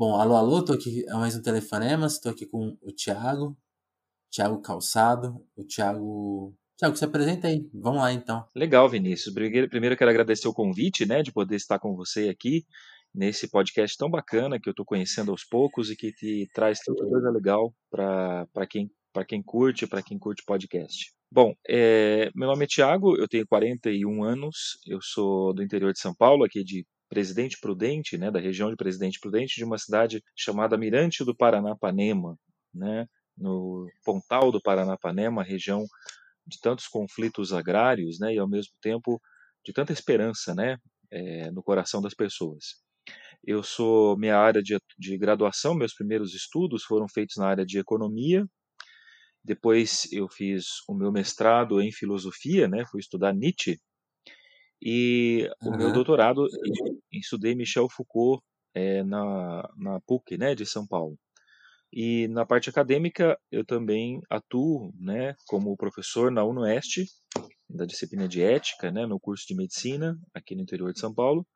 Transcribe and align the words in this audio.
Bom, 0.00 0.16
alô, 0.16 0.34
alô, 0.34 0.64
tô 0.64 0.72
aqui, 0.72 1.04
é 1.06 1.12
mais 1.12 1.36
um 1.36 1.42
Telefonemas, 1.42 2.14
estou 2.14 2.32
aqui 2.32 2.46
com 2.46 2.74
o 2.80 2.90
Thiago, 2.90 3.54
Thiago 4.34 4.62
Calçado, 4.62 5.46
o 5.54 5.62
Thiago... 5.62 6.56
Thiago, 6.78 6.96
se 6.96 7.04
apresenta 7.04 7.48
aí, 7.48 7.68
vamos 7.74 8.00
lá 8.00 8.10
então. 8.10 8.48
Legal, 8.56 8.88
Vinícius. 8.88 9.34
Primeiro 9.34 9.98
quero 9.98 10.10
agradecer 10.10 10.48
o 10.48 10.54
convite, 10.54 11.04
né, 11.04 11.22
de 11.22 11.30
poder 11.30 11.56
estar 11.56 11.78
com 11.78 11.94
você 11.94 12.30
aqui 12.30 12.64
nesse 13.14 13.46
podcast 13.50 13.94
tão 13.98 14.08
bacana 14.08 14.58
que 14.58 14.70
eu 14.70 14.72
estou 14.72 14.86
conhecendo 14.86 15.32
aos 15.32 15.44
poucos 15.44 15.90
e 15.90 15.96
que 15.96 16.10
te 16.14 16.48
traz 16.54 16.80
tanta 16.80 17.04
coisa 17.06 17.28
legal 17.28 17.70
para 17.90 18.66
quem, 18.70 18.90
quem 19.28 19.42
curte, 19.42 19.86
para 19.86 20.02
quem 20.02 20.18
curte 20.18 20.42
podcast. 20.46 21.12
Bom, 21.30 21.52
é, 21.68 22.30
meu 22.34 22.48
nome 22.48 22.64
é 22.64 22.68
Tiago, 22.68 23.18
eu 23.18 23.28
tenho 23.28 23.46
41 23.46 24.24
anos, 24.24 24.78
eu 24.86 24.98
sou 25.02 25.52
do 25.52 25.62
interior 25.62 25.92
de 25.92 26.00
São 26.00 26.14
Paulo, 26.14 26.42
aqui 26.42 26.64
de 26.64 26.86
Presidente 27.10 27.58
Prudente, 27.60 28.16
né, 28.16 28.30
da 28.30 28.38
região 28.38 28.70
de 28.70 28.76
Presidente 28.76 29.18
Prudente, 29.20 29.56
de 29.56 29.64
uma 29.64 29.76
cidade 29.76 30.22
chamada 30.36 30.78
Mirante 30.78 31.24
do 31.24 31.36
Paranapanema, 31.36 32.36
né, 32.72 33.04
no 33.36 33.86
Pontal 34.04 34.52
do 34.52 34.62
Paranapanema, 34.62 35.42
região 35.42 35.84
de 36.46 36.60
tantos 36.60 36.86
conflitos 36.86 37.52
agrários, 37.52 38.18
né, 38.20 38.34
e 38.34 38.38
ao 38.38 38.48
mesmo 38.48 38.72
tempo 38.80 39.20
de 39.64 39.72
tanta 39.72 39.92
esperança, 39.92 40.54
né, 40.54 40.76
é, 41.10 41.50
no 41.50 41.62
coração 41.64 42.00
das 42.00 42.14
pessoas. 42.14 42.80
Eu 43.44 43.62
sou 43.62 44.16
minha 44.16 44.38
área 44.38 44.62
de, 44.62 44.78
de 44.96 45.18
graduação, 45.18 45.74
meus 45.74 45.94
primeiros 45.94 46.32
estudos 46.34 46.84
foram 46.84 47.08
feitos 47.08 47.36
na 47.36 47.48
área 47.48 47.66
de 47.66 47.78
economia. 47.78 48.46
Depois 49.42 50.06
eu 50.12 50.28
fiz 50.28 50.66
o 50.86 50.94
meu 50.94 51.10
mestrado 51.10 51.80
em 51.80 51.90
filosofia, 51.90 52.68
né? 52.68 52.84
Fui 52.90 53.00
estudar 53.00 53.32
Nietzsche. 53.32 53.80
E 54.82 55.48
uhum. 55.62 55.74
o 55.74 55.76
meu 55.76 55.92
doutorado 55.92 56.46
estudei 57.12 57.54
Michel 57.54 57.88
Foucault 57.88 58.42
é, 58.74 59.02
na, 59.02 59.68
na 59.76 60.00
PUC, 60.00 60.38
né, 60.38 60.54
de 60.54 60.64
São 60.64 60.86
Paulo. 60.86 61.18
E 61.92 62.28
na 62.28 62.46
parte 62.46 62.70
acadêmica 62.70 63.38
eu 63.50 63.64
também 63.64 64.20
atuo, 64.30 64.92
né, 64.98 65.34
como 65.46 65.76
professor 65.76 66.30
na 66.30 66.44
UNOeste, 66.44 67.04
da 67.68 67.84
disciplina 67.84 68.28
de 68.28 68.42
ética, 68.42 68.90
né, 68.90 69.06
no 69.06 69.18
curso 69.18 69.44
de 69.46 69.56
medicina 69.56 70.16
aqui 70.34 70.54
no 70.54 70.62
interior 70.62 70.92
de 70.92 71.00
São 71.00 71.12
Paulo. 71.12 71.46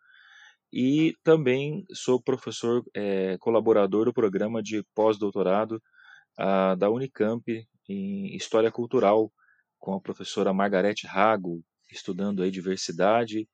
E 0.73 1.15
também 1.23 1.85
sou 1.93 2.21
professor 2.21 2.83
é, 2.95 3.39
colaborador 3.39 4.07
do 4.07 4.13
programa 4.13 4.61
de 4.61 4.85
pós-doutorado 4.95 5.81
ah, 6.37 6.75
da 6.75 6.91
Unicamp 6.91 7.45
em 7.89 8.35
História 8.35 8.73
Cultural, 8.73 9.31
com 9.79 9.95
a 9.95 10.01
professora 10.01 10.53
Margarete 10.53 11.07
Rago, 11.07 11.63
estudando 11.95 12.43
aí 12.43 12.51
diversidade 12.51 13.49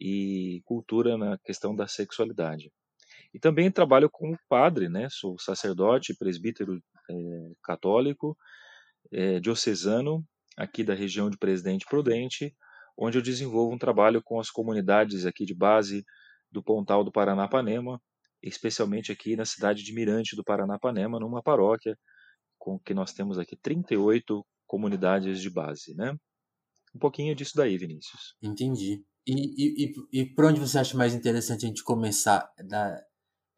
e 0.00 0.60
cultura 0.64 1.16
na 1.16 1.38
questão 1.38 1.74
da 1.74 1.86
sexualidade. 1.86 2.70
E 3.32 3.38
também 3.38 3.70
trabalho 3.70 4.10
como 4.10 4.38
padre, 4.48 4.88
né? 4.88 5.08
Sou 5.10 5.38
sacerdote, 5.38 6.16
presbítero 6.16 6.80
é, 7.10 7.14
católico, 7.62 8.36
é, 9.12 9.40
diocesano, 9.40 10.24
aqui 10.56 10.84
da 10.84 10.94
região 10.94 11.28
de 11.28 11.38
Presidente 11.38 11.86
Prudente, 11.86 12.54
onde 12.96 13.18
eu 13.18 13.22
desenvolvo 13.22 13.74
um 13.74 13.78
trabalho 13.78 14.22
com 14.22 14.38
as 14.38 14.50
comunidades 14.50 15.26
aqui 15.26 15.44
de 15.44 15.54
base 15.54 16.04
do 16.50 16.62
Pontal 16.62 17.02
do 17.02 17.10
Paranapanema, 17.10 18.00
especialmente 18.42 19.10
aqui 19.10 19.34
na 19.34 19.44
cidade 19.44 19.82
de 19.82 19.92
Mirante 19.92 20.36
do 20.36 20.44
Paranapanema, 20.44 21.18
numa 21.18 21.42
paróquia 21.42 21.96
com 22.58 22.78
que 22.78 22.94
nós 22.94 23.12
temos 23.12 23.38
aqui 23.38 23.56
38 23.56 24.44
comunidades 24.66 25.40
de 25.40 25.50
base, 25.50 25.94
né? 25.94 26.16
Um 26.94 26.98
pouquinho 26.98 27.34
disso 27.34 27.52
daí, 27.56 27.76
Vinícius. 27.76 28.36
Entendi. 28.42 29.04
E, 29.26 29.32
e, 29.32 29.84
e, 29.84 30.20
e 30.20 30.26
por 30.26 30.44
onde 30.44 30.60
você 30.60 30.78
acha 30.78 30.96
mais 30.96 31.14
interessante 31.14 31.64
a 31.64 31.68
gente 31.68 31.82
começar 31.82 32.48
da, 32.58 33.02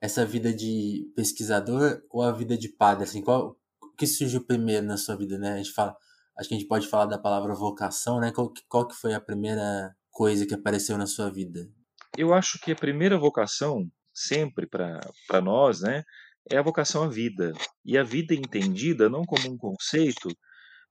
essa 0.00 0.24
vida 0.24 0.52
de 0.52 1.12
pesquisador 1.14 2.02
ou 2.10 2.22
a 2.22 2.32
vida 2.32 2.56
de 2.56 2.68
padre? 2.68 3.04
Assim, 3.04 3.20
qual, 3.22 3.58
o 3.82 3.96
que 3.96 4.06
surgiu 4.06 4.44
primeiro 4.44 4.86
na 4.86 4.96
sua 4.96 5.16
vida, 5.16 5.38
né? 5.38 5.54
A 5.54 5.56
gente 5.58 5.72
fala, 5.72 5.96
acho 6.38 6.48
que 6.48 6.54
a 6.54 6.58
gente 6.58 6.68
pode 6.68 6.86
falar 6.86 7.06
da 7.06 7.18
palavra 7.18 7.54
vocação, 7.54 8.20
né? 8.20 8.32
Qual, 8.32 8.52
qual 8.68 8.86
que 8.86 8.94
foi 8.94 9.12
a 9.12 9.20
primeira 9.20 9.94
coisa 10.10 10.46
que 10.46 10.54
apareceu 10.54 10.96
na 10.96 11.06
sua 11.06 11.30
vida? 11.30 11.68
Eu 12.16 12.32
acho 12.32 12.58
que 12.60 12.72
a 12.72 12.76
primeira 12.76 13.18
vocação, 13.18 13.90
sempre 14.14 14.66
para 14.66 15.40
nós, 15.42 15.80
né, 15.80 16.02
é 16.50 16.56
a 16.56 16.62
vocação 16.62 17.02
à 17.02 17.08
vida. 17.08 17.52
E 17.84 17.98
a 17.98 18.02
vida 18.02 18.34
entendida 18.34 19.10
não 19.10 19.24
como 19.24 19.50
um 19.50 19.58
conceito, 19.58 20.28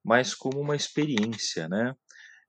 mas 0.03 0.35
como 0.35 0.59
uma 0.59 0.75
experiência, 0.75 1.67
né? 1.67 1.95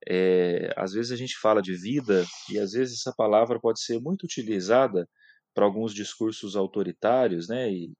É, 0.08 0.72
às 0.76 0.92
vezes 0.92 1.12
a 1.12 1.16
gente 1.16 1.36
fala 1.38 1.62
de 1.62 1.74
vida 1.74 2.24
e 2.50 2.58
às 2.58 2.72
vezes 2.72 3.00
essa 3.00 3.14
palavra 3.16 3.60
pode 3.60 3.80
ser 3.80 4.00
muito 4.00 4.24
utilizada 4.24 5.08
para 5.54 5.64
alguns 5.64 5.94
discursos 5.94 6.56
autoritários, 6.56 7.48
né? 7.48 7.70
E 7.70 7.92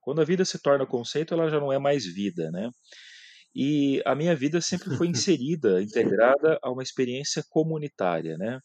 quando 0.00 0.20
a 0.20 0.24
vida 0.24 0.44
se 0.44 0.60
torna 0.60 0.86
conceito, 0.86 1.34
ela 1.34 1.48
já 1.48 1.60
não 1.60 1.72
é 1.72 1.78
mais 1.78 2.04
vida, 2.06 2.50
né? 2.50 2.70
E 3.54 4.02
a 4.04 4.14
minha 4.14 4.36
vida 4.36 4.60
sempre 4.60 4.96
foi 4.96 5.08
inserida, 5.08 5.82
integrada 5.82 6.58
a 6.62 6.70
uma 6.70 6.82
experiência 6.82 7.42
comunitária, 7.50 8.36
né? 8.38 8.60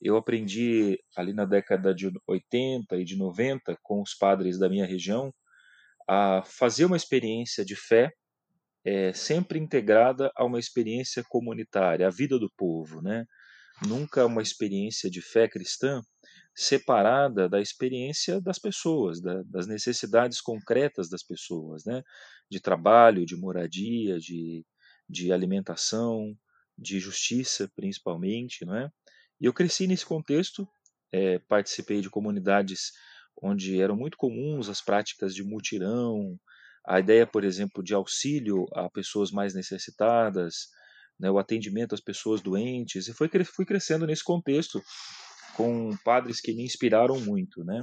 Eu 0.00 0.16
aprendi 0.16 0.98
ali 1.16 1.32
na 1.32 1.44
década 1.44 1.94
de 1.94 2.10
80 2.26 2.96
e 2.96 3.04
de 3.04 3.16
90 3.16 3.76
com 3.82 4.00
os 4.02 4.14
padres 4.14 4.58
da 4.58 4.68
minha 4.68 4.86
região 4.86 5.32
a 6.08 6.42
fazer 6.44 6.84
uma 6.86 6.96
experiência 6.96 7.64
de 7.64 7.76
fé 7.76 8.10
é, 8.88 9.12
sempre 9.12 9.58
integrada 9.58 10.32
a 10.34 10.46
uma 10.46 10.58
experiência 10.58 11.22
comunitária, 11.28 12.06
a 12.06 12.10
vida 12.10 12.38
do 12.38 12.50
povo, 12.56 13.02
né? 13.02 13.26
Nunca 13.86 14.24
uma 14.24 14.40
experiência 14.40 15.10
de 15.10 15.20
fé 15.20 15.46
cristã 15.46 16.00
separada 16.54 17.50
da 17.50 17.60
experiência 17.60 18.40
das 18.40 18.58
pessoas, 18.58 19.20
da, 19.20 19.42
das 19.44 19.66
necessidades 19.66 20.40
concretas 20.40 21.10
das 21.10 21.22
pessoas, 21.22 21.84
né? 21.84 22.02
De 22.50 22.60
trabalho, 22.60 23.26
de 23.26 23.36
moradia, 23.36 24.18
de, 24.18 24.64
de 25.06 25.32
alimentação, 25.34 26.34
de 26.76 26.98
justiça, 26.98 27.70
principalmente, 27.76 28.64
não 28.64 28.74
é? 28.74 28.88
E 29.38 29.44
eu 29.44 29.52
cresci 29.52 29.86
nesse 29.86 30.06
contexto, 30.06 30.66
é, 31.12 31.38
participei 31.40 32.00
de 32.00 32.08
comunidades 32.08 32.92
onde 33.42 33.82
eram 33.82 33.96
muito 33.96 34.16
comuns 34.16 34.70
as 34.70 34.80
práticas 34.80 35.34
de 35.34 35.44
mutirão, 35.44 36.38
a 36.88 36.98
ideia, 36.98 37.26
por 37.26 37.44
exemplo, 37.44 37.82
de 37.84 37.94
auxílio 37.94 38.64
a 38.72 38.88
pessoas 38.88 39.30
mais 39.30 39.54
necessitadas, 39.54 40.68
né, 41.20 41.30
o 41.30 41.38
atendimento 41.38 41.94
às 41.94 42.00
pessoas 42.00 42.40
doentes, 42.40 43.08
e 43.08 43.12
foi, 43.12 43.28
fui 43.44 43.66
crescendo 43.66 44.06
nesse 44.06 44.24
contexto 44.24 44.80
com 45.54 45.90
padres 46.02 46.40
que 46.40 46.54
me 46.54 46.64
inspiraram 46.64 47.20
muito, 47.20 47.62
né? 47.62 47.80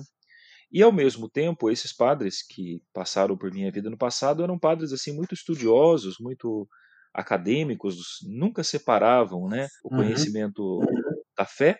E 0.71 0.81
ao 0.81 0.91
mesmo 0.91 1.29
tempo, 1.29 1.69
esses 1.69 1.93
padres 1.93 2.41
que 2.41 2.81
passaram 2.91 3.37
por 3.37 3.51
minha 3.51 3.71
vida 3.71 3.89
no 3.89 3.97
passado 3.97 4.43
eram 4.43 4.57
padres 4.57 4.91
assim 4.91 5.13
muito 5.13 5.33
estudiosos, 5.33 6.15
muito 6.19 6.67
acadêmicos, 7.13 8.17
nunca 8.27 8.63
separavam, 8.63 9.47
né, 9.47 9.67
o 9.83 9.93
uhum. 9.93 10.01
conhecimento 10.01 10.79
da 11.37 11.45
fé, 11.45 11.77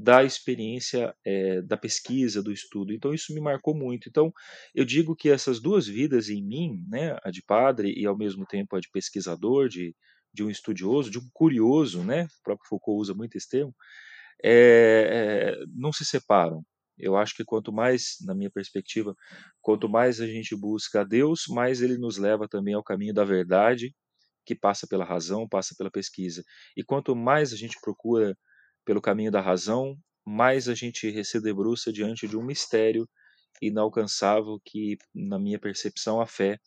da 0.00 0.24
experiência 0.24 1.14
é, 1.24 1.60
da 1.60 1.76
pesquisa, 1.76 2.42
do 2.42 2.50
estudo. 2.50 2.92
Então 2.92 3.12
isso 3.12 3.34
me 3.34 3.40
marcou 3.40 3.74
muito. 3.74 4.08
Então 4.08 4.32
eu 4.74 4.84
digo 4.84 5.14
que 5.14 5.28
essas 5.28 5.60
duas 5.60 5.86
vidas 5.86 6.30
em 6.30 6.42
mim, 6.42 6.82
né, 6.88 7.18
a 7.22 7.30
de 7.30 7.42
padre 7.42 7.92
e 7.94 8.06
ao 8.06 8.16
mesmo 8.16 8.46
tempo 8.46 8.74
a 8.74 8.80
de 8.80 8.88
pesquisador, 8.90 9.68
de, 9.68 9.94
de 10.32 10.42
um 10.42 10.48
estudioso, 10.48 11.10
de 11.10 11.18
um 11.18 11.28
curioso, 11.34 12.02
né, 12.02 12.24
o 12.24 12.42
próprio 12.42 12.66
Foucault 12.66 13.00
usa 13.02 13.14
muito 13.14 13.36
esse 13.36 13.48
termo, 13.48 13.74
é, 14.42 15.58
é, 15.60 15.64
não 15.74 15.92
se 15.92 16.04
separam. 16.04 16.64
Eu 16.98 17.16
acho 17.16 17.34
que 17.34 17.44
quanto 17.44 17.72
mais, 17.72 18.16
na 18.26 18.34
minha 18.34 18.50
perspectiva, 18.50 19.14
quanto 19.60 19.88
mais 19.88 20.20
a 20.20 20.26
gente 20.26 20.56
busca 20.56 21.02
a 21.02 21.04
Deus, 21.04 21.44
mais 21.48 21.82
ele 21.82 21.98
nos 21.98 22.16
leva 22.16 22.48
também 22.48 22.74
ao 22.74 22.82
caminho 22.82 23.14
da 23.14 23.24
verdade, 23.24 23.94
que 24.46 24.54
passa 24.54 24.86
pela 24.86 25.04
razão, 25.04 25.48
passa 25.48 25.74
pela 25.76 25.90
pesquisa. 25.90 26.42
E 26.76 26.82
quanto 26.82 27.14
mais 27.14 27.52
a 27.52 27.56
gente 27.56 27.76
procura 27.82 28.36
pelo 28.84 29.00
caminho 29.00 29.30
da 29.30 29.40
razão, 29.40 29.96
mais 30.26 30.68
a 30.68 30.74
gente 30.74 31.24
se 31.24 31.40
debruça 31.40 31.92
diante 31.92 32.28
de 32.28 32.36
um 32.36 32.42
mistério 32.42 33.08
inalcançável 33.60 34.60
que, 34.64 34.96
na 35.14 35.38
minha 35.38 35.58
percepção, 35.58 36.20
a 36.20 36.26
fé 36.26 36.58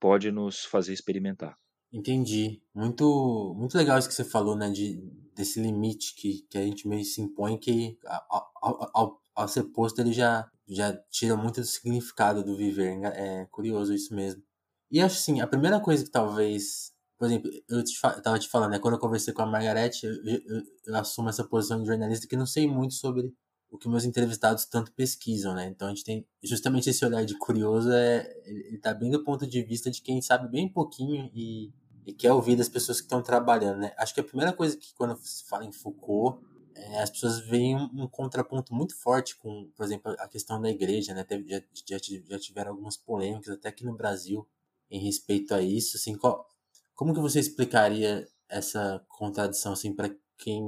pode 0.00 0.30
nos 0.30 0.64
fazer 0.64 0.92
experimentar. 0.92 1.56
Entendi. 1.92 2.60
Muito, 2.74 3.54
muito 3.56 3.76
legal 3.78 3.98
isso 3.98 4.08
que 4.08 4.14
você 4.14 4.24
falou, 4.24 4.56
né? 4.56 4.70
De, 4.70 5.00
desse 5.34 5.60
limite 5.60 6.14
que, 6.16 6.42
que 6.50 6.58
a 6.58 6.62
gente 6.62 6.88
meio 6.88 7.04
se 7.04 7.20
impõe, 7.20 7.56
que 7.56 7.96
ao, 8.04 8.90
ao, 8.92 9.22
ao 9.34 9.48
ser 9.48 9.64
posto 9.64 10.00
ele 10.00 10.12
já, 10.12 10.50
já 10.66 10.92
tira 11.10 11.36
muito 11.36 11.60
do 11.60 11.66
significado 11.66 12.44
do 12.44 12.56
viver. 12.56 12.98
É 13.14 13.46
curioso 13.46 13.94
isso 13.94 14.14
mesmo. 14.14 14.42
E 14.90 15.00
acho 15.00 15.16
assim, 15.16 15.40
a 15.40 15.46
primeira 15.46 15.80
coisa 15.80 16.04
que 16.04 16.10
talvez 16.10 16.93
por 17.24 17.30
exemplo, 17.30 17.50
eu, 17.70 17.82
te, 17.82 17.94
te 18.40 18.48
falando, 18.48 18.72
né? 18.72 18.78
Quando 18.78 18.94
eu 18.94 19.00
conversei 19.00 19.32
com 19.32 19.40
a 19.40 19.46
Margarete, 19.46 20.04
eu, 20.04 20.14
eu, 20.24 20.62
eu, 20.86 20.96
assumo 20.96 21.30
essa 21.30 21.42
posição 21.42 21.80
de 21.80 21.86
jornalista 21.86 22.26
que 22.26 22.36
não 22.36 22.44
sei 22.44 22.68
muito 22.68 22.92
sobre 22.92 23.32
o 23.70 23.78
que 23.78 23.88
meus 23.88 24.04
entrevistados 24.04 24.66
tanto 24.66 24.92
pesquisam, 24.92 25.54
né? 25.54 25.66
Então 25.66 25.88
a 25.88 25.90
gente 25.90 26.04
tem 26.04 26.26
justamente 26.42 26.90
esse 26.90 27.04
olhar 27.04 27.24
de 27.24 27.36
curioso, 27.38 27.90
é, 27.90 28.30
ele 28.44 28.78
tá 28.78 28.92
bem 28.92 29.10
do 29.10 29.24
ponto 29.24 29.46
de 29.46 29.62
vista 29.62 29.90
de 29.90 30.02
quem 30.02 30.20
sabe 30.20 30.48
bem 30.48 30.68
pouquinho 30.68 31.30
e, 31.34 31.72
e 32.06 32.12
quer 32.12 32.32
ouvir 32.32 32.56
das 32.56 32.68
pessoas 32.68 33.00
que 33.00 33.06
estão 33.06 33.22
trabalhando, 33.22 33.78
né? 33.78 33.94
Acho 33.96 34.12
que 34.12 34.20
a 34.20 34.24
primeira 34.24 34.52
coisa 34.52 34.76
que 34.76 34.92
quando 34.94 35.16
se 35.16 35.48
fala 35.48 35.64
em 35.64 35.72
Foucault, 35.72 36.44
é, 36.74 37.00
as 37.00 37.08
pessoas 37.08 37.40
veem 37.40 37.74
um, 37.74 38.02
um, 38.02 38.06
contraponto 38.06 38.74
muito 38.74 38.94
forte 38.94 39.34
com, 39.36 39.70
por 39.74 39.86
exemplo, 39.86 40.14
a 40.18 40.28
questão 40.28 40.60
da 40.60 40.68
igreja, 40.68 41.14
né? 41.14 41.24
já, 41.46 41.62
já, 41.86 41.98
já 42.28 42.38
tiveram 42.38 42.72
algumas 42.72 42.98
polêmicas 42.98 43.54
até 43.54 43.70
aqui 43.70 43.84
no 43.84 43.96
Brasil 43.96 44.46
em 44.90 44.98
respeito 44.98 45.54
a 45.54 45.62
isso. 45.62 45.96
Assim, 45.96 46.16
qual, 46.16 46.46
como 46.94 47.14
que 47.14 47.20
você 47.20 47.40
explicaria 47.40 48.26
essa 48.48 49.04
contradição 49.08 49.72
assim 49.72 49.94
para 49.94 50.14
quem 50.38 50.62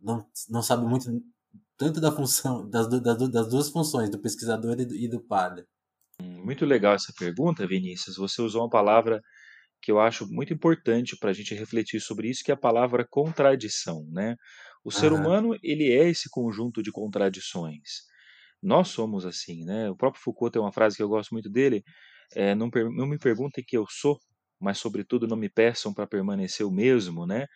não, 0.00 0.26
não 0.48 0.62
sabe 0.62 0.86
muito 0.86 1.10
tanto 1.76 2.00
da 2.00 2.12
função 2.12 2.68
das, 2.68 2.88
das, 2.88 3.30
das 3.30 3.48
duas 3.48 3.70
funções 3.70 4.10
do 4.10 4.20
pesquisador 4.20 4.78
e 4.80 4.84
do, 4.84 4.94
e 4.94 5.08
do 5.08 5.20
padre? 5.20 5.64
Muito 6.20 6.64
legal 6.64 6.94
essa 6.94 7.12
pergunta, 7.18 7.66
Vinícius. 7.66 8.16
Você 8.16 8.40
usou 8.40 8.62
uma 8.62 8.70
palavra 8.70 9.20
que 9.82 9.90
eu 9.90 10.00
acho 10.00 10.26
muito 10.30 10.52
importante 10.52 11.16
para 11.18 11.30
a 11.30 11.32
gente 11.32 11.54
refletir 11.54 12.00
sobre 12.00 12.30
isso, 12.30 12.42
que 12.44 12.50
é 12.50 12.54
a 12.54 12.58
palavra 12.58 13.06
contradição, 13.08 14.06
né? 14.10 14.36
O 14.84 14.90
ser 14.90 15.12
humano, 15.12 15.56
ele 15.62 15.90
é 15.90 16.08
esse 16.08 16.28
conjunto 16.30 16.82
de 16.82 16.92
contradições. 16.92 18.04
Nós 18.62 18.88
somos 18.88 19.26
assim, 19.26 19.64
né? 19.64 19.90
O 19.90 19.96
próprio 19.96 20.22
Foucault 20.22 20.52
tem 20.52 20.62
uma 20.62 20.72
frase 20.72 20.96
que 20.96 21.02
eu 21.02 21.08
gosto 21.08 21.32
muito 21.32 21.50
dele, 21.50 21.82
é, 22.34 22.54
não, 22.54 22.70
não 22.96 23.06
me 23.06 23.18
perguntem 23.18 23.64
que 23.66 23.76
eu 23.76 23.84
sou, 23.88 24.18
mas 24.60 24.78
sobretudo 24.78 25.26
não 25.26 25.36
me 25.36 25.48
peçam 25.48 25.92
para 25.92 26.06
permanecer 26.06 26.66
o 26.66 26.70
mesmo, 26.70 27.26
né? 27.26 27.46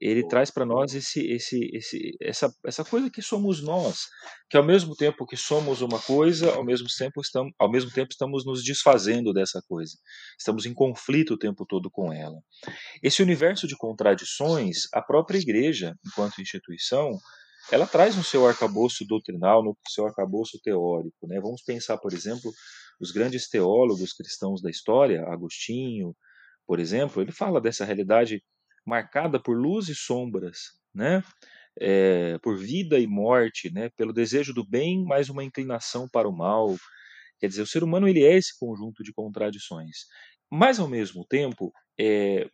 ele 0.00 0.26
traz 0.26 0.50
para 0.50 0.64
nós 0.64 0.94
esse, 0.94 1.20
esse, 1.26 1.70
esse, 1.74 2.16
essa, 2.20 2.54
essa 2.64 2.84
coisa 2.84 3.10
que 3.10 3.20
somos 3.20 3.60
nós, 3.60 4.06
que 4.48 4.56
ao 4.56 4.62
mesmo 4.62 4.94
tempo 4.94 5.26
que 5.26 5.36
somos 5.36 5.82
uma 5.82 5.98
coisa, 5.98 6.54
ao 6.54 6.64
mesmo 6.64 6.86
tempo 6.96 7.20
estamos, 7.20 7.52
ao 7.58 7.70
mesmo 7.70 7.90
tempo 7.90 8.10
estamos 8.12 8.46
nos 8.46 8.62
desfazendo 8.62 9.32
dessa 9.32 9.60
coisa, 9.68 9.96
estamos 10.38 10.66
em 10.66 10.74
conflito 10.74 11.34
o 11.34 11.38
tempo 11.38 11.66
todo 11.66 11.90
com 11.90 12.12
ela. 12.12 12.40
Esse 13.02 13.22
universo 13.22 13.66
de 13.66 13.76
contradições, 13.76 14.82
a 14.92 15.02
própria 15.02 15.38
igreja, 15.38 15.94
enquanto 16.06 16.40
instituição, 16.40 17.18
ela 17.70 17.86
traz 17.86 18.16
no 18.16 18.22
seu 18.24 18.46
arcabouço 18.46 19.04
doutrinal, 19.04 19.64
no 19.64 19.76
seu 19.88 20.06
arcabouço 20.06 20.60
teórico. 20.62 21.26
Né? 21.26 21.40
Vamos 21.40 21.62
pensar, 21.62 21.98
por 21.98 22.12
exemplo, 22.14 22.52
os 23.00 23.10
grandes 23.10 23.48
teólogos 23.48 24.12
cristãos 24.12 24.62
da 24.62 24.70
história, 24.70 25.24
Agostinho, 25.28 26.14
por 26.68 26.78
exemplo, 26.78 27.22
ele 27.22 27.32
fala 27.32 27.62
dessa 27.62 27.82
realidade 27.82 28.44
marcada 28.86 29.40
por 29.42 29.56
luz 29.56 29.88
e 29.88 29.94
sombras, 29.94 30.58
né? 30.94 31.24
É, 31.80 32.36
por 32.42 32.58
vida 32.58 32.98
e 32.98 33.06
morte, 33.06 33.72
né? 33.72 33.88
Pelo 33.96 34.12
desejo 34.12 34.52
do 34.52 34.68
bem, 34.68 35.02
mais 35.02 35.30
uma 35.30 35.42
inclinação 35.42 36.06
para 36.06 36.28
o 36.28 36.36
mal. 36.36 36.76
Quer 37.40 37.48
dizer, 37.48 37.62
o 37.62 37.66
ser 37.66 37.82
humano 37.82 38.06
ele 38.06 38.22
é 38.22 38.36
esse 38.36 38.58
conjunto 38.58 39.02
de 39.02 39.14
contradições. 39.14 39.96
Mas 40.50 40.78
ao 40.78 40.86
mesmo 40.86 41.24
tempo, 41.26 41.72
é, 41.98 42.50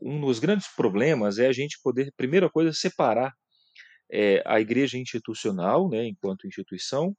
um 0.00 0.20
dos 0.20 0.38
grandes 0.38 0.68
problemas 0.76 1.40
é 1.40 1.48
a 1.48 1.52
gente 1.52 1.80
poder, 1.82 2.12
primeira 2.16 2.48
coisa, 2.48 2.72
separar 2.72 3.34
é, 4.08 4.40
a 4.46 4.60
igreja 4.60 4.96
institucional, 4.96 5.88
né, 5.88 6.06
enquanto 6.06 6.46
instituição, 6.46 7.12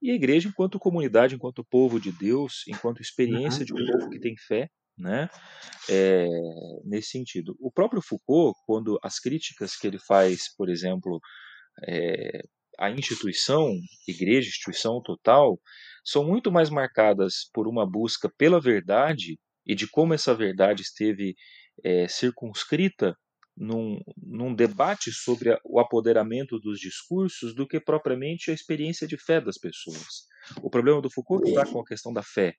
e 0.00 0.10
a 0.10 0.14
igreja 0.14 0.48
enquanto 0.48 0.78
comunidade, 0.78 1.34
enquanto 1.34 1.62
povo 1.64 2.00
de 2.00 2.10
Deus, 2.12 2.64
enquanto 2.66 3.02
experiência 3.02 3.60
uhum. 3.60 3.66
de 3.66 3.74
um 3.74 3.86
povo 3.92 4.10
que 4.10 4.18
tem 4.18 4.34
fé, 4.38 4.70
né? 4.96 5.28
É, 5.88 6.26
nesse 6.84 7.10
sentido. 7.10 7.56
O 7.60 7.70
próprio 7.70 8.02
Foucault, 8.02 8.58
quando 8.66 8.98
as 9.02 9.18
críticas 9.18 9.76
que 9.76 9.86
ele 9.86 9.98
faz, 9.98 10.54
por 10.56 10.68
exemplo, 10.68 11.20
é, 11.86 12.42
à 12.78 12.90
instituição, 12.90 13.72
igreja, 14.06 14.48
instituição 14.48 15.00
total, 15.02 15.58
são 16.04 16.24
muito 16.24 16.50
mais 16.50 16.70
marcadas 16.70 17.48
por 17.52 17.68
uma 17.68 17.88
busca 17.88 18.30
pela 18.36 18.60
verdade 18.60 19.38
e 19.66 19.74
de 19.74 19.88
como 19.88 20.14
essa 20.14 20.34
verdade 20.34 20.82
esteve 20.82 21.34
é, 21.84 22.08
circunscrita 22.08 23.16
num, 23.56 24.00
num, 24.16 24.54
debate 24.54 25.12
sobre 25.12 25.52
a, 25.52 25.58
o 25.64 25.78
apoderamento 25.78 26.58
dos 26.58 26.78
discursos 26.80 27.54
do 27.54 27.66
que 27.66 27.78
propriamente 27.78 28.50
a 28.50 28.54
experiência 28.54 29.06
de 29.06 29.16
fé 29.16 29.40
das 29.40 29.58
pessoas. 29.58 30.26
O 30.62 30.70
problema 30.70 31.00
do 31.00 31.10
Foucault 31.10 31.48
está 31.48 31.64
com 31.66 31.80
a 31.80 31.84
questão 31.84 32.12
da 32.12 32.22
fé, 32.22 32.54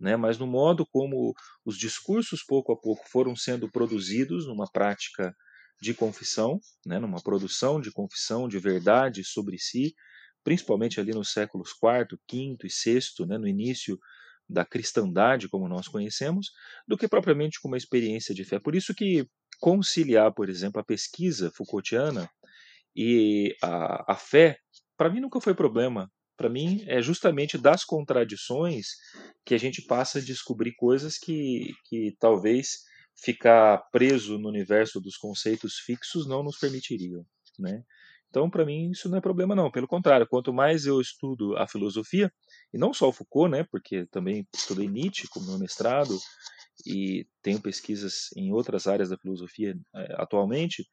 né, 0.00 0.16
mas 0.16 0.38
no 0.38 0.46
modo 0.46 0.86
como 0.90 1.34
os 1.64 1.76
discursos 1.76 2.42
pouco 2.42 2.72
a 2.72 2.76
pouco 2.76 3.04
foram 3.10 3.36
sendo 3.36 3.70
produzidos 3.70 4.46
numa 4.46 4.66
prática 4.70 5.34
de 5.80 5.92
confissão, 5.94 6.58
né, 6.86 6.98
numa 6.98 7.22
produção 7.22 7.80
de 7.80 7.92
confissão 7.92 8.48
de 8.48 8.58
verdade 8.58 9.22
sobre 9.24 9.58
si, 9.58 9.94
principalmente 10.42 10.98
ali 10.98 11.12
nos 11.12 11.30
séculos 11.30 11.70
IV, 11.70 12.18
V 12.30 12.56
e 12.64 12.68
VI, 12.68 13.26
né, 13.26 13.38
no 13.38 13.46
início 13.46 13.98
da 14.48 14.64
cristandade 14.64 15.48
como 15.48 15.68
nós 15.68 15.86
conhecemos, 15.86 16.50
do 16.88 16.96
que 16.96 17.06
propriamente 17.06 17.60
com 17.60 17.68
uma 17.68 17.76
experiência 17.76 18.34
de 18.34 18.44
fé. 18.44 18.58
Por 18.58 18.74
isso 18.74 18.94
que 18.94 19.26
conciliar, 19.60 20.32
por 20.32 20.48
exemplo, 20.48 20.80
a 20.80 20.84
pesquisa 20.84 21.52
Foucaultiana 21.54 22.28
e 22.96 23.54
a, 23.62 24.12
a 24.12 24.16
fé, 24.16 24.58
para 24.96 25.10
mim 25.10 25.20
nunca 25.20 25.40
foi 25.40 25.54
problema 25.54 26.10
para 26.40 26.48
mim, 26.48 26.82
é 26.86 27.02
justamente 27.02 27.58
das 27.58 27.84
contradições 27.84 28.86
que 29.44 29.54
a 29.54 29.58
gente 29.58 29.82
passa 29.82 30.20
a 30.20 30.22
descobrir 30.22 30.72
coisas 30.72 31.18
que, 31.18 31.74
que 31.84 32.16
talvez 32.18 32.78
ficar 33.14 33.76
preso 33.92 34.38
no 34.38 34.48
universo 34.48 35.02
dos 35.02 35.18
conceitos 35.18 35.74
fixos 35.80 36.26
não 36.26 36.42
nos 36.42 36.56
permitiriam, 36.56 37.26
né? 37.58 37.82
Então, 38.30 38.48
para 38.48 38.64
mim, 38.64 38.90
isso 38.90 39.10
não 39.10 39.18
é 39.18 39.20
problema 39.20 39.54
não. 39.54 39.70
Pelo 39.70 39.86
contrário, 39.86 40.26
quanto 40.26 40.50
mais 40.50 40.86
eu 40.86 40.98
estudo 40.98 41.58
a 41.58 41.68
filosofia, 41.68 42.32
e 42.72 42.78
não 42.78 42.94
só 42.94 43.10
o 43.10 43.12
Foucault, 43.12 43.50
né, 43.50 43.66
porque 43.70 44.06
também 44.06 44.48
estudei 44.54 44.88
Nietzsche 44.88 45.28
como 45.28 45.46
meu 45.46 45.58
mestrado, 45.58 46.16
e 46.86 47.26
tenho 47.42 47.60
pesquisas 47.60 48.30
em 48.34 48.50
outras 48.50 48.86
áreas 48.86 49.10
da 49.10 49.18
filosofia 49.18 49.76
é, 49.94 50.14
atualmente, 50.16 50.88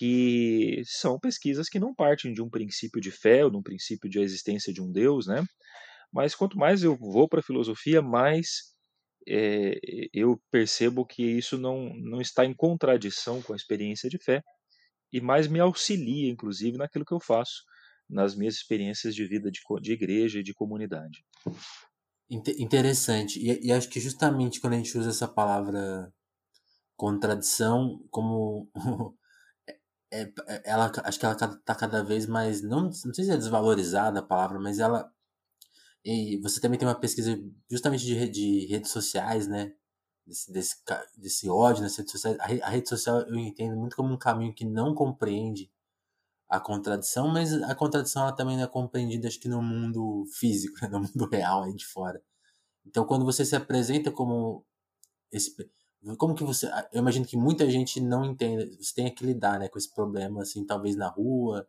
que 0.00 0.80
são 0.86 1.20
pesquisas 1.20 1.68
que 1.68 1.78
não 1.78 1.94
partem 1.94 2.32
de 2.32 2.40
um 2.40 2.48
princípio 2.48 3.02
de 3.02 3.10
fé 3.10 3.44
ou 3.44 3.50
de 3.50 3.58
um 3.58 3.62
princípio 3.62 4.08
de 4.08 4.18
existência 4.18 4.72
de 4.72 4.80
um 4.80 4.90
Deus, 4.90 5.26
né? 5.26 5.44
Mas 6.10 6.34
quanto 6.34 6.56
mais 6.56 6.82
eu 6.82 6.96
vou 6.96 7.28
para 7.28 7.40
a 7.40 7.42
filosofia, 7.42 8.00
mais 8.00 8.72
é, 9.28 9.78
eu 10.10 10.40
percebo 10.50 11.04
que 11.04 11.22
isso 11.22 11.58
não, 11.58 11.92
não 11.96 12.18
está 12.18 12.46
em 12.46 12.54
contradição 12.54 13.42
com 13.42 13.52
a 13.52 13.56
experiência 13.56 14.08
de 14.08 14.16
fé 14.16 14.42
e 15.12 15.20
mais 15.20 15.46
me 15.46 15.60
auxilia, 15.60 16.30
inclusive, 16.30 16.78
naquilo 16.78 17.04
que 17.04 17.12
eu 17.12 17.20
faço, 17.20 17.62
nas 18.08 18.34
minhas 18.34 18.54
experiências 18.54 19.14
de 19.14 19.26
vida 19.26 19.50
de, 19.50 19.60
de 19.82 19.92
igreja 19.92 20.40
e 20.40 20.42
de 20.42 20.54
comunidade. 20.54 21.22
Interessante. 22.30 23.38
E, 23.38 23.66
e 23.66 23.70
acho 23.70 23.90
que 23.90 24.00
justamente 24.00 24.62
quando 24.62 24.72
a 24.72 24.76
gente 24.78 24.96
usa 24.96 25.10
essa 25.10 25.28
palavra 25.28 26.10
contradição 26.96 28.02
como 28.10 28.66
é, 30.12 30.22
é, 30.22 30.62
ela 30.64 30.90
acho 31.04 31.18
que 31.18 31.24
ela 31.24 31.34
tá 31.36 31.74
cada 31.74 32.02
vez 32.02 32.26
mais 32.26 32.62
não 32.62 32.84
não 32.84 32.92
sei 32.92 33.24
se 33.24 33.30
é 33.30 33.36
desvalorizada 33.36 34.20
a 34.20 34.22
palavra 34.22 34.58
mas 34.58 34.78
ela 34.78 35.12
e 36.04 36.38
você 36.40 36.60
também 36.60 36.78
tem 36.78 36.88
uma 36.88 36.98
pesquisa 36.98 37.38
justamente 37.70 38.04
de, 38.04 38.28
de 38.28 38.66
redes 38.66 38.90
sociais 38.90 39.46
né? 39.46 39.74
Desse, 40.26 40.52
desse, 40.52 40.76
desse 41.16 41.48
ódio 41.48 41.82
nas 41.82 41.96
redes 41.96 42.12
sociais. 42.12 42.38
A, 42.40 42.44
a 42.66 42.70
rede 42.70 42.88
social 42.88 43.20
eu 43.20 43.36
entendo 43.36 43.76
muito 43.76 43.96
como 43.96 44.12
um 44.12 44.18
caminho 44.18 44.54
que 44.54 44.64
não 44.64 44.94
compreende 44.94 45.70
a 46.48 46.60
contradição 46.60 47.28
mas 47.28 47.52
a 47.62 47.74
contradição 47.74 48.22
ela 48.22 48.32
também 48.32 48.56
não 48.56 48.64
é 48.64 48.68
compreendida 48.68 49.28
acho 49.28 49.40
que 49.40 49.48
no 49.48 49.62
mundo 49.62 50.24
físico 50.38 50.76
né, 50.82 50.88
no 50.88 51.00
mundo 51.00 51.28
real 51.30 51.64
aí 51.64 51.74
de 51.74 51.86
fora. 51.86 52.22
Então 52.86 53.04
quando 53.04 53.24
você 53.24 53.44
se 53.44 53.56
apresenta 53.56 54.10
como 54.10 54.64
esse 55.32 55.54
como 56.16 56.34
que 56.34 56.44
você. 56.44 56.66
Eu 56.92 57.00
imagino 57.00 57.26
que 57.26 57.36
muita 57.36 57.68
gente 57.70 58.00
não 58.00 58.24
entende. 58.24 58.76
Você 58.82 58.94
tem 58.94 59.14
que 59.14 59.24
lidar 59.24 59.58
né, 59.58 59.68
com 59.68 59.78
esse 59.78 59.92
problema, 59.94 60.42
assim, 60.42 60.64
talvez 60.64 60.96
na 60.96 61.08
rua, 61.08 61.66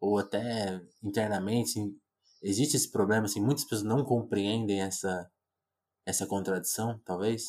ou 0.00 0.18
até 0.18 0.80
internamente. 1.02 1.70
Assim, 1.70 1.96
existe 2.42 2.76
esse 2.76 2.90
problema, 2.90 3.26
assim, 3.26 3.40
muitas 3.40 3.64
pessoas 3.64 3.82
não 3.82 4.04
compreendem 4.04 4.80
essa, 4.80 5.30
essa 6.04 6.26
contradição, 6.26 7.00
talvez? 7.04 7.44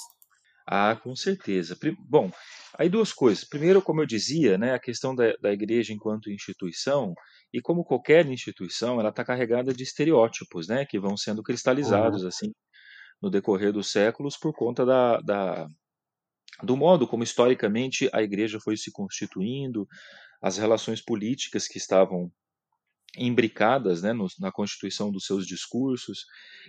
Ah, 0.70 0.96
com 1.02 1.16
certeza. 1.16 1.78
Bom, 2.10 2.30
aí 2.78 2.90
duas 2.90 3.14
coisas. 3.14 3.46
Primeiro, 3.46 3.82
como 3.82 4.02
eu 4.02 4.06
dizia, 4.06 4.58
né, 4.58 4.74
a 4.74 4.80
questão 4.80 5.16
da, 5.16 5.34
da 5.42 5.52
igreja 5.52 5.94
enquanto 5.94 6.30
instituição, 6.30 7.14
e 7.54 7.62
como 7.62 7.86
qualquer 7.86 8.26
instituição, 8.26 9.00
ela 9.00 9.10
está 9.10 9.24
carregada 9.24 9.74
de 9.74 9.84
estereótipos, 9.84 10.68
né, 10.68 10.86
que 10.86 11.00
vão 11.00 11.16
sendo 11.16 11.42
cristalizados, 11.42 12.24
uhum. 12.24 12.28
assim, 12.28 12.52
no 13.22 13.30
decorrer 13.30 13.72
dos 13.72 13.90
séculos 13.92 14.38
por 14.38 14.54
conta 14.54 14.86
da, 14.86 15.22
da, 15.22 15.68
do 16.64 16.76
modo 16.76 17.08
como 17.08 17.24
historicamente 17.24 18.10
a 18.14 18.22
igreja 18.22 18.60
foi 18.60 18.76
se 18.78 18.92
constituindo, 18.92 19.88
as 20.42 20.58
relações 20.58 21.02
políticas 21.02 21.68
que 21.68 21.78
estavam 21.78 22.32
imbricadas 23.18 24.02
né, 24.02 24.14
no, 24.14 24.28
na 24.40 24.52
constituição 24.52 25.12
dos 25.12 25.26
seus 25.26 25.46
discursos. 25.46 26.26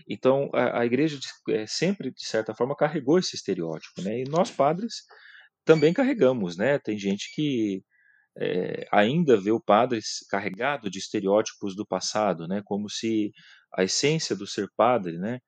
Então, 0.09 0.51
a, 0.53 0.81
a 0.81 0.87
igreja 0.87 1.19
é, 1.51 1.67
sempre, 1.67 2.11
de 2.11 2.25
certa 2.25 2.55
forma, 2.55 2.77
carregou 2.77 3.19
esse 3.19 3.37
estereótipo. 3.37 4.03
Né? 4.03 4.21
E 4.21 4.25
nós, 4.25 4.51
padres, 4.51 5.03
também 5.65 5.93
carregamos. 5.93 6.57
Né? 6.57 6.79
Tem 6.79 6.99
gente 6.99 7.31
que 7.35 7.83
é, 8.39 8.87
ainda 8.91 9.37
vê 9.37 9.51
o 9.51 9.61
padre 9.61 10.01
carregado 10.31 10.89
de 10.91 10.99
estereótipos 10.99 11.75
do 11.75 11.87
passado, 11.87 12.47
né? 12.47 12.63
como 12.65 12.89
se 12.89 13.33
a 13.75 13.85
essência 13.85 14.35
do 14.35 14.47
ser 14.47 14.69
padre 14.77 15.19
né, 15.19 15.41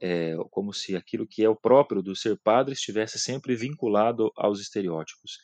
é, 0.00 0.34
como 0.50 0.72
se 0.72 0.96
aquilo 0.96 1.26
que 1.26 1.44
é 1.44 1.48
o 1.48 1.56
próprio 1.56 2.02
do 2.02 2.14
ser 2.14 2.38
padre 2.42 2.74
estivesse 2.74 3.18
sempre 3.18 3.54
vinculado 3.56 4.30
aos 4.36 4.60
estereótipos. 4.60 5.38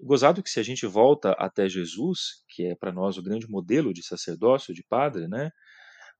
Gozado 0.00 0.42
que 0.42 0.50
se 0.50 0.60
a 0.60 0.62
gente 0.62 0.86
volta 0.86 1.32
até 1.32 1.68
Jesus, 1.68 2.44
que 2.48 2.66
é 2.66 2.74
para 2.74 2.92
nós 2.92 3.16
o 3.16 3.22
grande 3.22 3.48
modelo 3.48 3.94
de 3.94 4.02
sacerdócio, 4.02 4.74
de 4.74 4.84
padre, 4.88 5.26
né? 5.26 5.50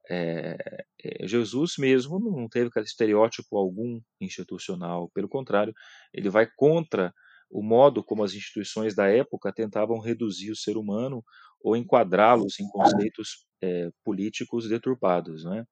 É, 0.08 0.56
Jesus 1.24 1.74
mesmo 1.78 2.20
não 2.20 2.48
teve 2.48 2.70
estereótipo 2.80 3.56
algum 3.56 4.00
institucional, 4.20 5.10
pelo 5.12 5.28
contrário, 5.28 5.74
ele 6.14 6.30
vai 6.30 6.46
contra 6.56 7.12
o 7.50 7.62
modo 7.62 8.02
como 8.04 8.24
as 8.24 8.32
instituições 8.32 8.94
da 8.94 9.08
época 9.08 9.52
tentavam 9.52 9.98
reduzir 9.98 10.50
o 10.50 10.56
ser 10.56 10.76
humano 10.76 11.24
ou 11.60 11.76
enquadrá-los 11.76 12.58
em 12.60 12.68
conceitos 12.68 13.46
é, 13.62 13.88
políticos 14.04 14.68
deturpados. 14.68 15.44
Né? 15.44 15.64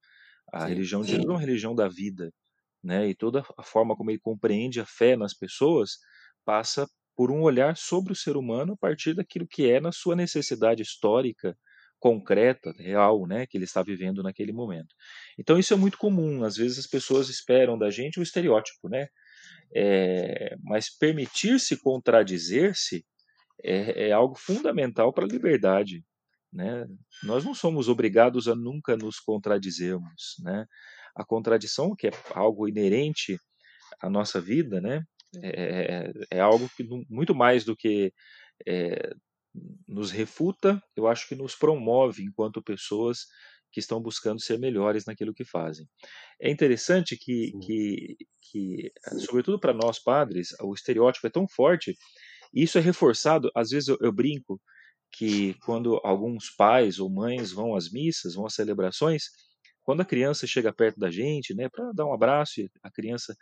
A 0.52 0.62
sim, 0.62 0.68
religião 0.68 1.02
de 1.02 1.08
Jesus 1.08 1.26
é 1.26 1.30
uma 1.30 1.40
religião 1.40 1.74
da 1.74 1.88
vida, 1.88 2.32
né? 2.82 3.08
e 3.08 3.14
toda 3.14 3.44
a 3.56 3.62
forma 3.62 3.96
como 3.96 4.10
ele 4.10 4.20
compreende 4.20 4.80
a 4.80 4.86
fé 4.86 5.16
nas 5.16 5.34
pessoas 5.34 5.98
passa 6.44 6.86
por 7.16 7.30
um 7.30 7.42
olhar 7.42 7.76
sobre 7.76 8.12
o 8.12 8.16
ser 8.16 8.36
humano 8.36 8.74
a 8.74 8.76
partir 8.76 9.14
daquilo 9.14 9.46
que 9.46 9.70
é 9.70 9.80
na 9.80 9.92
sua 9.92 10.16
necessidade 10.16 10.82
histórica, 10.82 11.56
concreta, 11.98 12.72
real, 12.76 13.26
né, 13.26 13.46
que 13.46 13.56
ele 13.56 13.64
está 13.64 13.82
vivendo 13.82 14.22
naquele 14.22 14.52
momento. 14.52 14.94
Então 15.38 15.58
isso 15.58 15.72
é 15.72 15.76
muito 15.76 15.96
comum. 15.96 16.44
Às 16.44 16.56
vezes 16.56 16.78
as 16.78 16.86
pessoas 16.86 17.28
esperam 17.28 17.78
da 17.78 17.90
gente 17.90 18.20
o 18.20 18.22
estereótipo, 18.22 18.88
né? 18.88 19.08
É, 19.74 20.56
mas 20.62 20.90
permitir-se 20.90 21.78
contradizer-se 21.80 23.04
é, 23.62 24.08
é, 24.08 24.12
algo 24.12 24.34
fundamental 24.34 25.12
para 25.12 25.24
a 25.24 25.28
liberdade. 25.28 26.04
Né? 26.54 26.87
Nós 27.25 27.44
não 27.44 27.54
somos 27.54 27.88
obrigados 27.88 28.46
a 28.46 28.54
nunca 28.54 28.96
nos 28.96 29.18
contradizermos. 29.18 30.37
Né? 30.40 30.64
A 31.16 31.25
contradição, 31.25 31.94
que 31.96 32.06
é 32.06 32.11
algo 32.32 32.68
inerente 32.68 33.37
à 34.00 34.08
nossa 34.08 34.40
vida, 34.40 34.80
né? 34.80 35.02
é, 35.42 36.12
é, 36.30 36.38
é 36.38 36.40
algo 36.40 36.68
que 36.76 36.84
muito 37.08 37.34
mais 37.34 37.64
do 37.64 37.76
que 37.76 38.12
é, 38.66 39.12
nos 39.87 40.11
refuta, 40.11 40.82
eu 40.96 41.06
acho 41.06 41.28
que 41.28 41.34
nos 41.34 41.54
promove 41.54 42.23
enquanto 42.23 42.62
pessoas 42.62 43.26
que 43.73 43.80
estão 43.80 44.00
buscando 44.00 44.40
ser 44.40 44.58
melhores 44.58 45.04
naquilo 45.04 45.34
que 45.34 45.44
fazem. 45.44 45.87
É 46.40 46.50
interessante 46.50 47.16
que, 47.16 47.52
que, 47.61 48.16
que 48.40 48.92
sobretudo 49.26 49.58
para 49.58 49.73
nós 49.73 49.99
padres, 49.99 50.49
o 50.61 50.73
estereótipo 50.73 51.26
é 51.26 51.30
tão 51.30 51.46
forte, 51.49 51.96
e 52.52 52.62
isso 52.62 52.78
é 52.78 52.80
reforçado, 52.80 53.50
às 53.54 53.70
vezes 53.70 53.88
eu, 53.88 53.99
eu 54.00 54.12
brinco 54.12 54.61
que 55.16 55.54
quando 55.64 56.00
alguns 56.04 56.50
pais 56.50 56.99
ou 56.99 57.11
mães 57.11 57.52
vão 57.52 57.75
às 57.76 57.90
missas, 57.90 58.35
vão 58.35 58.47
às 58.47 58.54
celebrações, 58.54 59.25
quando 59.83 60.00
a 60.02 60.04
criança 60.04 60.47
chega 60.47 60.73
perto 60.73 60.99
da 60.99 61.11
gente, 61.11 61.54
né, 61.54 61.68
para 61.68 61.92
dar 61.92 62.06
um 62.06 62.14
abraço, 62.14 62.61
a 62.83 62.90
criança 62.90 63.35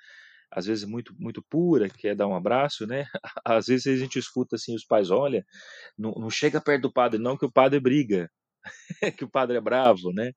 às 0.50 0.66
vezes 0.66 0.84
muito 0.84 1.14
muito 1.18 1.42
pura, 1.50 1.88
quer 1.88 2.14
dar 2.16 2.26
um 2.28 2.34
abraço, 2.36 2.86
né? 2.86 3.06
Às 3.44 3.66
vezes 3.66 3.86
a 3.88 3.96
gente 3.96 4.18
escuta 4.18 4.56
assim 4.56 4.74
os 4.74 4.84
pais, 4.84 5.10
olha, 5.10 5.44
não, 5.98 6.12
não 6.12 6.30
chega 6.30 6.60
perto 6.60 6.82
do 6.82 6.92
padre 6.92 7.18
não 7.20 7.36
que 7.38 7.46
o 7.46 7.52
padre 7.52 7.80
briga, 7.80 8.30
que 9.18 9.24
o 9.24 9.30
padre 9.30 9.56
é 9.58 9.60
bravo, 9.60 10.12
né? 10.12 10.32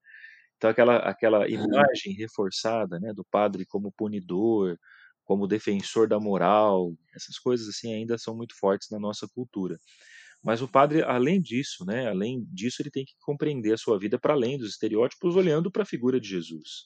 Então 0.58 0.70
aquela 0.70 0.98
aquela 1.00 1.48
imagem 1.50 2.13
reforçada, 2.18 3.00
né, 3.00 3.13
do 3.13 3.25
padre 3.25 3.65
como 3.65 3.92
punidor, 3.92 4.77
como 5.25 5.48
defensor 5.48 6.08
da 6.08 6.20
moral, 6.20 6.94
essas 7.15 7.38
coisas 7.39 7.68
assim 7.70 7.94
ainda 7.94 8.18
são 8.18 8.36
muito 8.36 8.56
fortes 8.60 8.89
na 8.92 9.00
nossa 9.00 9.27
cultura. 9.27 9.77
Mas 10.45 10.61
o 10.61 10.67
padre, 10.67 11.01
além 11.01 11.41
disso, 11.41 11.83
né, 11.83 12.07
além 12.07 12.45
disso, 12.53 12.79
ele 12.79 12.91
tem 12.91 13.03
que 13.03 13.13
compreender 13.19 13.73
a 13.73 13.77
sua 13.77 13.97
vida 13.97 14.19
para 14.19 14.35
além 14.35 14.59
dos 14.59 14.69
estereótipos, 14.69 15.35
olhando 15.35 15.71
para 15.71 15.81
a 15.81 15.87
figura 15.87 16.19
de 16.19 16.29
Jesus. 16.29 16.83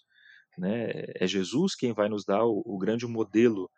Né? 0.57 1.03
É 1.15 1.27
Jesus 1.27 1.75
quem 1.75 1.93
vai 1.93 2.07
nos 2.07 2.23
dar 2.23 2.45
o, 2.45 2.63
o 2.65 2.77
grande 2.77 3.05
modelo 3.05 3.69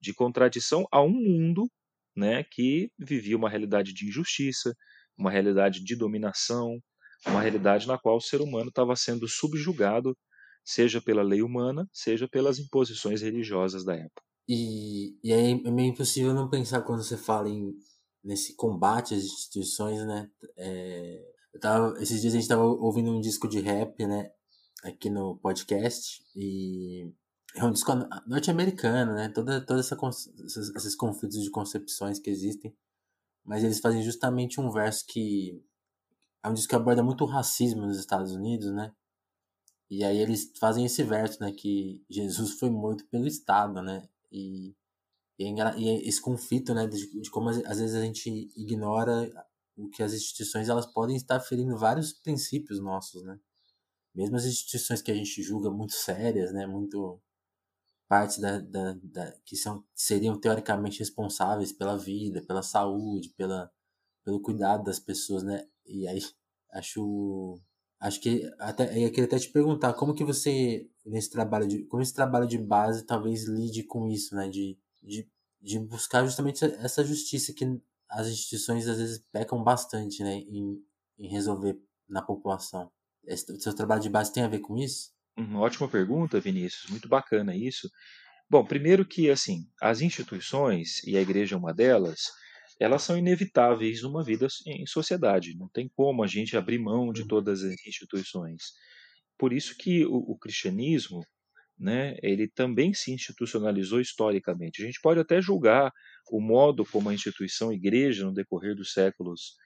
de 0.00 0.14
contradição 0.14 0.86
a 0.92 1.02
um 1.02 1.10
mundo 1.10 1.68
né, 2.16 2.44
que 2.44 2.92
vivia 2.96 3.36
uma 3.36 3.50
realidade 3.50 3.92
de 3.92 4.06
injustiça, 4.06 4.72
uma 5.18 5.32
realidade 5.32 5.82
de 5.82 5.96
dominação, 5.96 6.78
uma 7.26 7.40
realidade 7.40 7.88
na 7.88 7.98
qual 7.98 8.18
o 8.18 8.20
ser 8.20 8.40
humano 8.40 8.68
estava 8.68 8.94
sendo 8.94 9.26
subjugado, 9.26 10.16
seja 10.64 11.02
pela 11.02 11.22
lei 11.22 11.42
humana, 11.42 11.88
seja 11.92 12.28
pelas 12.28 12.60
imposições 12.60 13.20
religiosas 13.20 13.84
da 13.84 13.96
época. 13.96 14.22
E, 14.48 15.18
e 15.24 15.32
é, 15.32 15.50
é 15.50 15.70
meio 15.72 15.88
impossível 15.88 16.32
não 16.32 16.48
pensar 16.48 16.82
quando 16.82 17.02
você 17.02 17.16
fala 17.16 17.48
em, 17.48 17.72
nesse 18.24 18.54
combate 18.56 19.14
às 19.14 19.22
instituições, 19.22 20.04
né? 20.06 20.30
É, 20.56 21.22
eu 21.52 21.60
tava, 21.60 22.02
esses 22.02 22.20
dias 22.20 22.32
a 22.32 22.36
gente 22.36 22.44
estava 22.44 22.64
ouvindo 22.64 23.10
um 23.10 23.20
disco 23.20 23.46
de 23.48 23.60
rap, 23.60 24.04
né? 24.06 24.30
aqui 24.84 25.08
no 25.08 25.36
podcast 25.38 26.22
e 26.36 27.10
é 27.56 27.64
um 27.64 27.72
disco 27.72 27.90
norte-americano, 28.26 29.14
né? 29.14 29.30
Toda, 29.30 29.64
toda 29.64 29.80
essa, 29.80 29.96
esses 30.76 30.94
conflitos 30.94 31.42
de 31.42 31.50
concepções 31.50 32.18
que 32.18 32.28
existem, 32.28 32.76
mas 33.44 33.64
eles 33.64 33.80
fazem 33.80 34.02
justamente 34.02 34.60
um 34.60 34.70
verso 34.70 35.06
que 35.06 35.64
é 36.42 36.48
um 36.48 36.54
disco 36.54 36.68
que 36.68 36.76
aborda 36.76 37.02
muito 37.02 37.24
o 37.24 37.26
racismo 37.26 37.86
nos 37.86 37.98
Estados 37.98 38.32
Unidos, 38.32 38.70
né? 38.72 38.92
E 39.90 40.04
aí 40.04 40.18
eles 40.18 40.52
fazem 40.58 40.84
esse 40.84 41.02
verso, 41.02 41.40
né? 41.40 41.52
Que 41.52 42.04
Jesus 42.10 42.58
foi 42.58 42.68
morto 42.68 43.06
pelo 43.06 43.26
Estado, 43.26 43.80
né? 43.80 44.06
E, 44.30 44.74
e, 45.38 45.44
é, 45.44 45.94
é 45.94 46.08
esse 46.08 46.20
conflito, 46.20 46.74
né? 46.74 46.86
De, 46.86 47.20
de 47.20 47.30
como 47.30 47.48
às 47.50 47.78
vezes 47.78 47.94
a 47.94 48.02
gente 48.02 48.30
ignora 48.56 49.30
o 49.76 49.88
que 49.90 50.02
as 50.02 50.12
instituições 50.14 50.68
elas 50.68 50.86
podem 50.86 51.16
estar 51.16 51.40
ferindo 51.40 51.76
vários 51.76 52.12
princípios 52.12 52.80
nossos, 52.80 53.22
né? 53.24 53.38
mesmo 54.14 54.36
as 54.36 54.44
instituições 54.44 55.02
que 55.02 55.10
a 55.10 55.14
gente 55.14 55.42
julga 55.42 55.70
muito 55.70 55.92
sérias, 55.92 56.52
né, 56.52 56.66
muito 56.66 57.20
partes 58.08 58.38
da, 58.38 58.60
da, 58.60 58.94
da, 59.02 59.32
que 59.44 59.56
são 59.56 59.84
seriam 59.94 60.38
teoricamente 60.38 61.00
responsáveis 61.00 61.72
pela 61.72 61.96
vida, 61.96 62.42
pela 62.46 62.62
saúde, 62.62 63.30
pela 63.30 63.70
pelo 64.24 64.40
cuidado 64.40 64.84
das 64.84 64.98
pessoas, 64.98 65.42
né? 65.42 65.66
E 65.86 66.06
aí 66.08 66.20
acho 66.72 67.60
acho 68.00 68.20
que 68.20 68.50
até 68.58 68.84
eu 68.98 69.10
queria 69.10 69.24
até 69.26 69.38
te 69.38 69.50
perguntar 69.50 69.94
como 69.94 70.14
que 70.14 70.24
você 70.24 70.88
nesse 71.04 71.30
trabalho 71.30 71.66
de 71.66 71.84
como 71.86 72.02
esse 72.02 72.14
trabalho 72.14 72.46
de 72.46 72.58
base 72.58 73.04
talvez 73.04 73.44
lide 73.44 73.84
com 73.84 74.08
isso, 74.08 74.34
né? 74.34 74.48
De, 74.48 74.78
de, 75.04 75.28
de 75.60 75.78
buscar 75.78 76.24
justamente 76.24 76.64
essa 76.64 77.04
justiça 77.04 77.52
que 77.52 77.64
as 78.08 78.28
instituições 78.28 78.88
às 78.88 78.98
vezes 78.98 79.24
pecam 79.32 79.62
bastante, 79.62 80.22
né? 80.22 80.34
Em, 80.34 80.82
em 81.18 81.28
resolver 81.28 81.78
na 82.08 82.22
população. 82.22 82.90
O 83.26 83.60
seu 83.60 83.74
trabalho 83.74 84.02
de 84.02 84.10
base 84.10 84.32
tem 84.32 84.42
a 84.42 84.48
ver 84.48 84.60
com 84.60 84.76
isso? 84.76 85.12
Uhum, 85.36 85.56
ótima 85.56 85.88
pergunta, 85.88 86.40
Vinícius. 86.40 86.90
Muito 86.90 87.08
bacana 87.08 87.56
isso. 87.56 87.88
Bom, 88.48 88.64
primeiro 88.64 89.06
que 89.06 89.30
assim, 89.30 89.66
as 89.80 90.00
instituições 90.00 91.02
e 91.04 91.16
a 91.16 91.20
igreja 91.20 91.56
é 91.56 91.58
uma 91.58 91.72
delas, 91.72 92.20
elas 92.78 93.02
são 93.02 93.16
inevitáveis 93.16 94.02
numa 94.02 94.22
vida 94.22 94.46
em 94.66 94.86
sociedade. 94.86 95.56
Não 95.56 95.68
tem 95.68 95.90
como 95.96 96.22
a 96.22 96.26
gente 96.26 96.56
abrir 96.56 96.78
mão 96.78 97.12
de 97.12 97.22
uhum. 97.22 97.28
todas 97.28 97.62
as 97.62 97.72
instituições. 97.86 98.62
Por 99.38 99.52
isso 99.52 99.76
que 99.76 100.04
o, 100.04 100.16
o 100.16 100.38
cristianismo, 100.38 101.20
né, 101.78 102.16
ele 102.22 102.48
também 102.48 102.94
se 102.94 103.12
institucionalizou 103.12 104.00
historicamente. 104.00 104.82
A 104.82 104.86
gente 104.86 105.00
pode 105.02 105.20
até 105.20 105.40
julgar 105.40 105.92
o 106.30 106.40
modo 106.40 106.84
como 106.86 107.08
a 107.08 107.14
instituição 107.14 107.72
igreja 107.72 108.24
no 108.24 108.32
decorrer 108.32 108.74
dos 108.74 108.92
séculos 108.92 109.56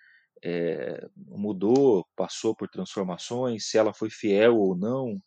é, 0.45 1.07
mudou, 1.17 2.07
passou 2.17 2.55
por 2.55 2.69
transformações, 2.69 3.69
se 3.69 3.79
ela 3.79 3.93
foi 3.93 4.11
fiel 4.11 4.57
ou 4.57 4.77
não 4.77 5.21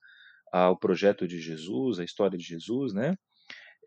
ao 0.51 0.77
projeto 0.77 1.27
de 1.27 1.39
Jesus, 1.39 1.99
à 1.99 2.03
história 2.03 2.37
de 2.37 2.43
Jesus, 2.43 2.93
né? 2.93 3.15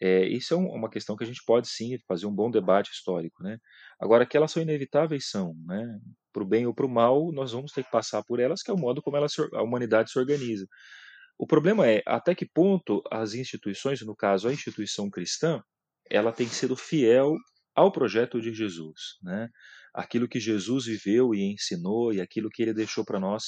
É, 0.01 0.27
isso 0.27 0.55
é 0.55 0.57
um, 0.57 0.69
uma 0.69 0.91
questão 0.91 1.17
que 1.17 1.25
a 1.25 1.27
gente 1.27 1.43
pode 1.47 1.69
sim 1.69 1.97
fazer 2.09 2.27
um 2.27 2.35
bom 2.35 2.51
debate 2.51 2.91
histórico, 2.91 3.43
né? 3.43 3.59
Agora 4.01 4.27
que 4.27 4.37
elas 4.37 4.51
são 4.51 4.63
inevitáveis 4.63 5.29
são, 5.31 5.55
né? 5.67 5.99
Para 6.33 6.43
o 6.43 6.47
bem 6.47 6.67
ou 6.67 6.75
para 6.75 6.87
o 6.87 6.89
mal, 6.89 7.31
nós 7.33 7.53
vamos 7.53 7.73
ter 7.73 7.85
que 7.85 7.91
passar 7.91 8.23
por 8.25 8.41
elas, 8.41 8.63
que 8.63 8.71
é 8.71 8.75
o 8.75 8.79
modo 8.79 9.01
como 9.03 9.17
ela, 9.17 9.27
a 9.55 9.63
humanidade 9.63 10.11
se 10.11 10.19
organiza. 10.19 10.67
O 11.39 11.47
problema 11.47 11.89
é 11.89 12.03
até 12.07 12.35
que 12.35 12.47
ponto 12.47 13.03
as 13.11 13.35
instituições, 13.35 14.01
no 14.03 14.15
caso 14.15 14.49
a 14.49 14.53
instituição 14.53 15.11
cristã, 15.11 15.63
ela 16.09 16.33
tem 16.33 16.47
sido 16.47 16.77
fiel 16.77 17.35
ao 17.75 17.91
projeto 17.91 18.41
de 18.41 18.55
Jesus, 18.55 19.19
né? 19.23 19.49
aquilo 19.93 20.29
que 20.29 20.39
Jesus 20.39 20.87
viveu 20.87 21.35
e 21.35 21.43
ensinou 21.53 22.13
e 22.13 22.21
aquilo 22.21 22.51
que 22.51 22.63
ele 22.63 22.75
deixou 22.75 23.05
para 23.05 23.19
nós 23.19 23.45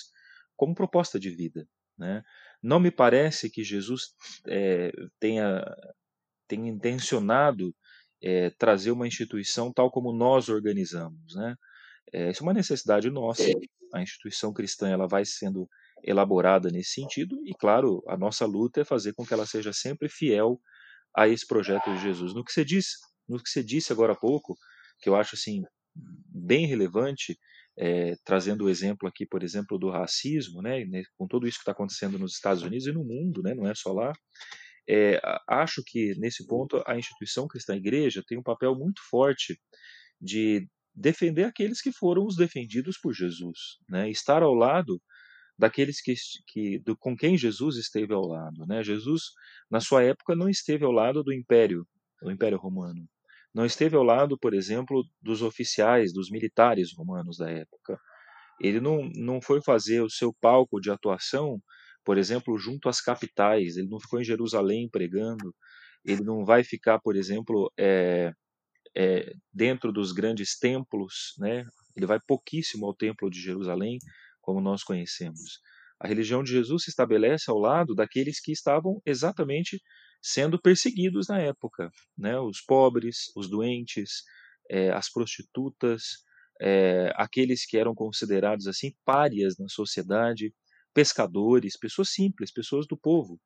como 0.56 0.74
proposta 0.74 1.18
de 1.18 1.30
vida. 1.30 1.66
Né? 1.98 2.22
Não 2.62 2.80
me 2.80 2.90
parece 2.90 3.50
que 3.50 3.62
Jesus 3.62 4.14
é, 4.48 4.90
tenha, 5.20 5.62
tenha 6.48 6.68
intencionado 6.68 7.74
é, 8.22 8.50
trazer 8.50 8.90
uma 8.90 9.06
instituição 9.06 9.72
tal 9.72 9.90
como 9.90 10.12
nós 10.12 10.48
organizamos. 10.48 11.34
Né? 11.34 11.54
É, 12.12 12.30
isso 12.30 12.42
é 12.42 12.46
uma 12.46 12.54
necessidade 12.54 13.10
nossa. 13.10 13.44
A 13.94 14.02
instituição 14.02 14.52
cristã 14.52 14.88
ela 14.88 15.06
vai 15.06 15.24
sendo 15.24 15.68
elaborada 16.02 16.70
nesse 16.70 16.90
sentido 17.00 17.36
e, 17.44 17.54
claro, 17.54 18.02
a 18.06 18.16
nossa 18.16 18.46
luta 18.46 18.80
é 18.80 18.84
fazer 18.84 19.12
com 19.14 19.24
que 19.24 19.34
ela 19.34 19.46
seja 19.46 19.72
sempre 19.72 20.08
fiel 20.08 20.60
a 21.16 21.28
esse 21.28 21.46
projeto 21.46 21.92
de 21.92 22.02
Jesus. 22.02 22.34
No 22.34 22.44
que 22.44 22.52
você 22.52 22.64
disse, 22.64 22.96
no 23.28 23.42
que 23.42 23.48
você 23.48 23.62
disse 23.62 23.92
agora 23.92 24.12
há 24.12 24.16
pouco, 24.16 24.54
que 25.00 25.08
eu 25.08 25.16
acho 25.16 25.34
assim 25.34 25.62
bem 25.94 26.66
relevante, 26.66 27.38
é, 27.78 28.14
trazendo 28.24 28.64
o 28.64 28.70
exemplo 28.70 29.08
aqui, 29.08 29.26
por 29.26 29.42
exemplo, 29.42 29.78
do 29.78 29.90
racismo, 29.90 30.62
né, 30.62 30.84
com 31.16 31.26
tudo 31.26 31.46
isso 31.46 31.58
que 31.58 31.62
está 31.62 31.72
acontecendo 31.72 32.18
nos 32.18 32.34
Estados 32.34 32.62
Unidos 32.62 32.86
e 32.86 32.92
no 32.92 33.04
mundo, 33.04 33.42
né, 33.42 33.54
não 33.54 33.66
é 33.66 33.74
só 33.74 33.92
lá. 33.92 34.12
É, 34.88 35.20
acho 35.48 35.82
que 35.84 36.14
nesse 36.18 36.46
ponto 36.46 36.82
a 36.86 36.96
instituição 36.96 37.48
cristã 37.48 37.74
a 37.74 37.76
igreja 37.76 38.22
tem 38.26 38.38
um 38.38 38.42
papel 38.42 38.74
muito 38.74 39.00
forte 39.10 39.58
de 40.20 40.66
defender 40.94 41.44
aqueles 41.44 41.80
que 41.80 41.92
foram 41.92 42.24
os 42.24 42.36
defendidos 42.36 42.96
por 42.96 43.12
Jesus, 43.12 43.58
né? 43.88 44.08
Estar 44.08 44.42
ao 44.42 44.54
lado 44.54 45.02
daqueles 45.58 46.00
que, 46.00 46.14
que 46.46 46.78
do, 46.80 46.96
com 46.96 47.16
quem 47.16 47.36
Jesus 47.36 47.76
esteve 47.76 48.12
ao 48.12 48.26
lado, 48.26 48.66
né? 48.66 48.82
Jesus 48.82 49.22
na 49.70 49.80
sua 49.80 50.02
época 50.02 50.34
não 50.36 50.48
esteve 50.48 50.84
ao 50.84 50.92
lado 50.92 51.22
do 51.22 51.32
império, 51.32 51.86
do 52.22 52.30
Império 52.30 52.58
Romano. 52.58 53.06
Não 53.54 53.64
esteve 53.64 53.96
ao 53.96 54.02
lado, 54.02 54.38
por 54.38 54.52
exemplo, 54.52 55.02
dos 55.20 55.40
oficiais, 55.40 56.12
dos 56.12 56.30
militares 56.30 56.92
romanos 56.94 57.38
da 57.38 57.50
época. 57.50 57.98
Ele 58.60 58.80
não, 58.80 59.10
não 59.14 59.40
foi 59.40 59.62
fazer 59.62 60.02
o 60.02 60.10
seu 60.10 60.32
palco 60.40 60.80
de 60.80 60.90
atuação, 60.90 61.58
por 62.04 62.18
exemplo, 62.18 62.58
junto 62.58 62.88
às 62.88 63.00
capitais. 63.00 63.76
Ele 63.76 63.88
não 63.88 63.98
ficou 63.98 64.20
em 64.20 64.24
Jerusalém 64.24 64.88
pregando. 64.90 65.54
Ele 66.04 66.22
não 66.22 66.44
vai 66.44 66.62
ficar, 66.64 66.98
por 67.00 67.16
exemplo, 67.16 67.72
é, 67.78 68.30
é, 68.96 69.32
dentro 69.52 69.92
dos 69.92 70.12
grandes 70.12 70.58
templos, 70.58 71.34
né? 71.38 71.64
Ele 71.96 72.06
vai 72.06 72.18
pouquíssimo 72.26 72.86
ao 72.86 72.94
templo 72.94 73.30
de 73.30 73.40
Jerusalém, 73.40 73.98
como 74.46 74.60
nós 74.60 74.84
conhecemos. 74.84 75.60
A 76.00 76.06
religião 76.06 76.42
de 76.42 76.52
Jesus 76.52 76.84
se 76.84 76.90
estabelece 76.90 77.50
ao 77.50 77.58
lado 77.58 77.94
daqueles 77.94 78.40
que 78.40 78.52
estavam 78.52 79.02
exatamente 79.04 79.82
sendo 80.22 80.60
perseguidos 80.60 81.26
na 81.28 81.40
época, 81.40 81.90
né? 82.16 82.38
Os 82.38 82.60
pobres, 82.60 83.32
os 83.36 83.50
doentes, 83.50 84.22
é, 84.70 84.90
as 84.90 85.10
prostitutas, 85.10 86.02
é, 86.60 87.12
aqueles 87.16 87.66
que 87.66 87.76
eram 87.76 87.94
considerados 87.94 88.66
assim 88.68 88.92
párias 89.04 89.58
na 89.58 89.68
sociedade, 89.68 90.54
pescadores, 90.94 91.76
pessoas 91.76 92.10
simples, 92.10 92.52
pessoas 92.52 92.86
do 92.86 92.96
povo. 92.96 93.40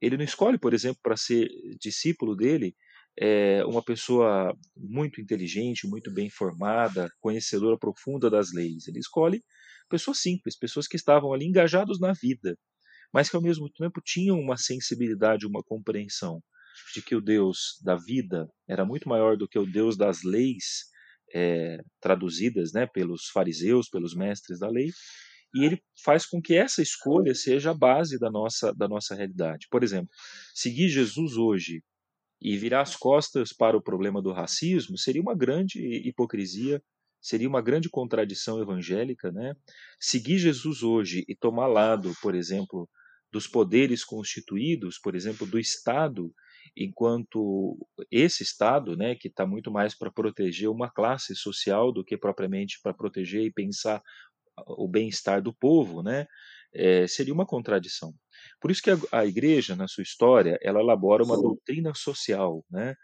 Ele 0.00 0.16
não 0.16 0.24
escolhe, 0.24 0.58
por 0.58 0.74
exemplo, 0.74 1.00
para 1.02 1.16
ser 1.16 1.48
discípulo 1.80 2.36
dele, 2.36 2.74
é 3.18 3.64
uma 3.64 3.82
pessoa 3.82 4.54
muito 4.76 5.20
inteligente, 5.20 5.88
muito 5.88 6.12
bem 6.12 6.28
formada, 6.28 7.08
conhecedora 7.20 7.78
profunda 7.78 8.28
das 8.28 8.52
leis. 8.52 8.86
Ele 8.86 8.98
escolhe 8.98 9.42
pessoas 9.88 10.18
simples, 10.18 10.58
pessoas 10.58 10.86
que 10.86 10.96
estavam 10.96 11.32
ali 11.32 11.46
engajados 11.46 12.00
na 12.00 12.12
vida, 12.12 12.56
mas 13.12 13.30
que 13.30 13.36
ao 13.36 13.42
mesmo 13.42 13.70
tempo 13.70 14.00
tinham 14.04 14.38
uma 14.38 14.56
sensibilidade, 14.56 15.46
uma 15.46 15.62
compreensão 15.62 16.40
de 16.94 17.02
que 17.02 17.14
o 17.14 17.20
Deus 17.20 17.80
da 17.82 17.96
vida 17.96 18.48
era 18.68 18.84
muito 18.84 19.08
maior 19.08 19.36
do 19.36 19.48
que 19.48 19.58
o 19.58 19.66
Deus 19.66 19.96
das 19.96 20.22
leis 20.22 20.84
é, 21.34 21.78
traduzidas 22.00 22.72
né, 22.72 22.86
pelos 22.86 23.28
fariseus, 23.32 23.88
pelos 23.88 24.14
mestres 24.14 24.58
da 24.58 24.68
lei, 24.68 24.90
e 25.54 25.64
ele 25.64 25.82
faz 26.04 26.26
com 26.26 26.40
que 26.40 26.54
essa 26.54 26.82
escolha 26.82 27.34
seja 27.34 27.70
a 27.70 27.74
base 27.74 28.18
da 28.18 28.30
nossa, 28.30 28.74
da 28.74 28.86
nossa 28.86 29.14
realidade. 29.14 29.66
Por 29.70 29.82
exemplo, 29.82 30.10
seguir 30.54 30.88
Jesus 30.88 31.36
hoje 31.36 31.82
e 32.40 32.56
virar 32.58 32.82
as 32.82 32.94
costas 32.94 33.52
para 33.52 33.76
o 33.76 33.82
problema 33.82 34.20
do 34.20 34.32
racismo 34.32 34.98
seria 34.98 35.22
uma 35.22 35.34
grande 35.34 35.78
hipocrisia, 36.06 36.82
seria 37.26 37.48
uma 37.48 37.60
grande 37.60 37.90
contradição 37.90 38.62
evangélica, 38.62 39.32
né? 39.32 39.54
Seguir 39.98 40.38
Jesus 40.38 40.84
hoje 40.84 41.24
e 41.28 41.34
tomar 41.34 41.66
lado, 41.66 42.12
por 42.22 42.36
exemplo, 42.36 42.88
dos 43.32 43.48
poderes 43.48 44.04
constituídos, 44.04 44.96
por 44.98 45.16
exemplo, 45.16 45.44
do 45.44 45.58
Estado, 45.58 46.32
enquanto 46.76 47.76
esse 48.10 48.44
Estado, 48.44 48.96
né, 48.96 49.16
que 49.16 49.26
está 49.26 49.44
muito 49.44 49.72
mais 49.72 49.92
para 49.92 50.12
proteger 50.12 50.70
uma 50.70 50.88
classe 50.88 51.34
social 51.34 51.92
do 51.92 52.04
que 52.04 52.16
propriamente 52.16 52.78
para 52.80 52.94
proteger 52.94 53.42
e 53.42 53.52
pensar 53.52 54.00
o 54.68 54.86
bem-estar 54.86 55.42
do 55.42 55.52
povo, 55.52 56.04
né, 56.04 56.26
é, 56.72 57.08
seria 57.08 57.34
uma 57.34 57.44
contradição. 57.44 58.14
Por 58.60 58.70
isso 58.70 58.82
que 58.82 58.90
a, 58.90 58.98
a, 59.10 59.26
igreja, 59.26 59.74
na 59.74 59.88
sua 59.88 60.02
história, 60.02 60.58
ela 60.62 60.80
elabora 60.80 61.24
uma 61.24 61.36
doutrina 61.36 61.92
social, 61.92 62.64
né, 62.70 62.94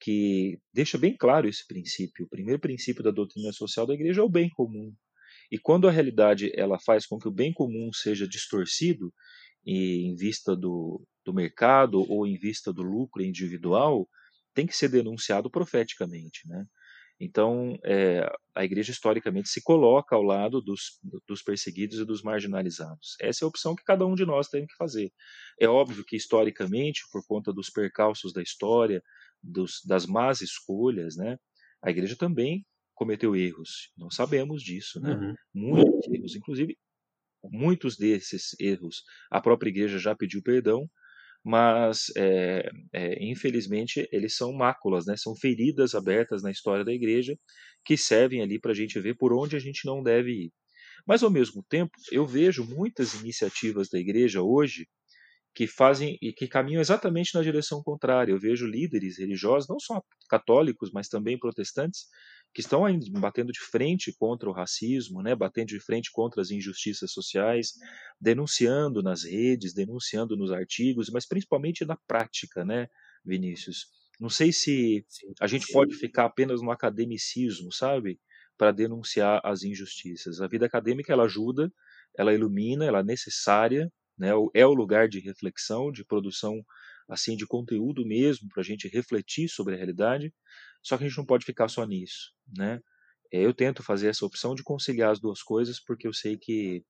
que 0.00 0.58
deixa 0.72 0.98
bem 0.98 1.16
claro 1.16 1.48
esse 1.48 1.66
princípio. 1.66 2.26
O 2.26 2.28
primeiro 2.28 2.60
princípio 2.60 3.02
da 3.02 3.10
doutrina 3.10 3.52
social 3.52 3.86
da 3.86 3.94
igreja 3.94 4.20
é 4.20 4.24
o 4.24 4.28
bem 4.28 4.48
comum. 4.50 4.92
E 5.50 5.58
quando 5.58 5.88
a 5.88 5.90
realidade 5.90 6.50
ela 6.54 6.78
faz 6.78 7.06
com 7.06 7.18
que 7.18 7.28
o 7.28 7.32
bem 7.32 7.52
comum 7.52 7.90
seja 7.92 8.26
distorcido 8.26 9.12
em 9.64 10.14
vista 10.14 10.56
do, 10.56 11.02
do 11.24 11.32
mercado 11.32 12.00
ou 12.10 12.26
em 12.26 12.36
vista 12.36 12.72
do 12.72 12.82
lucro 12.82 13.22
individual, 13.22 14.08
tem 14.54 14.66
que 14.66 14.76
ser 14.76 14.88
denunciado 14.88 15.50
profeticamente, 15.50 16.46
né? 16.46 16.64
Então, 17.18 17.78
é, 17.82 18.30
a 18.54 18.64
igreja 18.64 18.92
historicamente 18.92 19.48
se 19.48 19.62
coloca 19.62 20.14
ao 20.14 20.22
lado 20.22 20.60
dos, 20.60 21.00
dos 21.26 21.42
perseguidos 21.42 21.98
e 21.98 22.04
dos 22.04 22.22
marginalizados. 22.22 23.16
Essa 23.20 23.44
é 23.44 23.46
a 23.46 23.48
opção 23.48 23.74
que 23.74 23.84
cada 23.84 24.06
um 24.06 24.14
de 24.14 24.26
nós 24.26 24.48
tem 24.48 24.66
que 24.66 24.76
fazer. 24.76 25.10
É 25.58 25.66
óbvio 25.66 26.04
que, 26.04 26.16
historicamente, 26.16 27.00
por 27.10 27.24
conta 27.26 27.52
dos 27.52 27.70
percalços 27.70 28.32
da 28.32 28.42
história, 28.42 29.02
dos, 29.42 29.80
das 29.86 30.04
más 30.04 30.40
escolhas, 30.42 31.16
né, 31.16 31.38
a 31.82 31.90
igreja 31.90 32.16
também 32.16 32.66
cometeu 32.94 33.36
erros. 33.36 33.92
Não 33.96 34.10
sabemos 34.10 34.62
disso, 34.62 35.00
né? 35.00 35.14
Uhum. 35.14 35.34
Muitos 35.54 36.08
erros, 36.08 36.34
inclusive, 36.34 36.78
muitos 37.44 37.96
desses 37.96 38.58
erros 38.58 39.04
a 39.30 39.40
própria 39.40 39.68
igreja 39.68 39.98
já 39.98 40.14
pediu 40.14 40.42
perdão, 40.42 40.88
mas 41.46 42.06
é, 42.16 42.68
é, 42.92 43.24
infelizmente 43.24 44.08
eles 44.10 44.34
são 44.34 44.52
máculas, 44.52 45.06
né? 45.06 45.16
são 45.16 45.32
feridas 45.36 45.94
abertas 45.94 46.42
na 46.42 46.50
história 46.50 46.84
da 46.84 46.92
igreja 46.92 47.38
que 47.84 47.96
servem 47.96 48.42
ali 48.42 48.58
para 48.58 48.72
a 48.72 48.74
gente 48.74 48.98
ver 48.98 49.14
por 49.14 49.32
onde 49.32 49.54
a 49.54 49.60
gente 49.60 49.86
não 49.86 50.02
deve 50.02 50.32
ir. 50.32 50.52
Mas 51.06 51.22
ao 51.22 51.30
mesmo 51.30 51.64
tempo, 51.68 51.92
eu 52.10 52.26
vejo 52.26 52.64
muitas 52.64 53.14
iniciativas 53.14 53.88
da 53.88 53.96
igreja 53.96 54.42
hoje 54.42 54.88
que 55.54 55.68
fazem 55.68 56.18
e 56.20 56.32
que 56.32 56.48
caminham 56.48 56.80
exatamente 56.80 57.32
na 57.32 57.42
direção 57.42 57.80
contrária. 57.80 58.32
Eu 58.32 58.40
vejo 58.40 58.66
líderes 58.66 59.16
religiosos, 59.16 59.68
não 59.68 59.78
só 59.78 60.02
católicos, 60.28 60.90
mas 60.92 61.06
também 61.06 61.38
protestantes, 61.38 62.06
que 62.54 62.60
estão 62.60 62.84
batendo 63.20 63.52
de 63.52 63.60
frente 63.60 64.14
contra 64.18 64.48
o 64.48 64.52
racismo, 64.52 65.22
né, 65.22 65.34
batendo 65.34 65.68
de 65.68 65.80
frente 65.80 66.10
contra 66.10 66.40
as 66.40 66.50
injustiças 66.50 67.12
sociais, 67.12 67.72
denunciando 68.20 69.02
nas 69.02 69.24
redes, 69.24 69.74
denunciando 69.74 70.36
nos 70.36 70.50
artigos, 70.50 71.10
mas 71.10 71.26
principalmente 71.26 71.84
na 71.84 71.96
prática, 72.06 72.64
né, 72.64 72.88
Vinícius? 73.24 73.86
Não 74.18 74.30
sei 74.30 74.52
se 74.52 75.04
a 75.38 75.46
gente 75.46 75.70
pode 75.70 75.94
ficar 75.94 76.24
apenas 76.24 76.62
no 76.62 76.70
academicismo, 76.70 77.70
sabe, 77.70 78.18
para 78.56 78.72
denunciar 78.72 79.40
as 79.44 79.62
injustiças. 79.62 80.40
A 80.40 80.48
vida 80.48 80.64
acadêmica 80.64 81.12
ela 81.12 81.24
ajuda, 81.24 81.70
ela 82.16 82.32
ilumina, 82.32 82.86
ela 82.86 83.00
é 83.00 83.04
necessária, 83.04 83.92
né, 84.18 84.30
é 84.54 84.66
o 84.66 84.72
lugar 84.72 85.08
de 85.08 85.20
reflexão, 85.20 85.92
de 85.92 86.02
produção 86.04 86.64
assim 87.08 87.36
de 87.36 87.46
conteúdo 87.46 88.04
mesmo 88.04 88.48
para 88.48 88.60
a 88.62 88.64
gente 88.64 88.88
refletir 88.88 89.48
sobre 89.48 89.74
a 89.74 89.76
realidade. 89.76 90.34
Só 90.82 90.96
que 90.96 91.04
a 91.04 91.08
gente 91.08 91.18
não 91.18 91.26
pode 91.26 91.44
ficar 91.44 91.68
só 91.68 91.84
nisso, 91.84 92.32
né? 92.56 92.80
É, 93.32 93.44
eu 93.44 93.52
tento 93.54 93.82
fazer 93.82 94.08
essa 94.08 94.24
opção 94.24 94.54
de 94.54 94.62
conciliar 94.62 95.10
as 95.10 95.20
duas 95.20 95.42
coisas 95.42 95.80
porque 95.80 96.06
eu 96.06 96.12
sei 96.12 96.36
que 96.36 96.84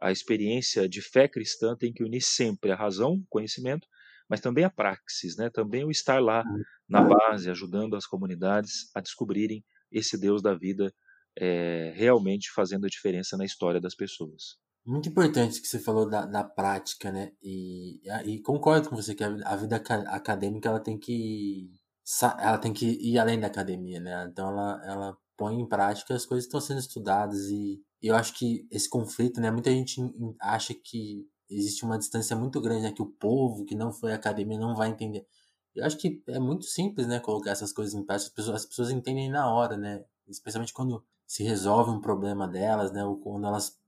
a 0.00 0.10
experiência 0.12 0.88
de 0.88 1.02
fé 1.02 1.28
cristã 1.28 1.76
tem 1.76 1.92
que 1.92 2.02
unir 2.04 2.22
sempre 2.22 2.72
a 2.72 2.76
razão, 2.76 3.14
o 3.14 3.26
conhecimento, 3.28 3.86
mas 4.28 4.40
também 4.40 4.64
a 4.64 4.70
praxis, 4.70 5.36
né? 5.36 5.50
Também 5.50 5.84
o 5.84 5.90
estar 5.90 6.20
lá 6.22 6.46
na 6.88 7.02
base, 7.02 7.50
ajudando 7.50 7.96
as 7.96 8.06
comunidades 8.06 8.90
a 8.94 9.00
descobrirem 9.00 9.64
esse 9.92 10.18
Deus 10.18 10.42
da 10.42 10.54
vida 10.54 10.92
é, 11.36 11.92
realmente 11.96 12.50
fazendo 12.52 12.86
a 12.86 12.88
diferença 12.88 13.36
na 13.36 13.44
história 13.44 13.80
das 13.80 13.94
pessoas. 13.94 14.58
Muito 14.84 15.08
importante 15.08 15.60
que 15.60 15.68
você 15.68 15.78
falou 15.78 16.08
da, 16.08 16.24
da 16.26 16.42
prática, 16.42 17.12
né? 17.12 17.32
E, 17.42 18.00
e 18.24 18.40
concordo 18.40 18.88
com 18.88 18.96
você 18.96 19.14
que 19.14 19.22
a, 19.22 19.56
vida 19.56 19.76
acadêmica 19.76 20.68
ela 20.68 20.80
tem 20.80 20.98
que 20.98 21.70
ela 22.38 22.58
tem 22.58 22.72
que 22.72 22.86
ir 22.86 23.18
além 23.18 23.38
da 23.38 23.46
academia, 23.46 24.00
né? 24.00 24.26
Então 24.30 24.48
ela, 24.48 24.82
ela 24.84 25.18
põe 25.36 25.60
em 25.60 25.68
prática 25.68 26.14
as 26.14 26.26
coisas 26.26 26.44
que 26.44 26.48
estão 26.48 26.60
sendo 26.60 26.80
estudadas 26.80 27.48
e 27.50 27.80
eu 28.02 28.16
acho 28.16 28.34
que 28.34 28.66
esse 28.70 28.88
conflito, 28.88 29.40
né? 29.40 29.50
Muita 29.50 29.70
gente 29.70 30.00
acha 30.40 30.74
que 30.74 31.26
existe 31.48 31.84
uma 31.84 31.98
distância 31.98 32.36
muito 32.36 32.60
grande, 32.60 32.82
né? 32.82 32.92
Que 32.92 33.02
o 33.02 33.06
povo 33.06 33.64
que 33.64 33.74
não 33.74 33.92
foi 33.92 34.12
à 34.12 34.16
academia 34.16 34.58
não 34.58 34.74
vai 34.74 34.88
entender. 34.88 35.26
Eu 35.74 35.84
acho 35.84 35.98
que 35.98 36.22
é 36.28 36.38
muito 36.38 36.64
simples, 36.64 37.06
né? 37.06 37.20
Colocar 37.20 37.50
essas 37.50 37.72
coisas 37.72 37.94
em 37.94 38.04
prática. 38.04 38.28
As 38.28 38.34
pessoas, 38.34 38.56
as 38.56 38.66
pessoas 38.66 38.90
entendem 38.90 39.30
na 39.30 39.52
hora, 39.52 39.76
né? 39.76 40.04
Especialmente 40.28 40.72
quando 40.72 41.04
se 41.26 41.42
resolve 41.44 41.90
um 41.90 42.00
problema 42.00 42.48
delas, 42.48 42.92
né? 42.92 43.04
Ou 43.04 43.16
quando 43.18 43.46
elas 43.46 43.78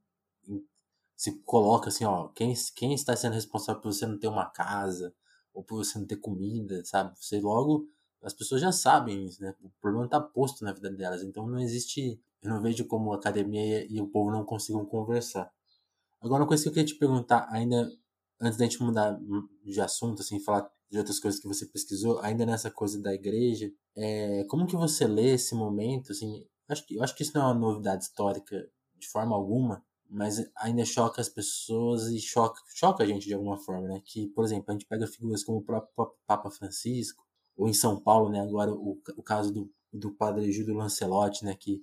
se 1.22 1.40
coloca 1.44 1.88
assim, 1.88 2.04
ó, 2.04 2.26
quem, 2.30 2.52
quem 2.74 2.94
está 2.94 3.14
sendo 3.14 3.34
responsável 3.34 3.80
por 3.80 3.92
você 3.92 4.04
não 4.04 4.18
ter 4.18 4.26
uma 4.26 4.46
casa 4.46 5.14
ou 5.54 5.62
por 5.62 5.76
você 5.76 5.96
não 5.96 6.04
ter 6.04 6.16
comida, 6.16 6.84
sabe? 6.84 7.16
Você 7.16 7.40
logo 7.40 7.86
as 8.24 8.32
pessoas 8.32 8.60
já 8.60 8.72
sabem 8.72 9.26
isso, 9.26 9.40
né? 9.40 9.54
O 9.62 9.70
problema 9.80 10.06
está 10.06 10.20
posto 10.20 10.64
na 10.64 10.72
vida 10.72 10.90
delas, 10.90 11.22
então 11.22 11.46
não 11.46 11.60
existe, 11.60 12.20
eu 12.42 12.50
não 12.50 12.60
vejo 12.60 12.84
como 12.86 13.12
a 13.12 13.16
academia 13.16 13.86
e 13.88 14.00
o 14.00 14.08
povo 14.08 14.32
não 14.32 14.44
consigam 14.44 14.84
conversar. 14.84 15.48
Agora 16.20 16.42
uma 16.42 16.48
coisa 16.48 16.64
que 16.64 16.68
eu 16.70 16.72
queria 16.72 16.88
te 16.88 16.98
perguntar 16.98 17.46
ainda 17.52 17.88
antes 18.40 18.58
da 18.58 18.64
gente 18.64 18.82
mudar 18.82 19.16
de 19.64 19.80
assunto, 19.80 20.22
assim, 20.22 20.40
falar 20.40 20.68
de 20.90 20.98
outras 20.98 21.20
coisas 21.20 21.40
que 21.40 21.46
você 21.46 21.66
pesquisou, 21.66 22.18
ainda 22.18 22.44
nessa 22.44 22.68
coisa 22.68 23.00
da 23.00 23.14
igreja, 23.14 23.72
é, 23.94 24.42
como 24.48 24.66
que 24.66 24.74
você 24.74 25.06
lê 25.06 25.34
esse 25.34 25.54
momento, 25.54 26.10
assim, 26.10 26.44
acho 26.68 26.84
que, 26.84 26.96
eu 26.96 27.04
acho 27.04 27.14
que 27.14 27.22
isso 27.22 27.32
não 27.32 27.42
é 27.42 27.46
uma 27.46 27.54
novidade 27.54 28.02
histórica 28.02 28.68
de 28.98 29.06
forma 29.08 29.36
alguma, 29.36 29.84
mas 30.12 30.44
ainda 30.56 30.84
choca 30.84 31.20
as 31.20 31.28
pessoas 31.28 32.08
e 32.08 32.20
choca, 32.20 32.60
choca 32.74 33.02
a 33.02 33.06
gente 33.06 33.26
de 33.26 33.34
alguma 33.34 33.56
forma, 33.56 33.88
né? 33.88 34.02
Que, 34.04 34.28
por 34.28 34.44
exemplo, 34.44 34.66
a 34.68 34.72
gente 34.72 34.86
pega 34.86 35.06
figuras 35.06 35.42
como 35.42 35.58
o 35.58 35.62
próprio 35.62 36.14
Papa 36.26 36.50
Francisco, 36.50 37.24
ou 37.56 37.68
em 37.68 37.72
São 37.72 37.98
Paulo, 37.98 38.30
né? 38.30 38.40
Agora 38.40 38.70
o, 38.70 39.00
o 39.16 39.22
caso 39.22 39.52
do, 39.52 39.72
do 39.92 40.12
padre 40.12 40.52
Júlio 40.52 40.74
Lancelotti, 40.74 41.44
né? 41.44 41.54
Que 41.54 41.82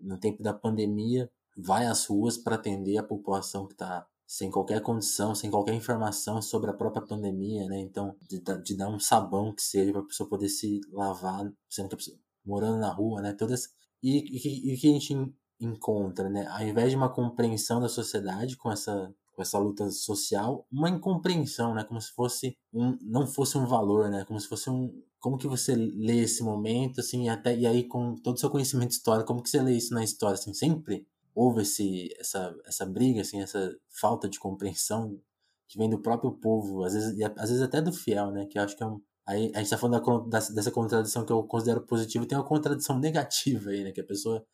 no 0.00 0.18
tempo 0.18 0.42
da 0.42 0.54
pandemia, 0.54 1.30
vai 1.54 1.86
às 1.86 2.06
ruas 2.06 2.38
para 2.38 2.54
atender 2.54 2.96
a 2.96 3.02
população 3.02 3.66
que 3.66 3.74
está 3.74 4.06
sem 4.26 4.50
qualquer 4.50 4.80
condição, 4.80 5.34
sem 5.34 5.50
qualquer 5.50 5.74
informação 5.74 6.40
sobre 6.40 6.70
a 6.70 6.72
própria 6.72 7.02
pandemia, 7.02 7.66
né? 7.68 7.80
Então, 7.80 8.16
de, 8.28 8.40
de 8.62 8.76
dar 8.76 8.88
um 8.88 8.98
sabão 8.98 9.52
que 9.52 9.62
seja 9.62 9.92
para 9.92 10.00
a 10.00 10.06
pessoa 10.06 10.28
poder 10.28 10.48
se 10.48 10.80
lavar, 10.90 11.52
sendo 11.68 11.88
que 11.88 11.94
a 11.94 11.98
pessoa, 11.98 12.16
morando 12.44 12.78
na 12.78 12.90
rua, 12.90 13.20
né? 13.20 13.34
Todas 13.34 13.68
e 14.02 14.74
o 14.74 14.80
que 14.80 14.88
a 14.88 14.92
gente 14.92 15.34
encontra, 15.60 16.28
né? 16.30 16.46
Ao 16.48 16.62
invés 16.62 16.90
de 16.90 16.96
uma 16.96 17.08
compreensão 17.08 17.80
da 17.80 17.88
sociedade 17.88 18.56
com 18.56 18.70
essa 18.70 19.12
com 19.32 19.42
essa 19.42 19.58
luta 19.58 19.90
social, 19.90 20.66
uma 20.70 20.90
incompreensão, 20.90 21.74
né? 21.74 21.84
Como 21.84 22.00
se 22.00 22.12
fosse 22.12 22.56
um 22.72 22.96
não 23.02 23.26
fosse 23.26 23.56
um 23.56 23.66
valor, 23.66 24.10
né? 24.10 24.24
Como 24.24 24.38
se 24.40 24.48
fosse 24.48 24.70
um 24.70 24.92
como 25.18 25.38
que 25.38 25.46
você 25.46 25.74
lê 25.74 26.20
esse 26.22 26.42
momento 26.42 27.00
assim, 27.00 27.28
até 27.28 27.56
e 27.56 27.66
aí 27.66 27.84
com 27.84 28.14
todo 28.16 28.36
o 28.36 28.40
seu 28.40 28.50
conhecimento 28.50 28.92
histórico, 28.92 29.28
como 29.28 29.42
que 29.42 29.50
você 29.50 29.60
lê 29.60 29.74
isso 29.76 29.94
na 29.94 30.02
história 30.02 30.34
assim, 30.34 30.54
sempre 30.54 31.06
houve 31.34 31.62
esse, 31.62 32.08
essa, 32.18 32.54
essa 32.66 32.86
briga, 32.86 33.20
assim, 33.20 33.40
essa 33.40 33.74
falta 33.88 34.28
de 34.28 34.38
compreensão 34.38 35.20
que 35.68 35.78
vem 35.78 35.88
do 35.88 36.00
próprio 36.00 36.32
povo, 36.32 36.84
às 36.84 36.94
vezes, 36.94 37.16
e 37.16 37.24
às 37.24 37.48
vezes 37.48 37.62
até 37.62 37.80
do 37.80 37.92
fiel, 37.92 38.30
né? 38.30 38.46
Que 38.46 38.58
eu 38.58 38.62
acho 38.62 38.76
que 38.76 38.82
é 38.82 38.86
um. 38.86 39.00
Aí 39.26 39.52
a 39.54 39.58
gente 39.58 39.70
tá 39.70 39.78
falando 39.78 40.28
da, 40.28 40.38
dessa 40.38 40.70
contradição 40.70 41.24
que 41.24 41.32
eu 41.32 41.42
considero 41.44 41.80
positiva, 41.82 42.26
tem 42.26 42.36
uma 42.36 42.44
contradição 42.44 42.98
negativa 43.00 43.70
aí, 43.70 43.84
né? 43.84 43.92
Que 43.92 44.00
a 44.00 44.04
pessoa 44.04 44.44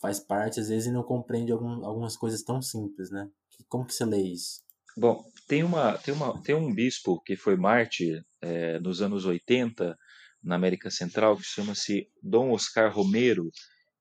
faz 0.00 0.18
parte, 0.18 0.60
às 0.60 0.68
vezes, 0.68 0.88
e 0.88 0.92
não 0.92 1.02
compreende 1.02 1.52
algum, 1.52 1.84
algumas 1.84 2.16
coisas 2.16 2.42
tão 2.42 2.62
simples, 2.62 3.10
né? 3.10 3.28
Como 3.68 3.84
que 3.84 3.94
você 3.94 4.04
lê 4.04 4.22
isso? 4.22 4.62
Bom, 4.96 5.24
tem, 5.46 5.62
uma, 5.62 5.96
tem, 5.98 6.12
uma, 6.12 6.42
tem 6.42 6.54
um 6.54 6.74
bispo 6.74 7.20
que 7.20 7.36
foi 7.36 7.56
mártir 7.56 8.24
é, 8.40 8.80
nos 8.80 9.02
anos 9.02 9.24
80 9.24 9.96
na 10.42 10.54
América 10.54 10.90
Central, 10.90 11.36
que 11.36 11.44
chama-se 11.44 12.08
Dom 12.22 12.50
Oscar 12.52 12.92
Romero, 12.92 13.50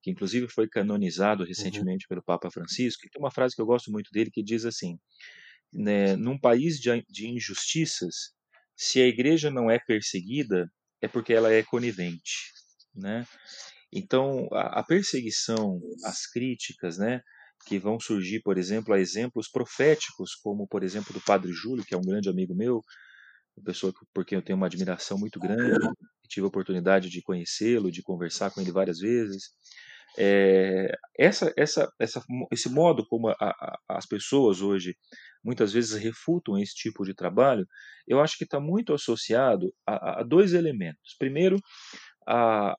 que 0.02 0.10
inclusive 0.10 0.48
foi 0.48 0.68
canonizado 0.68 1.44
uhum. 1.44 1.50
recentemente 1.50 2.06
uhum. 2.06 2.10
pelo 2.10 2.24
Papa 2.24 2.50
Francisco, 2.50 3.06
e 3.06 3.10
tem 3.10 3.22
uma 3.22 3.32
frase 3.32 3.56
que 3.56 3.62
eu 3.62 3.66
gosto 3.66 3.92
muito 3.92 4.10
dele 4.12 4.32
que 4.32 4.42
diz 4.42 4.66
assim: 4.66 4.98
né, 5.72 6.16
num 6.16 6.40
país 6.40 6.80
de, 6.80 7.06
de 7.10 7.28
injustiças, 7.28 8.34
se 8.76 9.02
a 9.02 9.08
igreja 9.08 9.52
não 9.52 9.70
é 9.70 9.78
perseguida, 9.78 10.72
é 11.02 11.08
porque 11.08 11.34
ela 11.34 11.52
é 11.52 11.62
conivente, 11.62 12.52
né? 12.96 13.28
Então, 13.91 14.47
a, 14.52 14.80
a 14.80 14.84
perseguição, 14.84 15.80
as 16.06 16.25
críticas, 16.28 16.97
né, 16.97 17.21
que 17.65 17.80
vão 17.80 17.99
surgir, 17.99 18.41
por 18.41 18.58
exemplo, 18.58 18.93
a 18.93 18.99
exemplos 18.99 19.49
proféticos, 19.49 20.36
como, 20.36 20.67
por 20.67 20.84
exemplo, 20.84 21.13
do 21.13 21.21
Padre 21.21 21.52
Júlio, 21.52 21.84
que 21.84 21.93
é 21.93 21.97
um 21.97 22.06
grande 22.06 22.30
amigo 22.30 22.56
meu, 22.56 22.82
uma 23.58 23.63
pessoa 23.65 23.93
por 24.13 24.25
quem 24.25 24.38
eu 24.38 24.41
tenho 24.41 24.58
uma 24.58 24.67
admiração 24.67 25.17
muito 25.17 25.39
grande, 25.39 25.78
tive 26.30 26.45
a 26.45 26.47
oportunidade 26.47 27.10
de 27.10 27.21
conhecê-lo, 27.21 27.91
de 27.91 28.02
conversar 28.04 28.52
com 28.52 28.62
ele 28.62 28.71
várias 28.71 28.99
vezes. 28.99 29.49
É, 30.17 30.91
essa, 31.17 31.54
essa, 31.56 31.91
essa, 31.99 32.23
esse 32.52 32.69
modo 32.69 33.06
como 33.08 33.30
a, 33.30 33.36
a, 33.39 33.80
as 33.89 34.06
pessoas 34.06 34.62
hoje 34.62 34.95
muitas 35.43 35.71
vezes 35.71 35.93
refutam 36.02 36.58
esse 36.58 36.73
tipo 36.73 37.06
de 37.06 37.13
trabalho, 37.13 37.65
eu 38.08 38.19
acho 38.19 38.38
que 38.38 38.43
está 38.43 38.60
muito 38.60 38.93
associado 38.93 39.73
a, 39.86 40.21
a, 40.21 40.23
dois 40.23 40.54
elementos. 40.54 41.15
Primeiro, 41.17 41.58
a, 42.28 42.75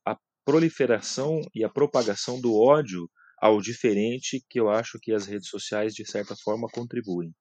proliferação 0.51 1.41
e 1.55 1.63
a 1.63 1.69
propagação 1.69 2.41
do 2.41 2.57
ódio 2.57 3.09
ao 3.41 3.61
diferente, 3.61 4.45
que 4.51 4.59
eu 4.59 4.69
acho 4.69 4.99
que 5.01 5.13
as 5.13 5.25
redes 5.25 5.49
sociais, 5.49 5.95
de 5.95 6.05
certa 6.05 6.35
forma, 6.35 6.69
contribuem. 6.69 7.33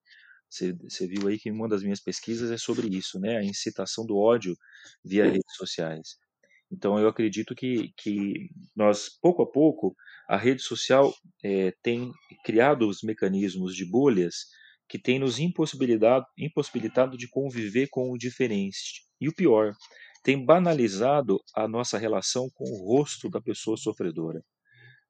Você, 0.48 0.72
viu 1.08 1.26
aí 1.26 1.36
que 1.36 1.50
uma 1.50 1.68
das 1.68 1.82
minhas 1.82 2.00
pesquisas 2.00 2.52
é 2.52 2.56
sobre 2.56 2.86
isso, 2.88 3.18
né? 3.18 3.36
A 3.36 3.44
incitação 3.44 4.06
do 4.06 4.16
ódio 4.16 4.56
via 5.04 5.24
redes 5.24 5.54
sociais. 5.56 6.16
Então, 6.70 6.98
eu 7.00 7.08
acredito 7.08 7.52
que, 7.54 7.92
que 7.96 8.48
nós, 8.76 9.08
pouco 9.20 9.42
a 9.42 9.50
pouco, 9.50 9.94
a 10.28 10.36
rede 10.36 10.62
social 10.62 11.12
é, 11.44 11.72
tem 11.82 12.12
criado 12.44 12.88
os 12.88 13.02
mecanismos 13.02 13.74
de 13.74 13.84
bolhas 13.84 14.46
que 14.88 14.98
tem 14.98 15.18
nos 15.18 15.40
impossibilitado, 15.40 16.24
impossibilitado 16.38 17.16
de 17.16 17.28
conviver 17.28 17.88
com 17.90 18.12
o 18.12 18.18
diferente. 18.18 19.04
E 19.20 19.28
o 19.28 19.34
pior, 19.34 19.74
tem 20.22 20.44
banalizado 20.44 21.40
a 21.54 21.66
nossa 21.66 21.98
relação 21.98 22.48
com 22.54 22.64
o 22.64 22.86
rosto 22.86 23.28
da 23.28 23.40
pessoa 23.40 23.76
sofredora. 23.76 24.42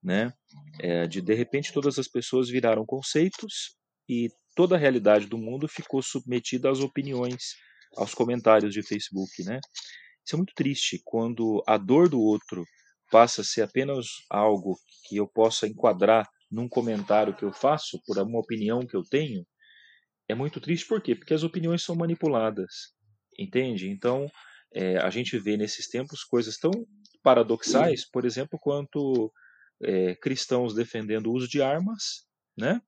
Né? 0.03 0.33
É, 0.81 1.07
de 1.07 1.21
de 1.21 1.35
repente 1.35 1.73
todas 1.73 1.99
as 1.99 2.09
pessoas 2.09 2.49
viraram 2.49 2.87
conceitos 2.87 3.77
e 4.09 4.29
toda 4.55 4.75
a 4.75 4.79
realidade 4.79 5.27
do 5.27 5.37
mundo 5.37 5.69
ficou 5.69 6.03
submetida 6.03 6.71
às 6.71 6.81
opiniões, 6.81 7.55
aos 7.97 8.15
comentários 8.15 8.73
de 8.73 8.83
Facebook, 8.83 9.43
né? 9.45 9.61
Isso 10.25 10.37
é 10.37 10.39
muito 10.39 10.55
triste 10.55 11.01
quando 11.05 11.63
a 11.67 11.77
dor 11.77 12.09
do 12.09 12.21
outro 12.21 12.65
passa 13.11 13.43
a 13.43 13.45
ser 13.45 13.63
apenas 13.63 14.07
algo 14.31 14.77
que 15.07 15.17
eu 15.17 15.27
possa 15.27 15.67
enquadrar 15.67 16.29
num 16.51 16.69
comentário 16.69 17.35
que 17.35 17.45
eu 17.45 17.53
faço 17.53 18.01
por 18.07 18.19
uma 18.19 18.39
opinião 18.39 18.87
que 18.87 18.97
eu 18.97 19.03
tenho. 19.03 19.45
É 20.29 20.35
muito 20.35 20.61
triste 20.61 20.87
por 20.87 21.01
quê? 21.01 21.15
Porque 21.15 21.35
as 21.35 21.43
opiniões 21.43 21.83
são 21.83 21.97
manipuladas, 21.97 22.93
entende? 23.39 23.89
Então, 23.89 24.29
é, 24.73 24.99
a 24.99 25.11
gente 25.11 25.39
vê 25.39 25.57
nesses 25.57 25.89
tempos 25.89 26.25
coisas 26.25 26.57
tão 26.57 26.71
paradoxais, 27.23 28.09
por 28.09 28.25
exemplo, 28.25 28.59
quanto 28.59 29.33
é, 29.83 30.15
cristãos 30.17 30.75
defendendo 30.75 31.27
o 31.27 31.33
uso 31.33 31.49
de 31.49 31.61
armas, 31.61 32.27
né? 32.57 32.81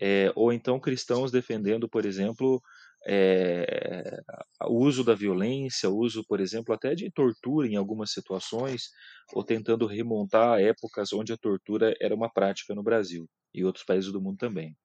É, 0.00 0.32
ou 0.34 0.52
então 0.52 0.80
cristãos 0.80 1.30
defendendo, 1.30 1.88
por 1.88 2.06
exemplo, 2.06 2.60
é, 3.06 4.20
o 4.64 4.84
uso 4.84 5.02
da 5.02 5.14
violência, 5.14 5.88
o 5.88 5.96
uso, 5.96 6.24
por 6.26 6.40
exemplo, 6.40 6.74
até 6.74 6.94
de 6.94 7.10
tortura 7.10 7.66
em 7.66 7.76
algumas 7.76 8.12
situações, 8.12 8.90
ou 9.32 9.42
tentando 9.42 9.86
remontar 9.86 10.60
épocas 10.60 11.12
onde 11.12 11.32
a 11.32 11.38
tortura 11.38 11.94
era 12.00 12.14
uma 12.14 12.30
prática 12.30 12.74
no 12.74 12.82
Brasil 12.82 13.28
e 13.54 13.64
outros 13.64 13.84
países 13.84 14.12
do 14.12 14.20
mundo 14.20 14.38
também. 14.38 14.76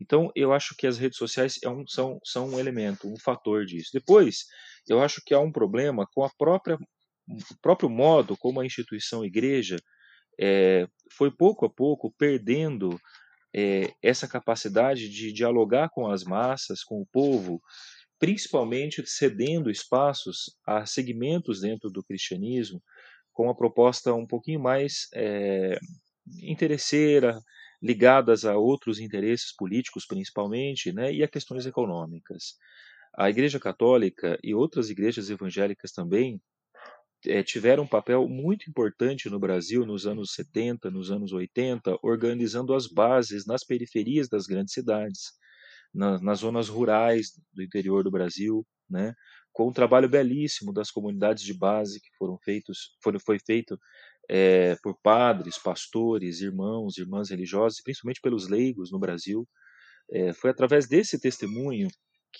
Então, 0.00 0.30
eu 0.34 0.52
acho 0.52 0.74
que 0.76 0.86
as 0.86 0.98
redes 0.98 1.18
sociais 1.18 1.58
é 1.62 1.68
um, 1.68 1.86
são, 1.86 2.18
são 2.24 2.48
um 2.50 2.58
elemento, 2.58 3.08
um 3.08 3.18
fator 3.18 3.64
disso. 3.64 3.90
Depois, 3.92 4.46
eu 4.88 5.02
acho 5.02 5.22
que 5.24 5.34
há 5.34 5.40
um 5.40 5.52
problema 5.52 6.06
com 6.12 6.24
a 6.24 6.30
própria 6.38 6.78
o 7.28 7.56
próprio 7.62 7.88
modo 7.88 8.36
como 8.36 8.60
a 8.60 8.66
instituição 8.66 9.24
igreja 9.24 9.76
é, 10.40 10.86
foi 11.12 11.30
pouco 11.30 11.64
a 11.66 11.70
pouco 11.70 12.12
perdendo 12.18 12.98
é, 13.54 13.92
essa 14.02 14.28
capacidade 14.28 15.08
de 15.08 15.32
dialogar 15.32 15.90
com 15.90 16.06
as 16.08 16.24
massas, 16.24 16.82
com 16.82 17.00
o 17.00 17.06
povo, 17.06 17.62
principalmente 18.18 19.02
cedendo 19.06 19.70
espaços 19.70 20.56
a 20.66 20.86
segmentos 20.86 21.60
dentro 21.60 21.90
do 21.90 22.02
cristianismo 22.02 22.82
com 23.32 23.44
uma 23.44 23.56
proposta 23.56 24.14
um 24.14 24.26
pouquinho 24.26 24.60
mais 24.60 25.08
é, 25.14 25.78
interesseira, 26.40 27.40
ligadas 27.82 28.44
a 28.44 28.56
outros 28.56 28.98
interesses 29.00 29.54
políticos 29.56 30.06
principalmente, 30.06 30.92
né, 30.92 31.12
e 31.12 31.22
a 31.22 31.28
questões 31.28 31.66
econômicas. 31.66 32.54
A 33.14 33.28
Igreja 33.28 33.60
Católica 33.60 34.38
e 34.42 34.54
outras 34.54 34.88
igrejas 34.88 35.28
evangélicas 35.28 35.92
também 35.92 36.40
é, 37.26 37.42
tiveram 37.42 37.84
um 37.84 37.88
papel 37.88 38.26
muito 38.28 38.68
importante 38.68 39.28
no 39.28 39.38
Brasil 39.38 39.84
nos 39.86 40.06
anos 40.06 40.32
70, 40.32 40.90
nos 40.90 41.10
anos 41.10 41.32
80, 41.32 41.98
organizando 42.02 42.74
as 42.74 42.86
bases 42.86 43.46
nas 43.46 43.64
periferias 43.64 44.28
das 44.28 44.46
grandes 44.46 44.74
cidades, 44.74 45.32
na, 45.94 46.18
nas 46.20 46.40
zonas 46.40 46.68
rurais 46.68 47.32
do 47.52 47.62
interior 47.62 48.02
do 48.02 48.10
Brasil, 48.10 48.66
né, 48.88 49.14
com 49.52 49.68
um 49.68 49.72
trabalho 49.72 50.08
belíssimo 50.08 50.72
das 50.72 50.90
comunidades 50.90 51.44
de 51.44 51.54
base 51.54 52.00
que 52.00 52.08
foram 52.18 52.38
feitos, 52.38 52.96
foi, 53.02 53.18
foi 53.18 53.38
feito 53.38 53.78
é, 54.28 54.76
por 54.82 54.98
padres, 55.02 55.58
pastores, 55.58 56.40
irmãos, 56.40 56.96
irmãs 56.96 57.30
religiosas, 57.30 57.82
principalmente 57.82 58.20
pelos 58.22 58.48
leigos 58.48 58.90
no 58.90 58.98
Brasil. 58.98 59.46
É, 60.10 60.32
foi 60.32 60.50
através 60.50 60.88
desse 60.88 61.20
testemunho 61.20 61.88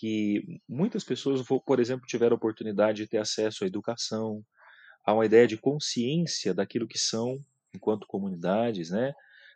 que 0.03 0.61
muitas 0.69 1.05
pessoas, 1.05 1.47
por 1.65 1.79
exemplo, 1.79 2.09
tiveram 2.09 2.35
a 2.35 2.37
oportunidade 2.37 3.05
de 3.05 3.07
ter 3.07 3.19
acesso 3.19 3.63
à 3.63 3.69
educação, 3.69 4.45
há 5.07 5.15
uma 5.15 5.25
ideia 5.25 5.47
de 5.47 5.57
consciência 5.57 6.53
daquilo 6.53 6.89
que 6.89 6.99
são 6.99 7.39
enquanto 7.73 8.09
comunidades, 8.09 8.91
né? 8.91 9.13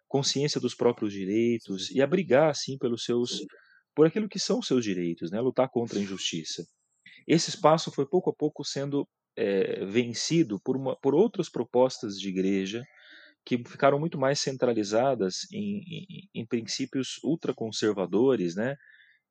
Consciência 0.07 0.61
dos 0.61 0.73
próprios 0.73 1.13
direitos 1.13 1.91
e 1.91 2.01
abrigar 2.01 2.49
assim 2.49 2.79
pelos 2.79 3.05
seus 3.05 3.45
por 3.93 4.07
aquilo 4.07 4.29
que 4.29 4.39
são 4.39 4.63
seus 4.63 4.85
direitos, 4.85 5.33
né? 5.33 5.41
Lutar 5.41 5.69
contra 5.69 5.99
a 5.99 6.03
injustiça. 6.03 6.65
Esse 7.27 7.51
espaço 7.51 7.91
foi 7.91 8.07
pouco 8.07 8.31
a 8.31 8.33
pouco 8.33 8.63
sendo 8.63 9.05
é, 9.37 9.85
vencido 9.85 10.61
por, 10.61 10.77
uma, 10.77 10.95
por 10.95 11.13
outras 11.13 11.49
propostas 11.49 12.21
de 12.21 12.29
igreja 12.29 12.85
que 13.45 13.59
ficaram 13.67 13.99
muito 13.99 14.17
mais 14.17 14.39
centralizadas 14.39 15.51
em, 15.53 15.83
em, 15.89 16.41
em 16.41 16.47
princípios 16.47 17.19
ultraconservadores, 17.25 18.55
né? 18.55 18.77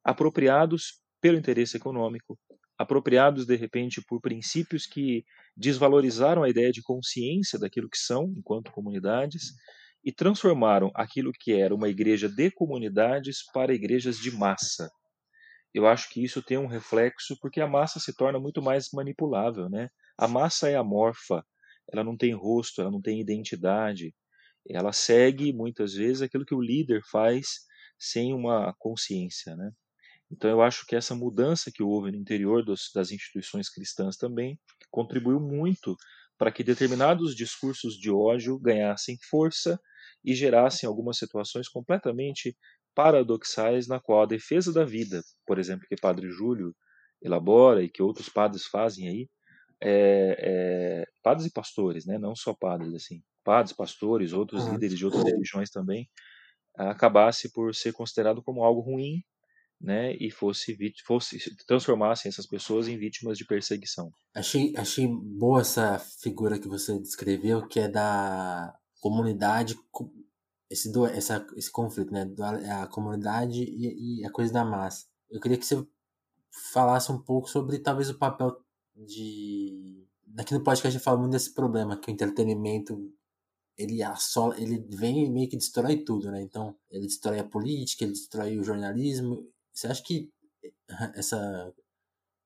Apropriados 0.04 1.05
pelo 1.26 1.40
interesse 1.40 1.76
econômico, 1.76 2.38
apropriados 2.78 3.48
de 3.48 3.56
repente 3.56 4.00
por 4.00 4.22
princípios 4.22 4.86
que 4.86 5.26
desvalorizaram 5.58 6.44
a 6.44 6.50
ideia 6.52 6.72
de 6.72 6.84
consciência 6.84 7.58
daquilo 7.58 7.90
que 7.90 7.98
são 7.98 8.32
enquanto 8.38 8.72
comunidades 8.72 9.46
e 10.04 10.12
transformaram 10.12 10.92
aquilo 10.94 11.32
que 11.32 11.52
era 11.52 11.74
uma 11.74 11.90
igreja 11.90 12.30
de 12.30 12.52
comunidades 12.52 13.40
para 13.52 13.74
igrejas 13.74 14.20
de 14.20 14.30
massa. 14.30 14.88
Eu 15.74 15.88
acho 15.88 16.12
que 16.12 16.24
isso 16.24 16.44
tem 16.44 16.60
um 16.60 16.68
reflexo 16.68 17.36
porque 17.42 17.60
a 17.60 17.68
massa 17.68 18.00
se 18.00 18.16
torna 18.16 18.40
muito 18.40 18.62
mais 18.62 18.90
manipulável, 18.94 19.68
né? 19.68 19.90
A 20.16 20.28
massa 20.28 20.70
é 20.70 20.76
amorfa, 20.76 21.44
ela 21.92 22.04
não 22.04 22.16
tem 22.16 22.36
rosto, 22.36 22.82
ela 22.82 22.92
não 22.92 23.02
tem 23.02 23.20
identidade. 23.20 24.14
ela 24.70 24.94
segue 24.94 25.52
muitas 25.52 25.96
vezes 25.96 26.22
aquilo 26.22 26.46
que 26.46 26.54
o 26.54 26.62
líder 26.62 27.02
faz 27.10 27.48
sem 27.98 28.32
uma 28.32 28.76
consciência, 28.78 29.56
né? 29.56 29.72
Então 30.36 30.50
eu 30.50 30.62
acho 30.62 30.86
que 30.86 30.96
essa 30.96 31.16
mudança 31.16 31.72
que 31.74 31.82
houve 31.82 32.12
no 32.12 32.18
interior 32.18 32.64
dos, 32.64 32.92
das 32.94 33.10
instituições 33.10 33.70
cristãs 33.70 34.18
também 34.18 34.60
contribuiu 34.92 35.40
muito 35.40 35.96
para 36.38 36.52
que 36.52 36.62
determinados 36.62 37.34
discursos 37.34 37.94
de 37.94 38.12
ódio 38.12 38.60
ganhassem 38.60 39.18
força 39.30 39.80
e 40.24 40.36
gerassem 40.36 40.86
algumas 40.88 41.18
situações 41.18 41.70
completamente 41.70 42.56
paradoxais 42.94 43.88
na 43.88 44.00
qual 44.00 44.24
a 44.24 44.26
defesa 44.26 44.74
da 44.74 44.84
vida, 44.84 45.22
por 45.48 45.58
exemplo, 45.58 45.88
que 45.88 45.96
Padre 45.96 46.30
Júlio 46.30 46.76
elabora 47.22 47.82
e 47.82 47.90
que 47.90 48.04
outros 48.04 48.28
padres 48.28 48.66
fazem 48.66 49.08
aí, 49.08 49.30
é, 49.82 50.38
é, 50.40 51.06
padres 51.24 51.48
e 51.48 51.52
pastores, 51.52 52.06
né? 52.06 52.18
não 52.18 52.36
só 52.36 52.54
padres, 52.54 52.94
assim, 52.94 53.22
padres, 53.44 53.74
pastores, 53.74 54.34
outros 54.34 54.66
líderes 54.68 54.98
de 54.98 55.06
outras 55.06 55.24
religiões 55.24 55.70
também, 55.70 56.10
acabasse 56.78 57.52
por 57.54 57.74
ser 57.74 57.94
considerado 57.94 58.44
como 58.44 58.64
algo 58.64 58.82
ruim, 58.82 59.24
né, 59.80 60.16
e 60.16 60.32
fosse, 60.32 60.78
fosse 61.06 61.38
transformassem 61.66 62.30
essas 62.30 62.48
pessoas 62.48 62.88
em 62.88 62.98
vítimas 62.98 63.38
de 63.38 63.46
perseguição. 63.46 64.12
Achei, 64.34 64.74
achei 64.78 65.08
boa 65.08 65.62
essa 65.62 66.00
figura 66.22 66.60
que 66.60 66.68
você 66.68 66.98
descreveu, 67.00 67.68
que 67.68 67.80
é 67.80 67.88
da 67.88 68.74
comunidade, 69.00 69.76
esse, 70.70 70.92
do, 70.92 71.06
essa, 71.06 71.46
esse 71.56 71.72
conflito, 71.72 72.12
né, 72.12 72.26
a 72.82 72.88
comunidade 72.88 73.64
e, 73.64 74.22
e 74.22 74.26
a 74.26 74.32
coisa 74.32 74.52
da 74.52 74.66
massa. 74.66 75.06
Eu 75.30 75.40
queria 75.40 75.58
que 75.58 75.66
você 75.66 75.86
falasse 76.72 77.12
um 77.12 77.22
pouco 77.22 77.50
sobre 77.50 77.80
talvez 77.80 78.10
o 78.10 78.18
papel 78.18 78.56
de. 78.96 80.08
Aqui 80.38 80.54
no 80.54 80.64
podcast 80.64 80.88
a 80.88 80.92
gente 80.92 81.04
fala 81.04 81.20
muito 81.20 81.32
desse 81.32 81.54
problema, 81.54 81.98
que 81.98 82.10
o 82.10 82.14
entretenimento 82.14 83.12
ele 83.78 84.02
assola, 84.02 84.60
ele 84.60 84.86
vem 84.90 85.26
e 85.26 85.30
meio 85.30 85.50
que 85.50 85.58
destrói 85.58 85.98
tudo, 85.98 86.32
né? 86.32 86.42
Então, 86.42 86.76
ele 86.90 87.06
destrói 87.06 87.40
a 87.40 87.44
política, 87.44 88.04
ele 88.04 88.14
destrói 88.14 88.58
o 88.58 88.64
jornalismo. 88.64 89.46
Você 89.76 89.88
acha 89.88 90.02
que 90.02 90.32
essa 91.16 91.74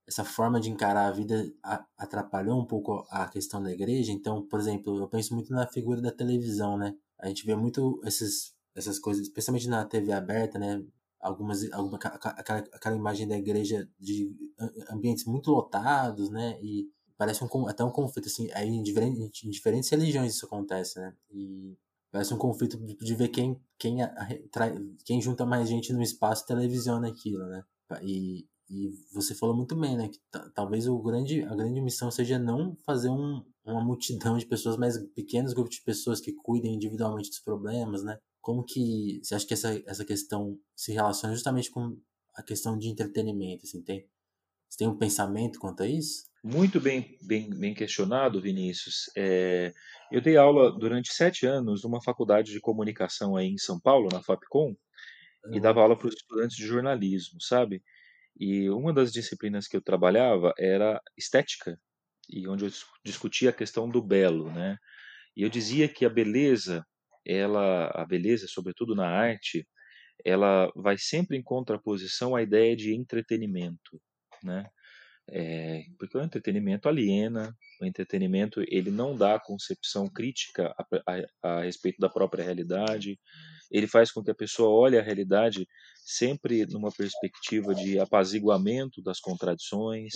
essa 0.07 0.25
forma 0.25 0.59
de 0.59 0.71
encarar 0.71 1.07
a 1.07 1.11
vida 1.11 1.53
atrapalhou 1.95 2.59
um 2.59 2.65
pouco 2.65 3.05
a 3.11 3.27
questão 3.29 3.61
da 3.61 3.71
igreja? 3.71 4.11
Então, 4.11 4.41
por 4.47 4.59
exemplo, 4.59 4.97
eu 4.97 5.07
penso 5.07 5.35
muito 5.35 5.53
na 5.53 5.67
figura 5.67 6.01
da 6.01 6.11
televisão, 6.11 6.77
né? 6.77 6.95
A 7.19 7.27
gente 7.27 7.45
vê 7.45 7.55
muito 7.55 8.01
esses, 8.03 8.55
essas 8.73 8.97
coisas, 8.97 9.27
especialmente 9.27 9.67
na 9.69 9.85
TV 9.85 10.11
aberta, 10.11 10.57
né? 10.57 10.83
Algumas, 11.19 11.71
alguma, 11.71 11.97
aquela, 11.97 12.59
aquela 12.73 12.95
imagem 12.95 13.27
da 13.27 13.37
igreja 13.37 13.87
de 13.99 14.35
ambientes 14.89 15.25
muito 15.25 15.51
lotados, 15.51 16.31
né? 16.31 16.57
E 16.59 16.89
parece 17.15 17.43
um, 17.43 17.67
até 17.67 17.83
um 17.83 17.91
conflito, 17.91 18.27
assim, 18.27 18.49
aí 18.53 18.67
em 18.67 18.81
diferentes, 18.81 19.43
em 19.43 19.49
diferentes 19.51 19.89
religiões 19.89 20.33
isso 20.33 20.45
acontece, 20.47 20.99
né? 20.99 21.15
E 21.29 21.77
parece 22.11 22.33
um 22.33 22.37
conflito 22.37 22.77
de 22.77 23.15
ver 23.15 23.29
quem, 23.29 23.59
quem, 23.77 23.97
quem 25.05 25.21
junta 25.21 25.45
mais 25.45 25.69
gente 25.69 25.93
no 25.93 26.01
espaço 26.01 26.45
televisiona 26.45 27.07
aquilo, 27.07 27.45
né? 27.47 27.63
E, 28.01 28.47
e 28.69 28.89
você 29.13 29.33
falou 29.33 29.55
muito 29.55 29.75
bem, 29.75 29.97
né? 29.97 30.09
Que 30.09 30.19
talvez 30.53 30.87
o 30.87 31.01
grande, 31.01 31.43
a 31.43 31.55
grande 31.55 31.81
missão 31.81 32.11
seja 32.11 32.37
não 32.37 32.75
fazer 32.85 33.09
um, 33.09 33.43
uma 33.65 33.83
multidão 33.83 34.37
de 34.37 34.45
pessoas, 34.45 34.77
mas 34.77 34.97
pequenos 35.15 35.53
grupos 35.53 35.75
de 35.75 35.83
pessoas 35.83 36.19
que 36.19 36.33
cuidem 36.33 36.75
individualmente 36.75 37.29
dos 37.29 37.39
problemas, 37.39 38.03
né? 38.03 38.19
Como 38.41 38.63
que 38.63 39.19
você 39.23 39.35
acha 39.35 39.45
que 39.45 39.53
essa, 39.53 39.73
essa 39.85 40.05
questão 40.05 40.57
se 40.75 40.91
relaciona 40.91 41.33
justamente 41.33 41.69
com 41.71 41.97
a 42.35 42.43
questão 42.43 42.77
de 42.77 42.87
entretenimento? 42.87 43.65
Assim, 43.65 43.81
tem, 43.81 44.07
você 44.67 44.77
tem 44.77 44.87
um 44.87 44.97
pensamento 44.97 45.59
quanto 45.59 45.83
a 45.83 45.87
isso? 45.87 46.28
Muito 46.43 46.79
bem, 46.79 47.17
bem, 47.21 47.49
bem 47.49 47.73
questionado, 47.73 48.41
Vinícius. 48.41 49.09
É, 49.17 49.73
eu 50.09 50.21
dei 50.21 50.37
aula 50.37 50.71
durante 50.71 51.13
sete 51.13 51.45
anos 51.45 51.83
numa 51.83 52.01
faculdade 52.01 52.51
de 52.51 52.61
comunicação 52.61 53.35
aí 53.35 53.47
em 53.47 53.57
São 53.57 53.79
Paulo, 53.79 54.07
na 54.11 54.23
FAPCOM, 54.23 54.69
uhum. 55.45 55.53
e 55.53 55.59
dava 55.59 55.81
aula 55.81 55.97
para 55.97 56.07
os 56.07 56.15
estudantes 56.15 56.55
de 56.55 56.65
jornalismo, 56.65 57.41
sabe? 57.41 57.83
E 58.39 58.69
uma 58.69 58.93
das 58.93 59.11
disciplinas 59.11 59.67
que 59.67 59.75
eu 59.75 59.81
trabalhava 59.81 60.53
era 60.57 61.01
estética, 61.17 61.77
e 62.29 62.47
onde 62.47 62.65
eu 62.65 62.71
discutia 63.03 63.49
a 63.49 63.53
questão 63.53 63.89
do 63.89 64.01
belo, 64.01 64.49
né? 64.51 64.77
E 65.35 65.43
eu 65.43 65.49
dizia 65.49 65.89
que 65.89 66.05
a 66.05 66.09
beleza, 66.09 66.85
ela, 67.25 67.87
a 67.93 68.05
beleza, 68.05 68.47
sobretudo 68.47 68.95
na 68.95 69.07
arte, 69.09 69.67
ela 70.23 70.71
vai 70.75 70.97
sempre 70.97 71.37
em 71.37 71.43
contraposição 71.43 72.35
à 72.35 72.41
ideia 72.41 72.75
de 72.75 72.95
entretenimento, 72.95 74.01
né? 74.41 74.69
É, 75.31 75.83
porque 75.97 76.17
o 76.17 76.21
entretenimento 76.21 76.89
aliena, 76.89 77.55
o 77.79 77.85
entretenimento 77.85 78.63
ele 78.67 78.89
não 78.89 79.15
dá 79.15 79.39
concepção 79.39 80.07
crítica 80.07 80.73
a, 80.77 80.85
a, 81.07 81.49
a, 81.57 81.61
respeito 81.61 81.99
da 81.99 82.09
própria 82.09 82.43
realidade, 82.43 83.19
ele 83.69 83.87
faz 83.87 84.11
com 84.11 84.23
que 84.23 84.31
a 84.31 84.35
pessoa 84.35 84.69
olhe 84.69 84.97
a 84.97 85.03
realidade 85.03 85.67
sempre 86.03 86.65
numa 86.65 86.91
perspectiva 86.91 87.75
de 87.75 87.99
apaziguamento 87.99 89.01
das 89.03 89.19
contradições, 89.19 90.13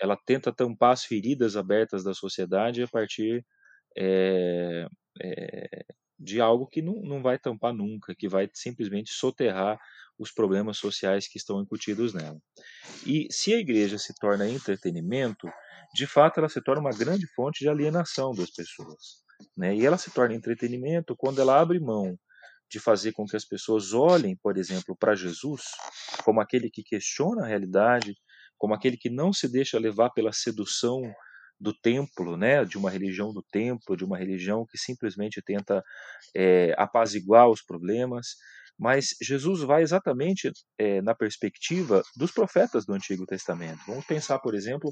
ela 0.00 0.16
tenta 0.16 0.52
tampar 0.52 0.92
as 0.92 1.04
feridas 1.04 1.56
abertas 1.56 2.02
da 2.02 2.12
sociedade 2.12 2.82
a 2.82 2.88
partir 2.88 3.44
é, 3.96 4.86
é, 5.20 5.84
de 6.18 6.40
algo 6.40 6.66
que 6.66 6.82
não, 6.82 7.00
não 7.02 7.22
vai 7.22 7.38
tampar 7.38 7.72
nunca, 7.72 8.14
que 8.14 8.28
vai 8.28 8.48
simplesmente 8.52 9.12
soterrar 9.12 9.78
os 10.22 10.32
problemas 10.32 10.78
sociais 10.78 11.26
que 11.28 11.36
estão 11.36 11.60
incutidos 11.60 12.14
nela. 12.14 12.38
E 13.04 13.26
se 13.30 13.52
a 13.52 13.58
igreja 13.58 13.98
se 13.98 14.14
torna 14.14 14.48
entretenimento, 14.48 15.48
de 15.92 16.06
fato 16.06 16.38
ela 16.38 16.48
se 16.48 16.62
torna 16.62 16.80
uma 16.80 16.96
grande 16.96 17.26
fonte 17.34 17.60
de 17.60 17.68
alienação 17.68 18.32
das 18.32 18.50
pessoas. 18.50 19.22
Né? 19.56 19.74
E 19.74 19.84
ela 19.84 19.98
se 19.98 20.10
torna 20.12 20.34
entretenimento 20.34 21.16
quando 21.16 21.40
ela 21.40 21.60
abre 21.60 21.80
mão 21.80 22.16
de 22.70 22.78
fazer 22.78 23.12
com 23.12 23.26
que 23.26 23.36
as 23.36 23.44
pessoas 23.44 23.92
olhem, 23.92 24.36
por 24.40 24.56
exemplo, 24.56 24.96
para 24.96 25.14
Jesus 25.14 25.62
como 26.24 26.40
aquele 26.40 26.70
que 26.70 26.82
questiona 26.82 27.42
a 27.44 27.48
realidade, 27.48 28.14
como 28.56 28.74
aquele 28.74 28.96
que 28.96 29.10
não 29.10 29.32
se 29.32 29.50
deixa 29.50 29.78
levar 29.78 30.10
pela 30.10 30.32
sedução 30.32 31.02
do 31.62 31.72
templo, 31.72 32.36
né, 32.36 32.64
de 32.64 32.76
uma 32.76 32.90
religião 32.90 33.32
do 33.32 33.42
templo, 33.52 33.96
de 33.96 34.04
uma 34.04 34.18
religião 34.18 34.66
que 34.68 34.76
simplesmente 34.76 35.40
tenta 35.42 35.82
é, 36.34 36.74
apaziguar 36.76 37.48
os 37.48 37.62
problemas, 37.62 38.36
mas 38.82 39.10
Jesus 39.22 39.60
vai 39.60 39.80
exatamente 39.80 40.50
é, 40.76 41.00
na 41.02 41.14
perspectiva 41.14 42.02
dos 42.16 42.32
profetas 42.32 42.84
do 42.84 42.92
Antigo 42.92 43.24
Testamento. 43.24 43.78
Vamos 43.86 44.04
pensar, 44.04 44.40
por 44.40 44.56
exemplo, 44.56 44.90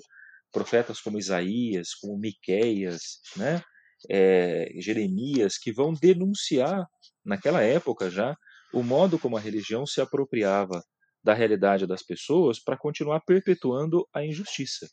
profetas 0.52 1.00
como 1.00 1.18
Isaías, 1.18 1.88
como 2.00 2.16
Miqueias, 2.16 3.18
né? 3.36 3.60
É, 4.08 4.70
Jeremias, 4.78 5.58
que 5.58 5.72
vão 5.72 5.92
denunciar, 5.92 6.86
naquela 7.24 7.62
época 7.62 8.08
já, 8.08 8.36
o 8.72 8.84
modo 8.84 9.18
como 9.18 9.36
a 9.36 9.40
religião 9.40 9.84
se 9.84 10.00
apropriava 10.00 10.80
da 11.20 11.34
realidade 11.34 11.84
das 11.84 12.04
pessoas 12.04 12.62
para 12.62 12.78
continuar 12.78 13.20
perpetuando 13.26 14.06
a 14.14 14.24
injustiça. 14.24 14.88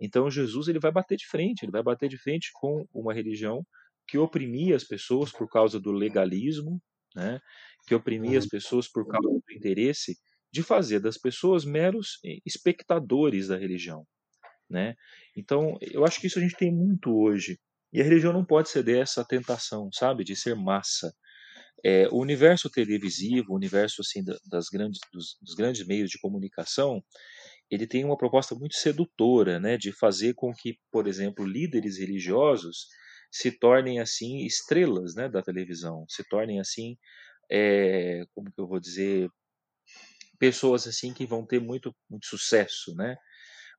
Então 0.00 0.30
Jesus 0.30 0.68
ele 0.68 0.78
vai 0.78 0.92
bater 0.92 1.16
de 1.16 1.26
frente, 1.26 1.64
ele 1.64 1.72
vai 1.72 1.82
bater 1.82 2.08
de 2.08 2.16
frente 2.16 2.50
com 2.54 2.86
uma 2.94 3.12
religião 3.12 3.66
que 4.06 4.18
oprimia 4.18 4.76
as 4.76 4.84
pessoas 4.84 5.32
por 5.32 5.48
causa 5.48 5.80
do 5.80 5.90
legalismo, 5.90 6.80
né? 7.14 7.40
que 7.86 7.94
oprimia 7.94 8.38
as 8.38 8.46
pessoas 8.46 8.88
por 8.88 9.06
causa 9.06 9.28
do 9.28 9.42
interesse 9.52 10.16
de 10.52 10.62
fazer 10.62 11.00
das 11.00 11.16
pessoas 11.16 11.64
meros 11.64 12.18
eh, 12.24 12.38
espectadores 12.44 13.48
da 13.48 13.56
religião. 13.56 14.04
Né? 14.68 14.94
Então, 15.36 15.76
eu 15.80 16.04
acho 16.04 16.20
que 16.20 16.26
isso 16.26 16.38
a 16.38 16.42
gente 16.42 16.56
tem 16.56 16.72
muito 16.72 17.10
hoje. 17.12 17.58
E 17.92 18.00
a 18.00 18.04
religião 18.04 18.32
não 18.32 18.44
pode 18.44 18.68
ceder 18.68 19.00
essa 19.00 19.24
tentação, 19.24 19.88
sabe, 19.92 20.22
de 20.22 20.36
ser 20.36 20.54
massa. 20.54 21.12
É, 21.84 22.08
o 22.08 22.18
universo 22.18 22.68
televisivo, 22.70 23.52
o 23.52 23.56
universo 23.56 24.02
assim 24.02 24.22
das 24.46 24.66
grandes, 24.68 25.00
dos, 25.12 25.36
dos, 25.40 25.54
grandes 25.54 25.84
meios 25.86 26.10
de 26.10 26.18
comunicação, 26.20 27.02
ele 27.70 27.86
tem 27.86 28.04
uma 28.04 28.18
proposta 28.18 28.54
muito 28.54 28.74
sedutora, 28.74 29.58
né, 29.58 29.76
de 29.76 29.90
fazer 29.92 30.34
com 30.34 30.52
que, 30.52 30.76
por 30.90 31.06
exemplo, 31.08 31.44
líderes 31.44 31.98
religiosos 31.98 32.86
se 33.30 33.52
tornem 33.52 34.00
assim 34.00 34.44
estrelas, 34.44 35.14
né, 35.14 35.28
da 35.28 35.42
televisão, 35.42 36.04
se 36.08 36.24
tornem 36.28 36.60
assim 36.60 36.96
é, 37.50 38.24
como 38.34 38.50
que 38.52 38.60
eu 38.60 38.66
vou 38.66 38.80
dizer, 38.80 39.28
pessoas 40.38 40.86
assim 40.86 41.12
que 41.12 41.26
vão 41.26 41.44
ter 41.44 41.60
muito, 41.60 41.94
muito 42.08 42.26
sucesso, 42.26 42.94
né? 42.94 43.16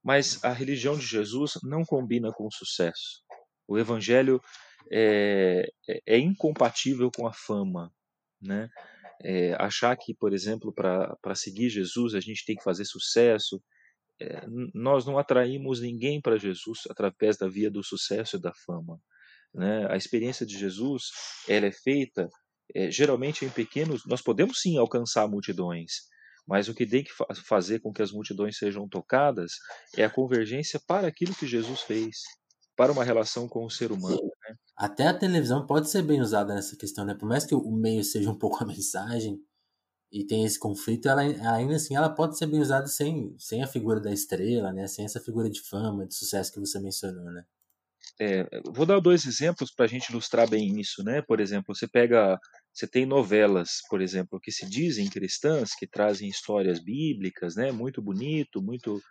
Mas 0.04 0.44
a 0.44 0.52
religião 0.52 0.98
de 0.98 1.06
Jesus 1.06 1.54
não 1.64 1.84
combina 1.84 2.32
com 2.32 2.48
o 2.48 2.52
sucesso. 2.52 3.24
O 3.68 3.78
evangelho 3.78 4.42
é, 4.92 5.72
é, 6.06 6.18
incompatível 6.18 7.10
com 7.16 7.28
a 7.28 7.34
fama, 7.34 7.92
né? 8.42 8.70
É, 9.24 9.54
achar 9.54 9.96
que, 9.96 10.16
por 10.16 10.34
exemplo, 10.34 10.74
para 10.74 11.36
seguir 11.36 11.70
Jesus 11.70 12.16
a 12.16 12.20
gente 12.20 12.44
tem 12.44 12.56
que 12.56 12.64
fazer 12.64 12.86
sucesso, 12.86 13.62
é, 14.20 14.46
nós 14.74 15.06
não 15.06 15.18
atraímos 15.18 15.80
ninguém 15.80 16.20
para 16.20 16.38
Jesus 16.38 16.82
através 16.90 17.38
da 17.38 17.48
via 17.48 17.70
do 17.70 17.84
sucesso 17.84 18.38
e 18.38 18.42
da 18.42 18.52
fama. 18.54 19.00
Né? 19.54 19.88
A 19.90 19.98
experiência 19.98 20.46
de 20.46 20.58
Jesus 20.58 21.04
ela 21.48 21.66
é 21.66 21.72
feita 21.72 22.30
é, 22.74 22.90
geralmente 22.90 23.46
em 23.46 23.50
pequenos, 23.50 24.06
nós 24.06 24.22
podemos 24.22 24.62
sim 24.62 24.78
alcançar 24.78 25.28
multidões, 25.28 25.92
mas 26.48 26.70
o 26.70 26.74
que 26.74 26.86
tem 26.86 27.04
que 27.04 27.12
fa 27.12 27.26
fazer 27.46 27.80
com 27.80 27.92
que 27.92 28.02
as 28.02 28.12
multidões 28.12 28.58
sejam 28.58 28.88
tocadas 28.88 29.52
é 29.98 30.04
a 30.04 30.10
convergência 30.10 30.80
para 30.88 31.08
aquilo 31.08 31.36
que 31.36 31.46
Jesus 31.46 31.82
fez, 31.82 32.18
para 32.76 32.92
uma 32.92 33.04
relação 33.04 33.48
com 33.48 33.66
o 33.66 33.70
ser 33.70 33.92
humano. 33.92 34.22
Né? 34.48 34.56
até 34.82 35.08
a 35.08 35.14
televisão 35.14 35.66
pode 35.68 35.90
ser 35.90 36.02
bem 36.02 36.22
usada 36.22 36.56
nessa 36.56 36.76
questão, 36.76 37.06
né? 37.06 37.14
Por 37.14 37.28
mais 37.30 37.46
que 37.46 37.54
o 37.54 37.72
meio 37.72 38.04
seja 38.04 38.30
um 38.32 38.38
pouco 38.40 38.64
a 38.64 38.68
mensagem 38.68 39.40
e 40.12 40.26
tenha 40.26 40.46
esse 40.46 40.60
conflito, 40.60 41.08
ela 41.08 41.22
ainda 41.22 41.76
assim 41.76 41.96
ela 41.96 42.10
pode 42.10 42.38
ser 42.38 42.48
bem 42.48 42.60
usada 42.60 42.88
sem, 42.88 43.36
sem 43.38 43.64
a 43.64 43.68
figura 43.68 44.00
da 44.00 44.12
estrela, 44.12 44.74
né? 44.74 44.88
Sem 44.88 45.06
essa 45.06 45.20
figura 45.20 45.50
de 45.50 45.62
fama, 45.62 46.08
de 46.08 46.16
sucesso 46.16 46.52
que 46.52 46.60
você 46.60 46.80
mencionou, 46.80 47.26
né? 47.32 47.44
É, 48.24 48.46
vou 48.76 48.86
dar 48.86 49.00
dois 49.00 49.26
exemplos 49.26 49.72
para 49.74 49.86
a 49.86 49.88
gente 49.88 50.10
ilustrar 50.12 50.48
bem 50.48 50.80
isso, 50.80 51.04
né? 51.04 51.24
Por 51.24 51.40
exemplo, 51.40 51.74
você 51.74 51.88
pega, 51.88 52.38
você 52.72 52.86
tem 52.88 53.04
novelas, 53.04 53.80
por 53.90 54.00
exemplo, 54.00 54.40
que 54.40 54.52
se 54.52 54.70
dizem 54.70 55.10
cristãs, 55.10 55.72
que 55.74 55.88
trazem 55.88 56.30
histórias 56.30 56.80
bíblicas, 56.80 57.56
né? 57.56 57.72
Muito 57.72 58.00
bonito, 58.00 58.62
muito 58.62 59.02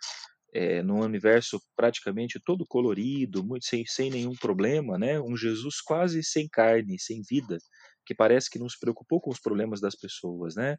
é, 0.55 0.83
num 0.83 1.01
universo 1.01 1.61
praticamente 1.77 2.41
todo 2.45 2.67
colorido, 2.67 3.45
muito 3.45 3.67
sem, 3.67 3.85
sem 3.87 4.11
nenhum 4.11 4.37
problema, 4.37 4.99
né? 4.99 5.21
Um 5.21 5.37
Jesus 5.37 5.81
quase 5.81 6.23
sem 6.25 6.49
carne, 6.49 6.99
sem 7.01 7.23
vida, 7.29 7.59
que 8.07 8.15
parece 8.15 8.51
que 8.51 8.59
não 8.61 8.69
se 8.69 8.79
preocupou 8.81 9.21
com 9.21 9.31
os 9.31 9.41
problemas 9.41 9.81
das 9.81 9.97
pessoas, 9.97 10.57
né? 10.57 10.77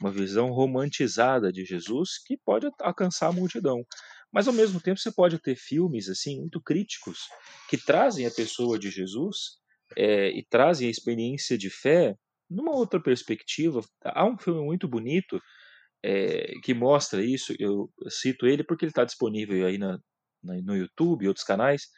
Uma 0.00 0.12
visão 0.12 0.50
romantizada 0.50 1.52
de 1.52 1.64
Jesus 1.64 2.18
que 2.24 2.36
pode 2.44 2.68
alcançar 2.80 3.28
a 3.28 3.32
multidão. 3.32 3.84
Mas 4.32 4.46
ao 4.46 4.54
mesmo 4.54 4.80
tempo 4.80 4.98
você 4.98 5.12
pode 5.12 5.38
ter 5.38 5.56
filmes 5.56 6.08
assim 6.08 6.40
muito 6.40 6.60
críticos 6.60 7.20
que 7.68 7.78
trazem 7.78 8.26
a 8.26 8.30
pessoa 8.30 8.78
de 8.78 8.90
Jesus 8.90 9.58
é, 9.96 10.28
e 10.30 10.44
trazem 10.48 10.88
a 10.88 10.90
experiência 10.90 11.56
de 11.56 11.70
fé 11.70 12.14
numa 12.48 12.72
outra 12.72 13.02
perspectiva. 13.02 13.80
Há 14.04 14.26
um 14.26 14.38
filme 14.38 14.62
muito 14.64 14.86
bonito 14.86 15.40
é, 16.02 16.52
que 16.62 16.74
mostra 16.74 17.24
isso, 17.24 17.54
eu 17.58 17.90
cito 18.08 18.46
ele 18.46 18.62
porque 18.62 18.84
ele 18.84 18.90
está 18.90 19.04
disponível 19.04 19.66
aí 19.66 19.78
na, 19.78 19.98
na, 20.42 20.54
no 20.62 20.76
YouTube 20.76 21.24
e 21.24 21.28
outros 21.28 21.44
canais. 21.44 21.88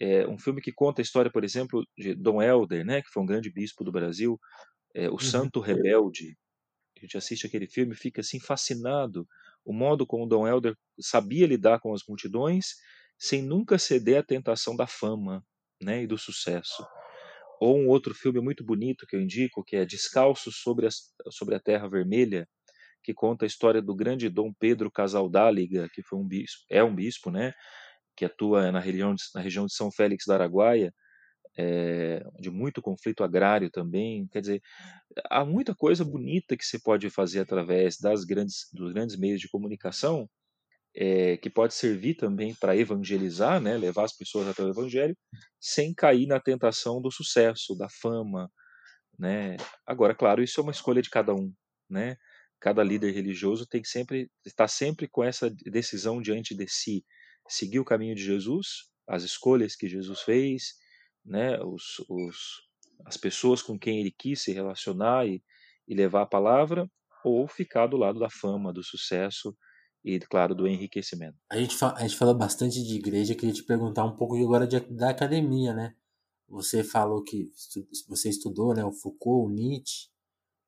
É 0.00 0.26
um 0.26 0.38
filme 0.38 0.60
que 0.60 0.72
conta 0.72 1.00
a 1.00 1.04
história, 1.04 1.30
por 1.30 1.44
exemplo, 1.44 1.84
de 1.96 2.14
Dom 2.14 2.42
Helder, 2.42 2.84
né, 2.84 3.02
que 3.02 3.10
foi 3.12 3.22
um 3.22 3.26
grande 3.26 3.52
bispo 3.52 3.84
do 3.84 3.92
Brasil, 3.92 4.38
é, 4.94 5.08
o 5.08 5.12
uhum. 5.12 5.18
Santo 5.18 5.60
Rebelde. 5.60 6.36
A 6.96 7.00
gente 7.00 7.16
assiste 7.16 7.46
aquele 7.46 7.68
filme 7.68 7.92
e 7.94 7.98
fica 7.98 8.20
assim 8.20 8.40
fascinado 8.40 9.26
o 9.64 9.72
modo 9.72 10.06
como 10.06 10.26
Dom 10.26 10.46
Helder 10.46 10.74
sabia 11.00 11.46
lidar 11.46 11.80
com 11.80 11.94
as 11.94 12.02
multidões 12.08 12.76
sem 13.18 13.42
nunca 13.42 13.78
ceder 13.78 14.18
à 14.18 14.22
tentação 14.22 14.74
da 14.74 14.86
fama 14.86 15.44
né, 15.80 16.02
e 16.02 16.06
do 16.06 16.18
sucesso. 16.18 16.84
Ou 17.60 17.78
um 17.78 17.88
outro 17.88 18.14
filme 18.14 18.40
muito 18.40 18.64
bonito 18.64 19.06
que 19.06 19.14
eu 19.14 19.20
indico, 19.20 19.62
que 19.64 19.76
é 19.76 19.84
Descalço 19.84 20.50
sobre, 20.50 20.86
as, 20.86 21.12
sobre 21.30 21.54
a 21.54 21.60
Terra 21.60 21.88
Vermelha, 21.88 22.48
que 23.04 23.14
conta 23.14 23.44
a 23.44 23.46
história 23.46 23.80
do 23.80 23.94
grande 23.94 24.28
Dom 24.28 24.52
Pedro 24.52 24.90
Casaldáliga, 24.90 25.88
que 25.92 26.02
foi 26.02 26.18
um 26.18 26.26
bispo, 26.26 26.64
é 26.68 26.82
um 26.82 26.94
bispo, 26.94 27.30
né, 27.30 27.52
que 28.16 28.24
atua 28.24 28.70
na 28.72 28.80
região 28.80 29.14
de, 29.14 29.22
na 29.34 29.40
região 29.40 29.66
de 29.66 29.74
São 29.74 29.90
Félix 29.90 30.24
da 30.26 30.34
Araguaia, 30.34 30.92
é, 31.56 32.24
de 32.40 32.50
muito 32.50 32.82
conflito 32.82 33.24
agrário 33.24 33.70
também. 33.70 34.26
Quer 34.28 34.40
dizer, 34.40 34.62
há 35.30 35.44
muita 35.44 35.74
coisa 35.74 36.04
bonita 36.04 36.56
que 36.56 36.64
se 36.64 36.82
pode 36.82 37.08
fazer 37.10 37.40
através 37.40 37.98
das 37.98 38.24
grandes, 38.24 38.68
dos 38.72 38.92
grandes 38.92 39.16
meios 39.16 39.40
de 39.40 39.48
comunicação, 39.48 40.28
é, 40.94 41.36
que 41.38 41.50
pode 41.50 41.74
servir 41.74 42.14
também 42.16 42.54
para 42.54 42.76
evangelizar, 42.76 43.60
né, 43.60 43.78
levar 43.78 44.04
as 44.04 44.16
pessoas 44.16 44.48
até 44.48 44.62
o 44.62 44.68
evangelho, 44.68 45.16
sem 45.60 45.94
cair 45.94 46.26
na 46.26 46.40
tentação 46.40 47.00
do 47.00 47.10
sucesso, 47.10 47.76
da 47.76 47.88
fama, 47.88 48.50
né? 49.18 49.56
Agora, 49.86 50.14
claro, 50.14 50.42
isso 50.42 50.60
é 50.60 50.62
uma 50.62 50.72
escolha 50.72 51.02
de 51.02 51.10
cada 51.10 51.34
um, 51.34 51.52
né? 51.88 52.16
cada 52.62 52.84
líder 52.84 53.12
religioso 53.12 53.66
tem 53.66 53.82
que 53.82 53.88
sempre 53.88 54.30
estar 54.46 54.68
sempre 54.68 55.08
com 55.08 55.24
essa 55.24 55.50
decisão 55.50 56.22
diante 56.22 56.54
de 56.54 56.66
si, 56.68 57.04
seguir 57.48 57.80
o 57.80 57.84
caminho 57.84 58.14
de 58.14 58.22
Jesus, 58.22 58.88
as 59.06 59.24
escolhas 59.24 59.74
que 59.74 59.88
Jesus 59.88 60.20
fez, 60.20 60.74
né, 61.24 61.60
os, 61.62 62.00
os, 62.08 62.36
as 63.06 63.16
pessoas 63.16 63.62
com 63.62 63.78
quem 63.78 64.00
ele 64.00 64.14
quis 64.16 64.42
se 64.42 64.52
relacionar 64.52 65.26
e, 65.26 65.42
e 65.86 65.94
levar 65.94 66.22
a 66.22 66.26
palavra, 66.26 66.90
ou 67.24 67.46
ficar 67.46 67.86
do 67.86 67.96
lado 67.96 68.18
da 68.18 68.28
fama, 68.28 68.72
do 68.72 68.82
sucesso 68.82 69.56
e, 70.04 70.18
claro, 70.18 70.54
do 70.54 70.66
enriquecimento. 70.66 71.36
A 71.50 71.56
gente, 71.56 71.76
a 71.82 72.00
gente 72.00 72.16
falou 72.16 72.36
bastante 72.36 72.82
de 72.82 72.96
igreja, 72.96 73.34
queria 73.34 73.54
te 73.54 73.64
perguntar 73.64 74.04
um 74.04 74.16
pouco 74.16 74.36
agora 74.36 74.66
de, 74.66 74.80
da 74.80 75.10
academia, 75.10 75.72
né? 75.72 75.94
Você 76.48 76.82
falou 76.84 77.22
que 77.22 77.50
você 78.08 78.28
estudou, 78.28 78.74
né, 78.74 78.84
o 78.84 78.92
Foucault, 78.92 79.50
o 79.50 79.54
Nietzsche, 79.54 80.08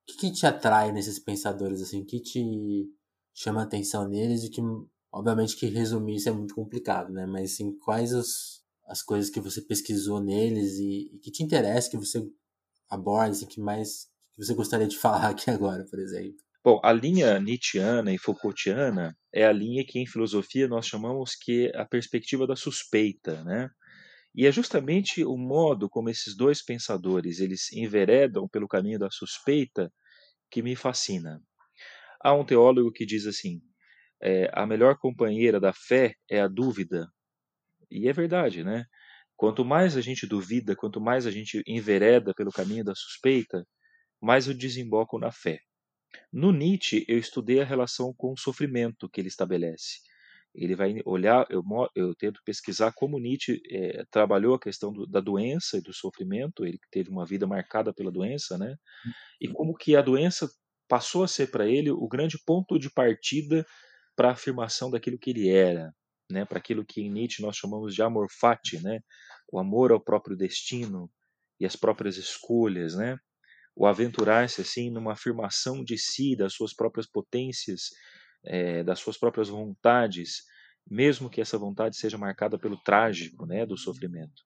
o 0.09 0.13
que, 0.13 0.19
que 0.19 0.33
te 0.33 0.47
atrai 0.47 0.93
nesses 0.93 1.19
pensadores, 1.19 1.83
assim? 1.83 2.03
O 2.03 2.07
que 2.07 2.21
te 2.21 2.87
chama 3.35 3.61
a 3.61 3.65
atenção 3.65 4.09
neles 4.09 4.45
e 4.45 4.51
que, 4.51 4.61
obviamente, 5.13 5.57
que 5.57 5.67
resumir 5.67 6.17
isso 6.17 6.29
é 6.29 6.33
muito 6.33 6.55
complicado, 6.55 7.13
né? 7.13 7.27
Mas, 7.27 7.53
assim, 7.53 7.77
quais 7.79 8.13
os, 8.15 8.64
as 8.87 9.03
coisas 9.03 9.31
que 9.31 9.41
você 9.41 9.63
pesquisou 9.63 10.21
neles 10.21 10.79
e, 10.79 11.11
e 11.15 11.19
que 11.19 11.31
te 11.31 11.43
interessa, 11.43 11.91
que 11.91 11.97
você 11.97 12.23
aborda, 12.89 13.31
assim, 13.31 13.47
que 13.47 13.61
mais 13.61 14.07
que 14.35 14.45
você 14.45 14.55
gostaria 14.55 14.87
de 14.87 14.97
falar 14.99 15.31
aqui 15.31 15.51
agora, 15.51 15.85
por 15.85 15.99
exemplo? 15.99 16.37
Bom, 16.63 16.81
a 16.83 16.93
linha 16.93 17.39
Nietzscheana 17.39 18.13
e 18.13 18.19
Foucaultiana 18.19 19.15
é 19.33 19.45
a 19.45 19.53
linha 19.53 19.85
que 19.87 19.99
em 19.99 20.07
filosofia 20.07 20.67
nós 20.67 20.87
chamamos 20.87 21.35
que 21.35 21.71
a 21.75 21.85
perspectiva 21.85 22.47
da 22.47 22.57
suspeita, 22.57 23.45
né? 23.45 23.69
E 24.35 24.47
é 24.47 24.51
justamente 24.51 25.23
o 25.25 25.37
modo 25.37 25.89
como 25.89 26.09
esses 26.09 26.35
dois 26.35 26.63
pensadores 26.63 27.39
eles 27.39 27.71
enveredam 27.73 28.49
pelo 28.49 28.67
caminho 28.67 28.99
da 28.99 29.11
suspeita 29.11 29.93
que 30.51 30.63
me 30.63 30.75
fascina. 30.75 31.41
Há 32.21 32.33
um 32.33 32.45
teólogo 32.45 32.91
que 32.91 33.05
diz 33.05 33.27
assim: 33.27 33.61
é, 34.23 34.51
a 34.55 34.67
melhor 34.67 34.97
companheira 34.99 35.61
da 35.61 35.73
fé 35.73 36.15
é 36.31 36.41
a 36.41 36.49
dúvida. 36.49 37.07
E 37.95 38.09
é 38.09 38.13
verdade, 38.13 38.65
né? 38.65 38.85
Quanto 39.37 39.65
mais 39.65 39.97
a 39.97 40.01
gente 40.01 40.27
duvida, 40.27 40.77
quanto 40.77 41.01
mais 41.01 41.27
a 41.27 41.31
gente 41.31 41.63
envereda 41.67 42.33
pelo 42.35 42.53
caminho 42.53 42.85
da 42.85 42.95
suspeita, 42.95 43.65
mais 44.21 44.47
eu 44.47 44.55
desemboco 44.55 45.19
na 45.19 45.33
fé. 45.33 45.59
No 46.33 46.53
Nietzsche, 46.53 47.05
eu 47.09 47.19
estudei 47.19 47.61
a 47.61 47.65
relação 47.65 48.13
com 48.17 48.33
o 48.33 48.39
sofrimento 48.39 49.09
que 49.09 49.21
ele 49.21 49.29
estabelece 49.29 49.99
ele 50.55 50.77
vai 50.77 51.01
olhar, 51.05 51.45
eu, 51.51 51.63
eu 51.97 52.15
tento 52.15 52.41
pesquisar 52.45 52.93
como 52.95 53.19
Nietzsche 53.19 53.61
é, 53.71 54.05
trabalhou 54.11 54.55
a 54.55 54.61
questão 54.61 54.93
do, 54.93 55.05
da 55.07 55.21
doença 55.21 55.79
e 55.79 55.83
do 55.83 55.93
sofrimento, 55.93 56.65
ele 56.65 56.79
teve 56.91 57.11
uma 57.11 57.27
vida 57.27 57.47
marcada 57.47 57.93
pela 57.93 58.11
doença, 58.11 58.57
né? 58.57 58.77
E 59.41 59.49
como 59.49 59.75
que 59.75 59.97
a 59.97 60.03
doença 60.03 60.49
passou 60.89 61.25
a 61.25 61.29
ser 61.29 61.51
para 61.51 61.67
ele 61.67 61.91
o 61.91 62.07
grande 62.07 62.39
ponto 62.47 62.79
de 62.79 62.89
partida 62.89 63.67
para 64.15 64.29
a 64.29 64.33
afirmação 64.33 64.91
daquilo 64.91 65.19
que 65.19 65.31
ele 65.31 65.49
era, 65.49 65.93
né? 66.31 66.45
Para 66.45 66.59
aquilo 66.59 66.85
que 66.85 67.01
em 67.01 67.11
Nietzsche 67.11 67.43
nós 67.43 67.57
chamamos 67.57 67.95
de 67.95 68.03
amor 68.03 68.29
fati, 68.31 68.83
né? 68.83 69.01
O 69.53 69.59
amor 69.59 69.93
ao 69.93 70.01
próprio 70.01 70.37
destino 70.37 71.11
e 71.61 71.67
às 71.67 71.77
próprias 71.77 72.17
escolhas, 72.17 72.95
né? 72.95 73.17
O 73.77 73.87
aventurar-se 73.87 74.61
assim 74.61 74.91
numa 74.91 75.13
afirmação 75.13 75.83
de 75.85 75.99
si, 75.99 76.37
das 76.37 76.55
suas 76.55 76.75
próprias 76.75 77.07
potências 77.07 77.91
é, 78.45 78.85
das 78.85 78.99
suas 79.01 79.17
próprias 79.17 79.49
vontades, 79.49 80.43
mesmo 80.89 81.31
que 81.31 81.41
essa 81.41 81.59
vontade 81.59 81.97
seja 81.97 82.19
marcada 82.19 82.59
pelo 82.59 82.77
trágico, 82.83 83.47
né, 83.47 83.65
do 83.65 83.77
sofrimento. 83.77 84.43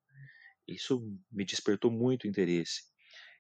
Isso 0.67 1.03
me 1.31 1.45
despertou 1.45 1.91
muito 1.91 2.29
interesse. 2.29 2.83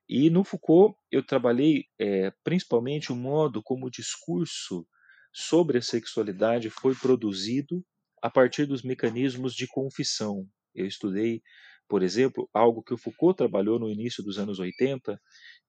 E 0.08 0.30
no 0.30 0.42
Foucault 0.42 0.98
eu 1.10 1.24
trabalhei 1.24 1.84
é, 1.98 2.32
principalmente 2.42 3.12
o 3.12 3.16
modo 3.16 3.62
como 3.62 3.86
o 3.86 3.90
discurso 3.90 4.86
sobre 5.32 5.78
a 5.78 5.82
sexualidade 5.82 6.70
foi 6.70 6.94
produzido 6.94 7.84
a 8.22 8.30
partir 8.30 8.66
dos 8.66 8.82
mecanismos 8.82 9.54
de 9.54 9.66
confissão. 9.66 10.46
Eu 10.74 10.86
estudei, 10.86 11.42
por 11.88 12.02
exemplo, 12.02 12.48
algo 12.52 12.82
que 12.82 12.94
o 12.94 12.98
Foucault 12.98 13.36
trabalhou 13.36 13.78
no 13.78 13.90
início 13.90 14.22
dos 14.22 14.38
anos 14.38 14.58
80, 14.58 15.20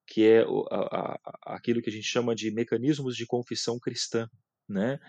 que 0.08 0.26
é 0.26 0.42
a, 0.72 0.76
a, 0.76 1.56
aquilo 1.56 1.82
que 1.82 1.90
a 1.90 1.94
gente 1.94 2.08
chama 2.08 2.36
de 2.36 2.52
mecanismos 2.52 3.16
de 3.16 3.26
confissão 3.26 3.80
cristã 3.80 4.28
né? 4.70 5.00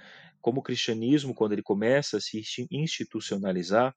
Como 0.40 0.60
o 0.60 0.62
cristianismo, 0.62 1.34
quando 1.34 1.52
ele 1.52 1.62
começa 1.62 2.16
a 2.16 2.20
se 2.20 2.42
institucionalizar, 2.70 3.94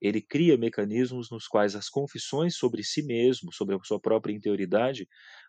ele 0.00 0.22
cria 0.22 0.56
mecanismos 0.56 1.30
nos 1.30 1.46
quais 1.46 1.74
as 1.74 1.88
confissões 1.88 2.56
sobre 2.56 2.82
si 2.82 3.02
mesmo, 3.02 3.52
sobre 3.52 3.74
a 3.74 3.78
sua 3.82 4.00
própria 4.00 4.32
interioridade, 4.32 5.06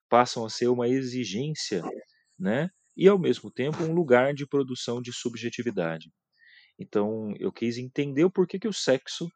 passam 0.09 0.43
a 0.43 0.49
ser 0.49 0.67
uma 0.67 0.89
exigência, 0.89 1.81
né? 2.37 2.69
E 2.97 3.07
ao 3.07 3.17
mesmo 3.17 3.49
tempo 3.49 3.83
um 3.83 3.93
lugar 3.93 4.33
de 4.33 4.45
produção 4.45 5.01
de 5.01 5.13
subjetividade. 5.13 6.11
Então, 6.81 7.31
eu 7.39 7.51
quis 7.51 7.77
entender 7.77 8.25
o 8.25 8.31
porquê 8.31 8.57
que 8.57 8.67
o 8.67 8.73
sexo 8.73 9.31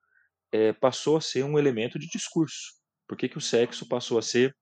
é, 0.52 0.74
passou 0.74 1.16
a 1.16 1.22
ser 1.22 1.44
um 1.44 1.60
elemento 1.60 2.00
de 2.00 2.08
discurso. 2.08 2.74
Por 3.08 3.16
que, 3.16 3.30
que 3.30 3.38
o 3.38 3.42
sexo 3.42 3.88
passou 3.88 4.18
a 4.18 4.22
ser 4.22 4.56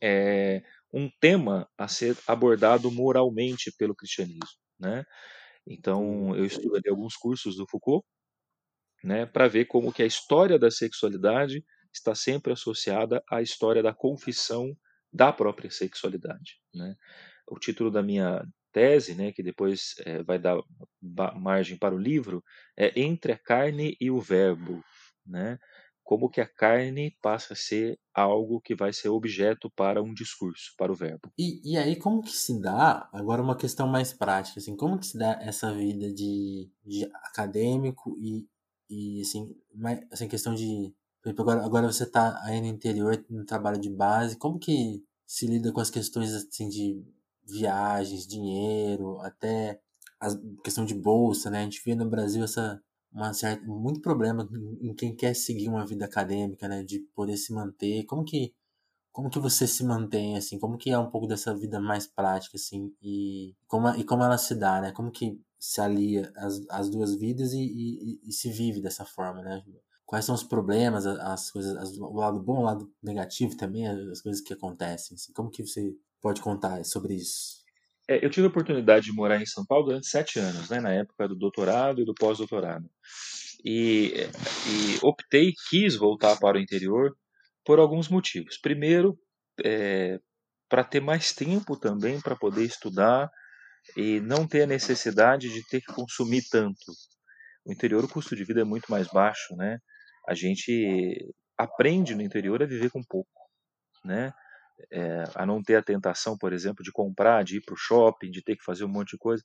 é, 0.00 0.62
um 0.92 1.10
tema 1.20 1.68
a 1.76 1.88
ser 1.88 2.16
abordado 2.28 2.92
moralmente 2.92 3.72
pelo 3.76 3.94
cristianismo, 3.94 4.60
né? 4.78 5.04
Então, 5.66 6.34
eu 6.36 6.44
estudei 6.44 6.90
alguns 6.90 7.16
cursos 7.16 7.56
do 7.56 7.66
Foucault, 7.68 8.06
né, 9.02 9.26
para 9.26 9.48
ver 9.48 9.64
como 9.64 9.92
que 9.92 10.02
a 10.02 10.06
história 10.06 10.58
da 10.58 10.70
sexualidade 10.70 11.64
está 11.92 12.14
sempre 12.14 12.52
associada 12.52 13.22
à 13.28 13.42
história 13.42 13.82
da 13.82 13.92
confissão 13.92 14.76
da 15.12 15.32
própria 15.32 15.70
sexualidade, 15.70 16.60
né? 16.72 16.94
O 17.48 17.58
título 17.58 17.90
da 17.90 18.00
minha 18.00 18.44
tese, 18.72 19.14
né, 19.14 19.32
que 19.32 19.42
depois 19.42 19.94
é, 20.04 20.22
vai 20.22 20.38
dar 20.38 20.58
margem 21.34 21.76
para 21.76 21.94
o 21.94 21.98
livro, 21.98 22.42
é 22.76 23.00
Entre 23.00 23.32
a 23.32 23.38
Carne 23.38 23.96
e 24.00 24.10
o 24.10 24.20
Verbo, 24.20 24.82
né? 25.26 25.58
como 26.10 26.28
que 26.28 26.40
a 26.40 26.46
carne 26.46 27.16
passa 27.22 27.52
a 27.52 27.56
ser 27.56 27.96
algo 28.12 28.60
que 28.60 28.74
vai 28.74 28.92
ser 28.92 29.10
objeto 29.10 29.70
para 29.70 30.02
um 30.02 30.12
discurso, 30.12 30.74
para 30.76 30.90
o 30.90 30.94
verbo. 30.96 31.30
E, 31.38 31.60
e 31.62 31.78
aí, 31.78 31.94
como 31.94 32.20
que 32.20 32.32
se 32.32 32.60
dá, 32.60 33.08
agora 33.12 33.40
uma 33.40 33.56
questão 33.56 33.86
mais 33.86 34.12
prática, 34.12 34.58
assim, 34.58 34.74
como 34.74 34.98
que 34.98 35.06
se 35.06 35.16
dá 35.16 35.38
essa 35.40 35.72
vida 35.72 36.12
de, 36.12 36.68
de 36.84 37.04
acadêmico 37.22 38.16
e, 38.18 38.44
e 38.90 39.20
assim, 39.20 39.54
mais, 39.72 40.00
assim, 40.10 40.26
questão 40.26 40.52
de, 40.52 40.92
agora, 41.24 41.64
agora 41.64 41.86
você 41.86 42.02
está 42.02 42.42
aí 42.42 42.60
no 42.60 42.66
interior, 42.66 43.24
no 43.30 43.44
trabalho 43.44 43.80
de 43.80 43.88
base, 43.88 44.36
como 44.36 44.58
que 44.58 45.04
se 45.24 45.46
lida 45.46 45.70
com 45.70 45.80
as 45.80 45.90
questões, 45.90 46.34
assim, 46.34 46.68
de 46.68 47.04
viagens, 47.50 48.26
dinheiro, 48.26 49.18
até 49.20 49.80
a 50.20 50.28
questão 50.62 50.84
de 50.84 50.94
bolsa, 50.94 51.50
né? 51.50 51.60
A 51.60 51.64
gente 51.64 51.82
vê 51.84 51.94
no 51.94 52.08
Brasil 52.08 52.44
essa 52.44 52.80
uma 53.12 53.34
certa, 53.34 53.64
muito 53.66 54.00
problema 54.00 54.48
em 54.80 54.94
quem 54.94 55.14
quer 55.14 55.34
seguir 55.34 55.68
uma 55.68 55.84
vida 55.84 56.04
acadêmica, 56.04 56.68
né, 56.68 56.82
de 56.84 57.00
poder 57.14 57.36
se 57.36 57.52
manter. 57.52 58.04
Como 58.04 58.24
que 58.24 58.54
como 59.12 59.28
que 59.30 59.40
você 59.40 59.66
se 59.66 59.84
mantém 59.84 60.36
assim? 60.36 60.58
Como 60.58 60.78
que 60.78 60.90
é 60.90 60.98
um 60.98 61.10
pouco 61.10 61.26
dessa 61.26 61.54
vida 61.54 61.80
mais 61.80 62.06
prática 62.06 62.56
assim 62.56 62.94
e 63.02 63.54
como 63.66 63.88
e 63.90 64.04
como 64.04 64.22
ela 64.22 64.38
se 64.38 64.54
dá, 64.54 64.80
né? 64.80 64.92
Como 64.92 65.10
que 65.10 65.40
se 65.58 65.80
alia 65.80 66.32
as, 66.36 66.64
as 66.70 66.88
duas 66.88 67.14
vidas 67.14 67.52
e, 67.52 67.60
e, 67.60 68.20
e 68.28 68.32
se 68.32 68.50
vive 68.50 68.80
dessa 68.80 69.04
forma, 69.04 69.42
né? 69.42 69.64
Quais 70.06 70.24
são 70.24 70.34
os 70.34 70.42
problemas, 70.44 71.06
as 71.06 71.50
coisas, 71.50 71.76
as, 71.76 71.96
o 71.98 72.14
lado 72.14 72.40
bom, 72.40 72.60
o 72.60 72.62
lado 72.62 72.92
negativo 73.02 73.56
também, 73.56 73.86
as 73.86 74.20
coisas 74.20 74.40
que 74.40 74.52
acontecem. 74.52 75.14
Assim. 75.14 75.32
Como 75.32 75.50
que 75.50 75.64
você 75.64 75.94
pode 76.20 76.40
contar 76.40 76.84
sobre 76.84 77.14
isso? 77.14 77.60
É, 78.08 78.24
eu 78.24 78.30
tive 78.30 78.46
a 78.46 78.50
oportunidade 78.50 79.06
de 79.06 79.12
morar 79.12 79.40
em 79.40 79.46
São 79.46 79.64
Paulo 79.64 79.86
durante 79.86 80.08
sete 80.08 80.38
anos, 80.38 80.68
né, 80.68 80.80
na 80.80 80.92
época 80.92 81.28
do 81.28 81.36
doutorado 81.36 82.00
e 82.00 82.04
do 82.04 82.14
pós-doutorado. 82.14 82.90
E, 83.64 84.12
e, 84.66 84.98
optei, 85.02 85.52
quis 85.68 85.94
voltar 85.94 86.36
para 86.38 86.58
o 86.58 86.60
interior 86.60 87.16
por 87.64 87.78
alguns 87.78 88.08
motivos. 88.08 88.58
Primeiro, 88.58 89.18
é, 89.64 90.18
para 90.68 90.82
ter 90.82 91.00
mais 91.00 91.32
tempo 91.32 91.78
também 91.78 92.20
para 92.20 92.36
poder 92.36 92.64
estudar 92.64 93.30
e 93.96 94.20
não 94.20 94.46
ter 94.46 94.62
a 94.62 94.66
necessidade 94.66 95.48
de 95.48 95.64
ter 95.68 95.80
que 95.80 95.92
consumir 95.92 96.42
tanto. 96.50 96.92
No 97.66 97.72
interior 97.72 98.04
o 98.04 98.08
custo 98.08 98.34
de 98.34 98.44
vida 98.44 98.60
é 98.60 98.64
muito 98.64 98.90
mais 98.90 99.08
baixo, 99.08 99.54
né? 99.56 99.78
A 100.28 100.34
gente 100.34 101.32
aprende 101.58 102.14
no 102.14 102.22
interior 102.22 102.62
a 102.62 102.66
viver 102.66 102.90
com 102.90 103.02
pouco, 103.02 103.30
né? 104.04 104.32
É, 104.90 105.24
a 105.34 105.46
não 105.46 105.62
ter 105.62 105.76
a 105.76 105.82
tentação, 105.82 106.36
por 106.36 106.52
exemplo, 106.52 106.84
de 106.84 106.92
comprar, 106.92 107.44
de 107.44 107.56
ir 107.58 107.60
para 107.62 107.74
o 107.74 107.78
shopping, 107.78 108.30
de 108.30 108.42
ter 108.42 108.56
que 108.56 108.64
fazer 108.64 108.84
um 108.84 108.88
monte 108.88 109.10
de 109.10 109.18
coisa, 109.18 109.42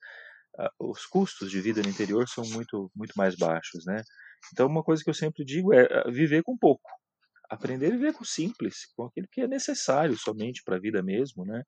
os 0.80 1.06
custos 1.06 1.52
de 1.52 1.60
vida 1.62 1.82
no 1.82 1.90
interior 1.90 2.28
são 2.28 2.44
muito, 2.46 2.92
muito 2.96 3.14
mais 3.16 3.36
baixos, 3.36 3.86
né? 3.86 4.02
Então, 4.54 4.68
uma 4.68 4.84
coisa 4.84 5.04
que 5.04 5.10
eu 5.10 5.14
sempre 5.14 5.44
digo 5.44 5.74
é 5.74 6.10
viver 6.12 6.44
com 6.44 6.58
pouco, 6.58 6.90
aprender 7.50 7.88
a 7.88 7.92
viver 7.92 8.14
com 8.14 8.24
simples, 8.24 8.86
com 8.96 9.06
aquilo 9.06 9.28
que 9.32 9.42
é 9.42 9.48
necessário 9.48 10.18
somente 10.18 10.62
para 10.64 10.78
a 10.78 10.80
vida 10.80 11.02
mesmo, 11.04 11.46
né? 11.46 11.64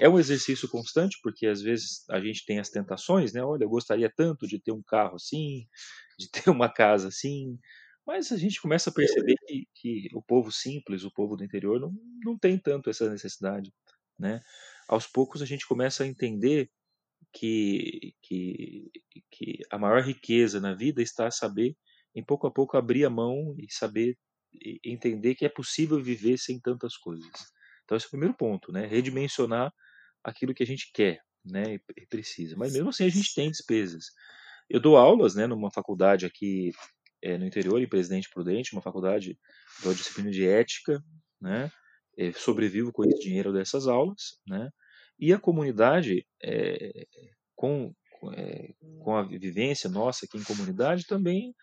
É 0.00 0.08
um 0.08 0.18
exercício 0.18 0.68
constante, 0.68 1.18
porque 1.22 1.46
às 1.46 1.60
vezes 1.60 2.04
a 2.10 2.20
gente 2.20 2.46
tem 2.46 2.58
as 2.58 2.70
tentações, 2.70 3.32
né? 3.32 3.42
Olha, 3.42 3.64
eu 3.64 3.68
gostaria 3.68 4.10
tanto 4.14 4.46
de 4.46 4.58
ter 4.58 4.72
um 4.72 4.82
carro 4.82 5.16
assim, 5.16 5.66
de 6.18 6.30
ter 6.30 6.48
uma 6.50 6.72
casa 6.72 7.08
assim, 7.08 7.58
mas 8.06 8.32
a 8.32 8.36
gente 8.36 8.60
começa 8.60 8.90
a 8.90 8.92
perceber 8.92 9.34
que, 9.46 9.68
que 9.74 10.08
o 10.12 10.22
povo 10.22 10.50
simples, 10.50 11.04
o 11.04 11.12
povo 11.12 11.36
do 11.36 11.44
interior, 11.44 11.80
não, 11.80 11.92
não 12.24 12.38
tem 12.38 12.58
tanto 12.58 12.90
essa 12.90 13.08
necessidade. 13.10 13.72
Né? 14.18 14.40
Aos 14.88 15.06
poucos 15.06 15.42
a 15.42 15.46
gente 15.46 15.66
começa 15.66 16.04
a 16.04 16.06
entender 16.06 16.70
que, 17.32 18.14
que, 18.22 18.90
que 19.30 19.58
a 19.70 19.78
maior 19.78 20.02
riqueza 20.02 20.60
na 20.60 20.74
vida 20.74 21.00
está 21.00 21.26
a 21.26 21.30
saber, 21.30 21.76
em 22.14 22.24
pouco 22.24 22.46
a 22.46 22.50
pouco, 22.50 22.76
abrir 22.76 23.04
a 23.04 23.10
mão 23.10 23.54
e 23.58 23.72
saber 23.72 24.18
e 24.54 24.78
entender 24.84 25.34
que 25.34 25.46
é 25.46 25.48
possível 25.48 26.02
viver 26.02 26.36
sem 26.36 26.60
tantas 26.60 26.96
coisas. 26.96 27.30
Então, 27.84 27.96
esse 27.96 28.06
é 28.06 28.08
o 28.08 28.10
primeiro 28.10 28.34
ponto, 28.34 28.70
né? 28.70 28.86
Redimensionar 28.86 29.72
aquilo 30.22 30.54
que 30.54 30.62
a 30.62 30.66
gente 30.66 30.90
quer 30.92 31.20
né? 31.44 31.80
e 31.96 32.06
precisa. 32.06 32.54
Mas 32.56 32.74
mesmo 32.74 32.90
assim, 32.90 33.04
a 33.04 33.08
gente 33.08 33.34
tem 33.34 33.50
despesas. 33.50 34.06
Eu 34.68 34.80
dou 34.80 34.96
aulas 34.96 35.34
né, 35.34 35.46
numa 35.46 35.70
faculdade 35.70 36.26
aqui 36.26 36.70
é, 37.22 37.38
no 37.38 37.46
interior, 37.46 37.80
em 37.80 37.88
Presidente 37.88 38.28
Prudente, 38.28 38.72
uma 38.72 38.82
faculdade 38.82 39.38
da 39.84 39.92
disciplina 39.92 40.30
de 40.30 40.46
ética, 40.46 41.02
né? 41.40 41.70
É, 42.18 42.32
sobrevivo 42.32 42.92
com 42.92 43.04
esse 43.04 43.20
dinheiro 43.20 43.52
dessas 43.52 43.86
aulas, 43.86 44.38
né? 44.46 44.70
E 45.18 45.32
a 45.32 45.38
comunidade, 45.38 46.26
é, 46.42 47.06
com, 47.54 47.94
é, 48.34 48.74
com 48.98 49.16
a 49.16 49.22
vivência 49.22 49.88
nossa 49.88 50.26
aqui 50.26 50.36
em 50.36 50.44
comunidade, 50.44 51.06
também 51.06 51.54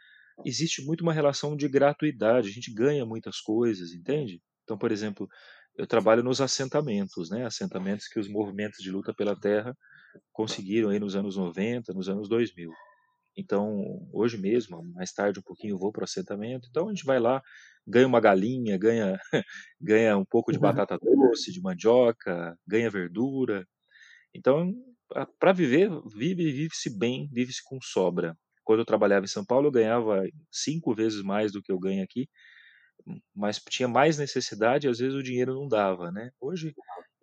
existe 0.45 0.83
muito 0.85 1.01
uma 1.01 1.13
relação 1.13 1.55
de 1.55 1.67
gratuidade, 1.67 2.49
a 2.49 2.51
gente 2.51 2.73
ganha 2.73 3.05
muitas 3.05 3.39
coisas, 3.41 3.91
entende? 3.91 4.41
Então, 4.63 4.77
por 4.77 4.91
exemplo, 4.91 5.27
eu 5.77 5.85
trabalho 5.85 6.23
nos 6.23 6.41
assentamentos, 6.41 7.29
né? 7.29 7.45
Assentamentos 7.45 8.07
que 8.07 8.19
os 8.19 8.29
movimentos 8.29 8.79
de 8.81 8.91
luta 8.91 9.13
pela 9.13 9.35
terra 9.35 9.75
conseguiram 10.31 10.89
aí 10.89 10.99
nos 10.99 11.15
anos 11.15 11.37
90, 11.37 11.93
nos 11.93 12.09
anos 12.09 12.29
2000. 12.29 12.71
Então, 13.39 14.07
hoje 14.13 14.37
mesmo, 14.37 14.83
mais 14.93 15.11
tarde 15.13 15.39
um 15.39 15.43
pouquinho, 15.43 15.75
eu 15.75 15.79
vou 15.79 15.91
para 15.91 16.01
o 16.01 16.03
assentamento. 16.03 16.67
Então, 16.69 16.87
a 16.87 16.93
gente 16.93 17.05
vai 17.05 17.19
lá, 17.19 17.41
ganha 17.87 18.07
uma 18.07 18.19
galinha, 18.19 18.77
ganha, 18.77 19.17
ganha 19.81 20.17
um 20.17 20.25
pouco 20.25 20.51
de 20.51 20.57
uhum. 20.57 20.61
batata 20.61 20.97
doce, 20.99 21.51
de 21.51 21.61
mandioca, 21.61 22.57
ganha 22.67 22.89
verdura. 22.89 23.65
Então, 24.35 24.73
para 25.39 25.53
viver, 25.53 25.89
vive 26.15 26.51
vive-se 26.51 26.97
bem, 26.97 27.29
vive-se 27.31 27.61
com 27.63 27.79
sobra. 27.81 28.35
Quando 28.63 28.79
eu 28.79 28.85
trabalhava 28.85 29.25
em 29.25 29.29
São 29.29 29.45
Paulo, 29.45 29.67
eu 29.67 29.71
ganhava 29.71 30.23
cinco 30.51 30.93
vezes 30.93 31.23
mais 31.23 31.51
do 31.51 31.61
que 31.61 31.71
eu 31.71 31.79
ganho 31.79 32.03
aqui, 32.03 32.27
mas 33.35 33.59
tinha 33.69 33.87
mais 33.87 34.17
necessidade 34.17 34.87
e 34.87 34.89
às 34.89 34.99
vezes 34.99 35.15
o 35.15 35.23
dinheiro 35.23 35.55
não 35.55 35.67
dava, 35.67 36.11
né? 36.11 36.29
Hoje 36.39 36.73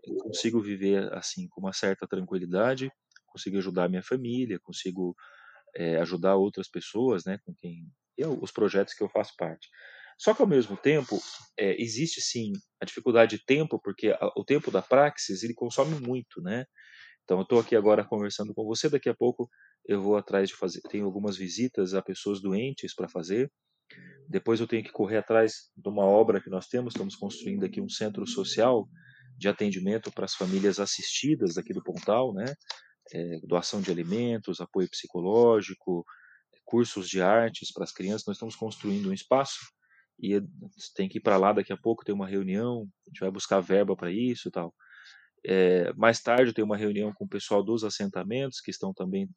eu 0.04 0.16
consigo 0.16 0.60
viver 0.60 1.12
assim 1.14 1.48
com 1.48 1.60
uma 1.60 1.72
certa 1.72 2.06
tranquilidade, 2.06 2.90
consigo 3.26 3.58
ajudar 3.58 3.88
minha 3.88 4.02
família, 4.02 4.58
consigo 4.62 5.14
é, 5.76 5.96
ajudar 5.98 6.36
outras 6.36 6.68
pessoas, 6.68 7.24
né, 7.24 7.38
com 7.44 7.54
quem 7.54 7.86
eu, 8.16 8.38
os 8.40 8.50
projetos 8.50 8.94
que 8.94 9.02
eu 9.02 9.08
faço 9.08 9.34
parte. 9.36 9.68
Só 10.18 10.32
que 10.32 10.40
ao 10.40 10.48
mesmo 10.48 10.76
tempo 10.76 11.20
é, 11.58 11.80
existe 11.80 12.22
sim 12.22 12.52
a 12.80 12.86
dificuldade 12.86 13.36
de 13.36 13.44
tempo, 13.44 13.78
porque 13.82 14.08
a, 14.08 14.32
o 14.34 14.44
tempo 14.44 14.70
da 14.70 14.80
praxis 14.80 15.42
ele 15.42 15.52
consome 15.52 16.00
muito, 16.00 16.40
né? 16.40 16.64
Então 17.22 17.38
eu 17.38 17.42
estou 17.42 17.60
aqui 17.60 17.76
agora 17.76 18.04
conversando 18.04 18.54
com 18.54 18.64
você, 18.64 18.88
daqui 18.88 19.08
a 19.08 19.14
pouco 19.14 19.48
eu 19.86 20.00
vou 20.00 20.16
atrás 20.16 20.48
de 20.48 20.54
fazer, 20.54 20.80
tenho 20.82 21.04
algumas 21.04 21.36
visitas 21.36 21.92
a 21.92 22.00
pessoas 22.00 22.40
doentes 22.40 22.94
para 22.94 23.08
fazer. 23.08 23.50
Depois 24.28 24.58
eu 24.58 24.66
tenho 24.66 24.82
que 24.82 24.90
correr 24.90 25.18
atrás 25.18 25.70
de 25.76 25.88
uma 25.88 26.04
obra 26.04 26.40
que 26.40 26.50
nós 26.50 26.66
temos, 26.66 26.94
estamos 26.94 27.14
construindo 27.14 27.64
aqui 27.64 27.80
um 27.80 27.88
centro 27.88 28.26
social 28.26 28.88
de 29.36 29.48
atendimento 29.48 30.10
para 30.10 30.24
as 30.24 30.34
famílias 30.34 30.80
assistidas 30.80 31.58
aqui 31.58 31.72
do 31.72 31.82
Pontal, 31.82 32.32
né? 32.32 32.46
É, 33.12 33.38
doação 33.42 33.80
de 33.80 33.90
alimentos, 33.90 34.60
apoio 34.60 34.88
psicológico, 34.88 36.04
cursos 36.64 37.08
de 37.08 37.22
artes 37.22 37.72
para 37.72 37.84
as 37.84 37.92
crianças. 37.92 38.26
Nós 38.26 38.36
estamos 38.36 38.56
construindo 38.56 39.08
um 39.08 39.12
espaço 39.12 39.60
e 40.18 40.40
tem 40.94 41.08
que 41.08 41.18
ir 41.18 41.20
para 41.20 41.36
lá 41.36 41.52
daqui 41.52 41.72
a 41.72 41.76
pouco, 41.76 42.04
tem 42.04 42.14
uma 42.14 42.26
reunião, 42.26 42.88
a 43.06 43.10
gente 43.10 43.20
vai 43.20 43.30
buscar 43.30 43.60
verba 43.60 43.96
para 43.96 44.10
isso 44.10 44.48
e 44.48 44.50
tal. 44.50 44.74
É, 45.46 45.92
mais 45.92 46.20
tarde 46.20 46.52
tem 46.52 46.64
uma 46.64 46.76
reunião 46.76 47.12
com 47.12 47.24
o 47.24 47.28
pessoal 47.28 47.62
dos 47.62 47.84
assentamentos 47.84 48.60
que 48.60 48.70
estão 48.70 48.92
também 48.92 49.28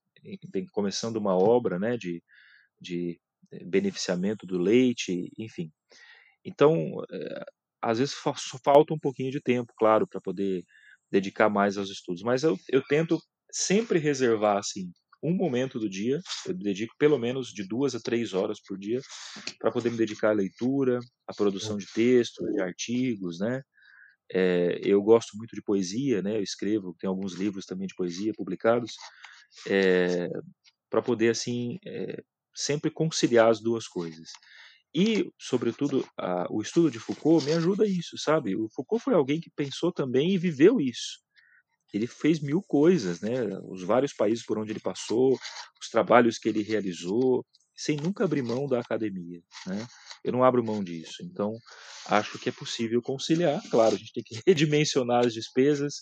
tem, 0.52 0.66
começando 0.72 1.18
uma 1.18 1.38
obra 1.38 1.78
né, 1.78 1.98
de, 1.98 2.24
de 2.82 3.20
beneficiamento 3.66 4.48
do 4.48 4.58
leite, 4.58 5.32
enfim. 5.38 5.72
Então, 6.44 7.04
é, 7.12 7.46
às 7.82 8.00
vezes 8.00 8.16
só 8.16 8.34
falta 8.64 8.94
um 8.94 9.00
pouquinho 9.00 9.32
de 9.32 9.42
tempo, 9.42 9.74
claro, 9.78 10.08
para 10.08 10.22
poder 10.22 10.64
dedicar 11.12 11.50
mais 11.50 11.78
aos 11.78 11.90
estudos, 11.90 12.22
mas 12.24 12.44
eu, 12.44 12.58
eu 12.70 12.84
tento 12.84 13.20
sempre 13.52 14.00
reservar 14.00 14.58
assim 14.58 14.92
um 15.22 15.34
momento 15.34 15.80
do 15.80 15.90
dia, 15.90 16.22
eu 16.48 16.54
dedico 16.54 16.96
pelo 16.98 17.18
menos 17.18 17.50
de 17.50 17.64
duas 17.64 17.94
a 17.94 18.00
três 18.00 18.34
horas 18.34 18.60
por 18.66 18.78
dia 18.78 19.02
para 19.60 19.72
poder 19.72 19.92
me 19.92 19.98
dedicar 19.98 20.30
à 20.30 20.34
leitura, 20.34 21.00
à 21.28 21.34
produção 21.34 21.78
de 21.78 21.86
textos, 21.94 22.46
de 22.54 22.62
artigos, 22.62 23.40
né? 23.40 23.62
É, 24.32 24.80
eu 24.84 25.02
gosto 25.02 25.36
muito 25.36 25.56
de 25.56 25.62
poesia, 25.62 26.22
né? 26.22 26.38
Eu 26.38 26.44
escrevo, 26.44 26.96
tenho 27.00 27.12
alguns 27.12 27.34
livros 27.34 27.66
também 27.66 27.88
de 27.88 27.96
poesia 27.96 28.32
publicados, 28.34 28.94
é, 29.68 30.30
para 30.90 31.02
poder 31.02 31.30
assim 31.30 31.80
é, 31.86 32.24
sempre 32.56 32.90
conciliar 32.90 33.50
as 33.50 33.60
duas 33.60 33.88
coisas. 33.88 34.30
E, 34.96 35.30
sobretudo, 35.38 36.08
a, 36.18 36.48
o 36.50 36.62
estudo 36.62 36.90
de 36.90 37.00
Foucault 37.00 37.46
me 37.46 37.54
ajuda 37.54 37.84
a 37.84 37.88
isso, 37.88 38.18
sabe? 38.18 38.56
O 38.56 38.70
Foucault 38.70 39.04
foi 39.04 39.14
alguém 39.14 39.40
que 39.42 39.52
pensou 39.52 39.92
também 39.92 40.32
e 40.34 40.38
viveu 40.38 40.80
isso 40.80 41.20
ele 41.94 42.08
fez 42.08 42.40
mil 42.42 42.62
coisas, 42.64 43.22
né? 43.22 43.42
Os 43.70 43.84
vários 43.84 44.14
países 44.14 44.46
por 44.46 44.58
onde 44.60 44.72
ele 44.72 44.80
passou, 44.80 45.34
os 45.82 45.90
trabalhos 45.90 46.38
que 46.38 46.50
ele 46.50 46.64
realizou, 46.64 47.46
sem 47.76 47.98
nunca 47.98 48.26
abrir 48.26 48.42
mão 48.44 48.68
da 48.68 48.80
academia, 48.80 49.42
né? 49.68 49.88
Eu 50.24 50.34
não 50.34 50.44
abro 50.44 50.64
mão 50.64 50.84
disso. 50.84 51.24
Então, 51.24 51.54
acho 52.08 52.38
que 52.40 52.50
é 52.50 52.52
possível 52.52 53.02
conciliar. 53.02 53.62
Claro, 53.72 53.96
a 53.96 53.98
gente 53.98 54.14
tem 54.14 54.24
que 54.24 54.42
redimensionar 54.48 55.26
as 55.26 55.34
despesas, 55.34 55.96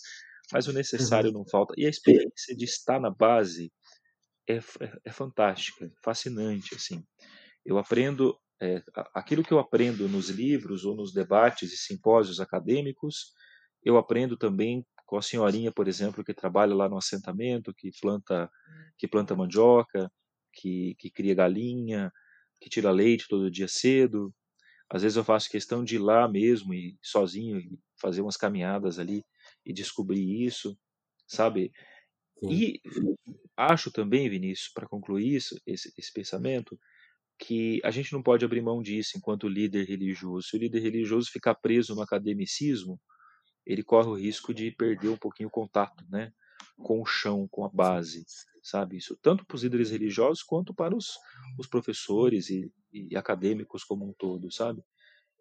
mas 0.52 0.66
o 0.68 0.72
necessário 0.72 1.30
uhum. 1.30 1.38
não 1.38 1.44
falta. 1.50 1.74
E 1.76 1.86
a 1.86 1.90
experiência 1.90 2.56
de 2.56 2.64
estar 2.64 3.00
na 3.00 3.10
base 3.10 3.70
é, 4.48 4.56
é, 4.56 4.60
é 5.06 5.12
fantástica, 5.12 5.90
fascinante, 6.04 6.74
assim. 6.74 7.02
Eu 7.64 7.78
aprendo 7.78 8.38
É, 8.62 8.82
aquilo 9.14 9.44
que 9.44 9.52
eu 9.52 9.58
aprendo 9.60 10.08
nos 10.08 10.30
livros 10.30 10.84
ou 10.84 10.96
nos 10.96 11.12
debates 11.12 11.72
e 11.72 11.76
simpósios 11.76 12.40
acadêmicos, 12.40 13.32
eu 13.84 13.96
aprendo 13.98 14.36
também 14.38 14.84
com 15.08 15.16
a 15.16 15.22
senhorinha, 15.22 15.72
por 15.72 15.88
exemplo, 15.88 16.22
que 16.22 16.34
trabalha 16.34 16.74
lá 16.74 16.86
no 16.86 16.98
assentamento, 16.98 17.72
que 17.74 17.90
planta, 17.98 18.48
que 18.98 19.08
planta 19.08 19.34
mandioca, 19.34 20.12
que, 20.52 20.94
que 20.98 21.10
cria 21.10 21.34
galinha, 21.34 22.12
que 22.60 22.68
tira 22.68 22.90
leite 22.90 23.26
todo 23.26 23.50
dia 23.50 23.66
cedo. 23.66 24.32
Às 24.90 25.00
vezes 25.00 25.16
eu 25.16 25.24
faço 25.24 25.48
questão 25.48 25.82
de 25.82 25.96
ir 25.96 25.98
lá 25.98 26.28
mesmo 26.28 26.74
e 26.74 26.94
sozinho 27.02 27.58
e 27.58 27.80
fazer 27.98 28.20
umas 28.20 28.36
caminhadas 28.36 28.98
ali 28.98 29.24
e 29.64 29.72
descobrir 29.72 30.44
isso, 30.44 30.78
sabe? 31.26 31.72
Sim. 32.38 32.52
E 32.52 32.80
acho 33.56 33.90
também, 33.90 34.28
Vinícius, 34.28 34.70
para 34.74 34.86
concluir 34.86 35.36
isso, 35.36 35.58
esse, 35.66 35.90
esse 35.96 36.12
pensamento, 36.12 36.78
que 37.38 37.80
a 37.82 37.90
gente 37.90 38.12
não 38.12 38.22
pode 38.22 38.44
abrir 38.44 38.60
mão 38.60 38.82
disso 38.82 39.16
enquanto 39.16 39.48
líder 39.48 39.86
religioso. 39.86 40.48
Se 40.48 40.56
o 40.56 40.60
líder 40.60 40.80
religioso 40.80 41.30
ficar 41.30 41.54
preso 41.54 41.94
no 41.94 42.02
academicismo, 42.02 43.00
ele 43.68 43.82
corre 43.82 44.08
o 44.08 44.14
risco 44.14 44.54
de 44.54 44.70
perder 44.70 45.10
um 45.10 45.16
pouquinho 45.16 45.48
o 45.48 45.52
contato, 45.52 46.02
né, 46.08 46.32
com 46.78 47.02
o 47.02 47.04
chão, 47.04 47.46
com 47.46 47.64
a 47.64 47.68
base, 47.68 48.24
sabe? 48.62 48.96
Isso 48.96 49.16
tanto 49.20 49.44
para 49.44 49.54
os 49.54 49.62
líderes 49.62 49.90
religiosos 49.90 50.42
quanto 50.42 50.72
para 50.72 50.96
os, 50.96 51.18
os 51.58 51.66
professores 51.66 52.48
e, 52.48 52.72
e 52.92 53.14
acadêmicos 53.14 53.84
como 53.84 54.08
um 54.08 54.12
todo, 54.14 54.50
sabe? 54.50 54.82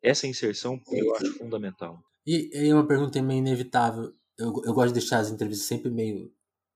Essa 0.03 0.27
inserção 0.27 0.79
eu 0.91 1.15
acho 1.15 1.37
fundamental. 1.37 2.03
E, 2.25 2.49
e 2.53 2.73
uma 2.73 2.85
pergunta 2.85 3.21
meio 3.21 3.39
inevitável. 3.39 4.13
Eu, 4.37 4.53
eu 4.65 4.73
gosto 4.73 4.89
de 4.89 4.99
deixar 4.99 5.19
as 5.19 5.31
entrevistas 5.31 5.67
sempre 5.67 5.89
meio. 5.89 6.31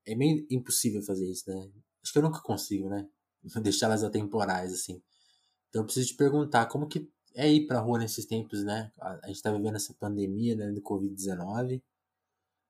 É 0.07 0.15
meio 0.15 0.47
impossível 0.49 1.03
fazer 1.03 1.29
isso, 1.29 1.43
né? 1.47 1.69
Acho 2.01 2.13
que 2.13 2.17
eu 2.17 2.23
nunca 2.23 2.41
consigo, 2.41 2.89
né? 2.89 3.07
Deixá-las 3.61 4.03
atemporais, 4.03 4.73
assim. 4.73 5.01
Então 5.69 5.81
eu 5.81 5.85
preciso 5.85 6.07
te 6.07 6.15
perguntar 6.15 6.67
como 6.67 6.87
que 6.87 7.07
é 7.35 7.51
ir 7.51 7.67
pra 7.67 7.79
rua 7.79 7.99
nesses 7.99 8.25
tempos, 8.25 8.63
né? 8.63 8.91
A, 8.99 9.27
gente 9.27 9.41
tá 9.41 9.51
vivendo 9.51 9.75
essa 9.75 9.93
pandemia, 9.93 10.55
né, 10.55 10.71
do 10.71 10.81
Covid-19. 10.81 11.81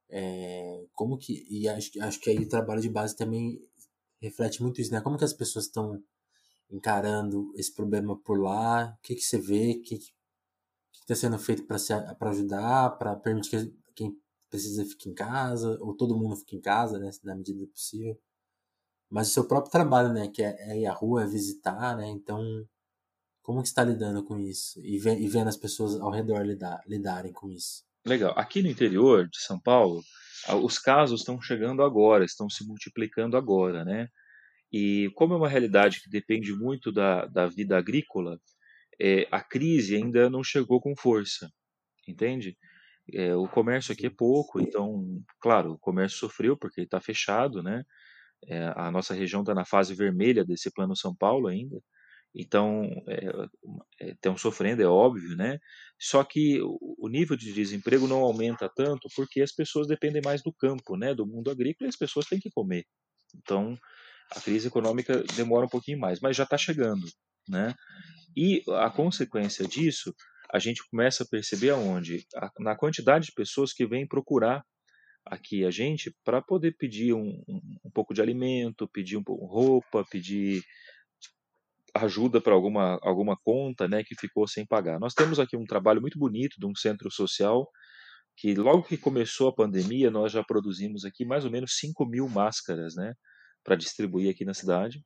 É, 0.09 0.85
como 0.93 1.17
que. 1.17 1.45
E 1.49 1.67
acho, 1.69 1.91
acho 2.01 2.19
que 2.19 2.29
aí 2.29 2.39
o 2.39 2.49
trabalho 2.49 2.81
de 2.81 2.89
base 2.89 3.15
também 3.15 3.61
reflete 4.21 4.61
muito 4.61 4.81
isso, 4.81 4.91
né? 4.91 5.01
Como 5.01 5.17
que 5.17 5.23
as 5.23 5.33
pessoas 5.33 5.65
estão 5.65 6.01
encarando 6.69 7.51
esse 7.55 7.73
problema 7.73 8.17
por 8.19 8.39
lá? 8.39 8.95
O 8.99 9.01
que, 9.01 9.15
que 9.15 9.21
você 9.21 9.37
vê? 9.39 9.71
O 9.79 9.81
que 9.83 9.99
está 11.01 11.15
sendo 11.15 11.39
feito 11.39 11.65
para 11.65 12.29
ajudar, 12.29 12.97
para 12.97 13.15
permitir 13.15 13.67
que 13.67 13.93
quem 13.95 14.17
precisa 14.49 14.85
fique 14.85 15.09
em 15.09 15.13
casa, 15.13 15.77
ou 15.81 15.95
todo 15.95 16.17
mundo 16.17 16.35
fique 16.37 16.57
em 16.57 16.61
casa, 16.61 16.99
né? 16.99 17.09
Na 17.23 17.35
medida 17.35 17.59
do 17.59 17.67
possível. 17.67 18.19
Mas 19.09 19.29
o 19.29 19.31
seu 19.33 19.47
próprio 19.47 19.71
trabalho, 19.71 20.13
né? 20.13 20.27
Que 20.29 20.43
é, 20.43 20.71
é 20.71 20.79
ir 20.79 20.85
à 20.87 20.93
rua, 20.93 21.23
é 21.23 21.27
visitar, 21.27 21.97
né? 21.97 22.07
Então 22.09 22.41
como 23.41 23.61
que 23.61 23.67
está 23.67 23.83
lidando 23.83 24.23
com 24.23 24.39
isso? 24.39 24.79
E, 24.83 24.95
e 24.95 25.27
vendo 25.27 25.47
as 25.47 25.57
pessoas 25.57 25.99
ao 25.99 26.11
redor 26.11 26.43
lidar, 26.43 26.81
lidarem 26.87 27.31
com 27.31 27.49
isso? 27.49 27.83
Legal. 28.05 28.33
Aqui 28.37 28.61
no 28.61 28.69
interior 28.69 29.27
de 29.27 29.39
São 29.39 29.59
Paulo, 29.59 30.01
os 30.63 30.79
casos 30.79 31.21
estão 31.21 31.39
chegando 31.41 31.83
agora, 31.83 32.25
estão 32.25 32.49
se 32.49 32.65
multiplicando 32.65 33.37
agora, 33.37 33.85
né? 33.85 34.07
E 34.71 35.11
como 35.15 35.33
é 35.33 35.37
uma 35.37 35.49
realidade 35.49 36.01
que 36.01 36.09
depende 36.09 36.53
muito 36.53 36.91
da, 36.91 37.25
da 37.25 37.47
vida 37.47 37.77
agrícola, 37.77 38.39
é, 38.99 39.27
a 39.31 39.41
crise 39.41 39.95
ainda 39.95 40.29
não 40.29 40.43
chegou 40.43 40.79
com 40.79 40.95
força, 40.95 41.49
entende? 42.07 42.57
É, 43.13 43.35
o 43.35 43.47
comércio 43.47 43.91
aqui 43.93 44.07
é 44.07 44.09
pouco, 44.09 44.59
então, 44.59 45.21
claro, 45.39 45.73
o 45.73 45.79
comércio 45.79 46.19
sofreu 46.19 46.55
porque 46.57 46.81
está 46.81 47.01
fechado, 47.01 47.61
né? 47.61 47.83
É, 48.47 48.73
a 48.75 48.89
nossa 48.91 49.13
região 49.13 49.41
está 49.41 49.53
na 49.53 49.65
fase 49.65 49.93
vermelha 49.93 50.43
desse 50.43 50.71
plano 50.71 50.95
São 50.95 51.15
Paulo 51.15 51.47
ainda, 51.47 51.79
então 52.33 52.83
é, 53.99 54.11
estão 54.11 54.37
sofrendo, 54.37 54.81
é 54.81 54.87
óbvio, 54.87 55.35
né? 55.35 55.59
Só 55.99 56.23
que 56.23 56.59
o 56.61 57.07
nível 57.09 57.35
de 57.35 57.53
desemprego 57.53 58.07
não 58.07 58.21
aumenta 58.21 58.69
tanto 58.73 59.07
porque 59.15 59.41
as 59.41 59.51
pessoas 59.51 59.87
dependem 59.87 60.21
mais 60.23 60.41
do 60.41 60.53
campo, 60.53 60.95
né? 60.95 61.13
Do 61.13 61.27
mundo 61.27 61.51
agrícola 61.51 61.87
e 61.87 61.89
as 61.89 61.97
pessoas 61.97 62.25
têm 62.25 62.39
que 62.39 62.49
comer. 62.49 62.85
Então 63.35 63.77
a 64.31 64.39
crise 64.39 64.67
econômica 64.67 65.23
demora 65.35 65.65
um 65.65 65.69
pouquinho 65.69 65.99
mais, 65.99 66.19
mas 66.21 66.37
já 66.37 66.43
está 66.43 66.57
chegando, 66.57 67.05
né? 67.47 67.75
E 68.35 68.63
a 68.69 68.89
consequência 68.89 69.67
disso 69.67 70.15
a 70.53 70.59
gente 70.59 70.81
começa 70.89 71.23
a 71.23 71.27
perceber 71.27 71.69
aonde 71.69 72.25
na 72.59 72.75
quantidade 72.75 73.27
de 73.27 73.33
pessoas 73.33 73.73
que 73.73 73.85
vêm 73.85 74.07
procurar 74.07 74.63
aqui 75.25 75.65
a 75.65 75.71
gente 75.71 76.13
para 76.23 76.41
poder 76.41 76.75
pedir 76.77 77.13
um, 77.13 77.41
um, 77.47 77.61
um, 77.85 77.91
pouco 77.91 78.13
de 78.13 78.21
alimento, 78.21 78.87
pedir 78.87 79.17
um 79.17 79.23
pouco 79.23 79.45
roupa, 79.45 80.03
pedir 80.09 80.63
ajuda 81.93 82.39
para 82.41 82.53
alguma, 82.53 82.99
alguma 83.01 83.37
conta 83.43 83.87
né, 83.87 84.03
que 84.03 84.15
ficou 84.15 84.47
sem 84.47 84.65
pagar. 84.65 84.99
Nós 84.99 85.13
temos 85.13 85.39
aqui 85.39 85.57
um 85.57 85.65
trabalho 85.65 86.01
muito 86.01 86.17
bonito 86.17 86.59
de 86.59 86.65
um 86.65 86.75
centro 86.75 87.11
social 87.11 87.67
que 88.37 88.55
logo 88.55 88.83
que 88.83 88.97
começou 88.97 89.49
a 89.49 89.53
pandemia 89.53 90.09
nós 90.09 90.31
já 90.31 90.43
produzimos 90.43 91.05
aqui 91.05 91.25
mais 91.25 91.45
ou 91.45 91.51
menos 91.51 91.77
5 91.77 92.05
mil 92.05 92.27
máscaras 92.27 92.95
né, 92.95 93.13
para 93.63 93.75
distribuir 93.75 94.31
aqui 94.31 94.45
na 94.45 94.53
cidade. 94.53 95.03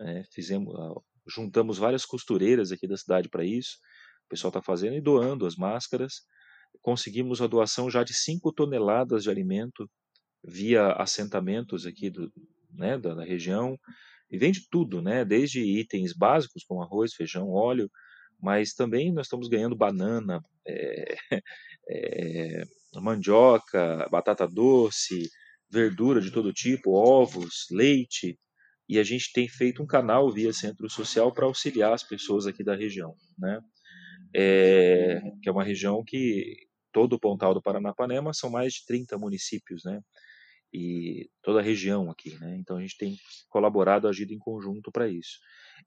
É, 0.00 0.24
fizemos, 0.32 0.74
juntamos 1.26 1.78
várias 1.78 2.04
costureiras 2.04 2.72
aqui 2.72 2.86
da 2.86 2.96
cidade 2.96 3.28
para 3.28 3.44
isso. 3.44 3.78
O 4.26 4.28
pessoal 4.28 4.50
está 4.50 4.60
fazendo 4.60 4.96
e 4.96 5.00
doando 5.00 5.46
as 5.46 5.56
máscaras. 5.56 6.14
Conseguimos 6.82 7.40
a 7.40 7.46
doação 7.46 7.88
já 7.88 8.02
de 8.02 8.12
5 8.12 8.52
toneladas 8.52 9.22
de 9.22 9.30
alimento 9.30 9.88
via 10.44 10.92
assentamentos 10.92 11.86
aqui 11.86 12.10
do, 12.10 12.30
né, 12.70 12.98
da, 12.98 13.14
da 13.14 13.24
região. 13.24 13.78
E 14.30 14.38
vende 14.38 14.68
tudo, 14.70 15.00
né? 15.00 15.24
Desde 15.24 15.60
itens 15.60 16.12
básicos 16.12 16.64
como 16.64 16.82
arroz, 16.82 17.14
feijão, 17.14 17.48
óleo, 17.50 17.90
mas 18.40 18.74
também 18.74 19.12
nós 19.12 19.26
estamos 19.26 19.48
ganhando 19.48 19.76
banana, 19.76 20.42
é, 20.66 21.16
é, 21.88 22.62
mandioca, 23.00 24.08
batata 24.10 24.46
doce, 24.46 25.30
verdura 25.70 26.20
de 26.20 26.30
todo 26.30 26.52
tipo, 26.52 26.92
ovos, 26.92 27.66
leite. 27.70 28.38
E 28.88 28.98
a 28.98 29.02
gente 29.02 29.32
tem 29.32 29.48
feito 29.48 29.82
um 29.82 29.86
canal 29.86 30.30
via 30.32 30.52
Centro 30.52 30.88
Social 30.88 31.32
para 31.32 31.46
auxiliar 31.46 31.92
as 31.92 32.04
pessoas 32.04 32.46
aqui 32.46 32.62
da 32.62 32.76
região, 32.76 33.14
né? 33.38 33.60
É, 34.34 35.20
que 35.42 35.48
é 35.48 35.52
uma 35.52 35.64
região 35.64 36.04
que 36.04 36.66
todo 36.92 37.14
o 37.14 37.20
Pontal 37.20 37.54
do 37.54 37.62
Paranapanema 37.62 38.32
são 38.32 38.50
mais 38.50 38.74
de 38.74 38.86
30 38.86 39.18
municípios, 39.18 39.82
né? 39.84 40.00
E 40.72 41.28
toda 41.42 41.60
a 41.60 41.62
região 41.62 42.10
aqui, 42.10 42.36
né? 42.38 42.56
Então 42.58 42.76
a 42.76 42.80
gente 42.80 42.96
tem 42.96 43.16
colaborado, 43.48 44.08
agido 44.08 44.32
em 44.32 44.38
conjunto 44.38 44.90
para 44.92 45.08
isso. 45.08 45.38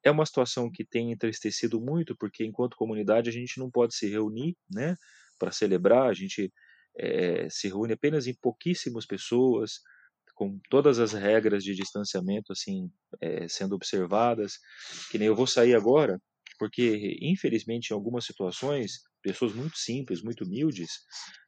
É 0.03 0.11
uma 0.11 0.25
situação 0.25 0.71
que 0.71 0.85
tem 0.85 1.11
entristecido 1.11 1.79
muito, 1.79 2.15
porque 2.17 2.45
enquanto 2.45 2.77
comunidade 2.77 3.29
a 3.29 3.33
gente 3.33 3.59
não 3.59 3.69
pode 3.69 3.95
se 3.95 4.07
reunir, 4.07 4.55
né? 4.71 4.95
Para 5.37 5.51
celebrar, 5.51 6.09
a 6.09 6.13
gente 6.13 6.51
é, 6.97 7.47
se 7.49 7.67
reúne 7.67 7.93
apenas 7.93 8.27
em 8.27 8.35
pouquíssimas 8.41 9.05
pessoas, 9.05 9.79
com 10.35 10.57
todas 10.69 10.99
as 10.99 11.11
regras 11.11 11.63
de 11.63 11.75
distanciamento 11.75 12.53
assim 12.53 12.89
é, 13.21 13.47
sendo 13.47 13.75
observadas. 13.75 14.53
Que 15.11 15.17
nem 15.17 15.27
eu 15.27 15.35
vou 15.35 15.47
sair 15.47 15.75
agora, 15.75 16.19
porque 16.57 17.17
infelizmente 17.21 17.91
em 17.91 17.93
algumas 17.93 18.25
situações 18.25 19.01
pessoas 19.21 19.53
muito 19.53 19.77
simples, 19.77 20.23
muito 20.23 20.45
humildes, 20.45 20.91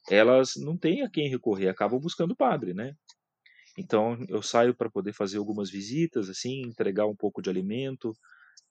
elas 0.10 0.52
não 0.58 0.78
têm 0.78 1.04
a 1.04 1.10
quem 1.10 1.30
recorrer, 1.30 1.70
acabam 1.70 2.00
buscando 2.00 2.36
padre, 2.36 2.74
né? 2.74 2.94
Então 3.78 4.18
eu 4.28 4.42
saio 4.42 4.76
para 4.76 4.90
poder 4.90 5.14
fazer 5.14 5.38
algumas 5.38 5.70
visitas, 5.70 6.30
assim, 6.30 6.62
entregar 6.62 7.06
um 7.08 7.16
pouco 7.16 7.42
de 7.42 7.50
alimento 7.50 8.14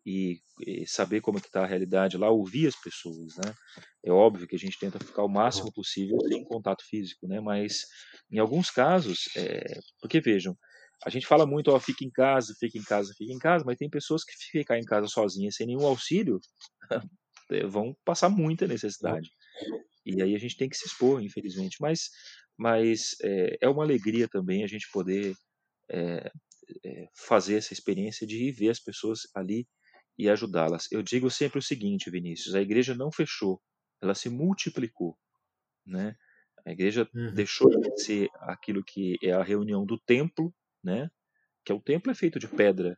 e, 0.05 0.41
e 0.67 0.87
saber 0.87 1.21
como 1.21 1.39
é 1.39 1.41
que 1.41 1.49
está 1.49 1.63
a 1.63 1.67
realidade 1.67 2.17
lá, 2.17 2.31
ouvir 2.31 2.67
as 2.67 2.77
pessoas, 2.77 3.37
né? 3.37 3.55
É 4.05 4.11
óbvio 4.11 4.47
que 4.47 4.57
a 4.57 4.59
gente 4.59 4.79
tenta 4.79 4.99
ficar 4.99 5.25
o 5.25 5.29
máximo 5.29 5.73
possível 5.73 6.19
sem 6.29 6.45
contato 6.45 6.85
físico, 6.89 7.27
né? 7.27 7.41
Mas 7.41 7.85
em 8.31 8.39
alguns 8.39 8.71
casos, 8.71 9.29
é... 9.37 9.81
porque 10.01 10.21
vejam, 10.21 10.57
a 11.05 11.11
gente 11.11 11.27
fala 11.27 11.47
muito, 11.47 11.71
ó, 11.71 11.81
fica 11.81 12.05
em 12.05 12.11
casa, 12.11 12.55
fica 12.59 12.79
em 12.79 12.83
casa, 12.83 13.15
fica 13.17 13.33
em 13.33 13.39
casa, 13.39 13.65
mas 13.65 13.79
tem 13.79 13.89
pessoas 13.89 14.23
que 14.23 14.33
ficar 14.51 14.79
em 14.79 14.85
casa 14.85 15.07
sozinhas 15.07 15.55
sem 15.55 15.67
nenhum 15.67 15.87
auxílio 15.87 16.39
vão 17.69 17.97
passar 18.05 18.29
muita 18.29 18.67
necessidade. 18.67 19.31
E 20.05 20.23
aí 20.23 20.35
a 20.35 20.39
gente 20.39 20.57
tem 20.57 20.69
que 20.69 20.77
se 20.77 20.87
expor, 20.87 21.23
infelizmente. 21.23 21.77
Mas 21.81 22.11
mas 22.61 23.17
é, 23.23 23.57
é 23.63 23.69
uma 23.71 23.83
alegria 23.83 24.29
também 24.29 24.63
a 24.63 24.67
gente 24.67 24.87
poder 24.93 25.35
é, 25.91 26.31
é, 26.85 27.09
fazer 27.17 27.57
essa 27.57 27.73
experiência 27.73 28.27
de 28.27 28.37
ir 28.37 28.53
ver 28.53 28.69
as 28.69 28.79
pessoas 28.79 29.21
ali 29.35 29.67
e 30.19 30.29
ajudá-las. 30.29 30.87
Eu 30.93 31.03
digo 31.03 31.31
sempre 31.31 31.59
o 31.59 31.63
seguinte, 31.63 32.11
Vinícius: 32.11 32.55
a 32.55 32.61
igreja 32.61 32.95
não 32.95 33.11
fechou, 33.11 33.63
ela 34.03 34.15
se 34.15 34.29
multiplicou, 34.29 35.17
né? 35.87 36.15
A 36.67 36.71
igreja 36.71 37.09
uhum. 37.15 37.33
deixou 37.33 37.71
de 37.71 38.03
ser 38.03 38.29
aquilo 38.41 38.85
que 38.85 39.17
é 39.23 39.33
a 39.33 39.43
reunião 39.43 39.87
do 39.87 39.99
templo, 39.99 40.55
né? 40.85 41.09
Que 41.65 41.73
é 41.73 41.75
o 41.75 41.81
templo 41.81 42.13
é 42.13 42.15
feito 42.15 42.39
de 42.39 42.47
pedra, 42.47 42.95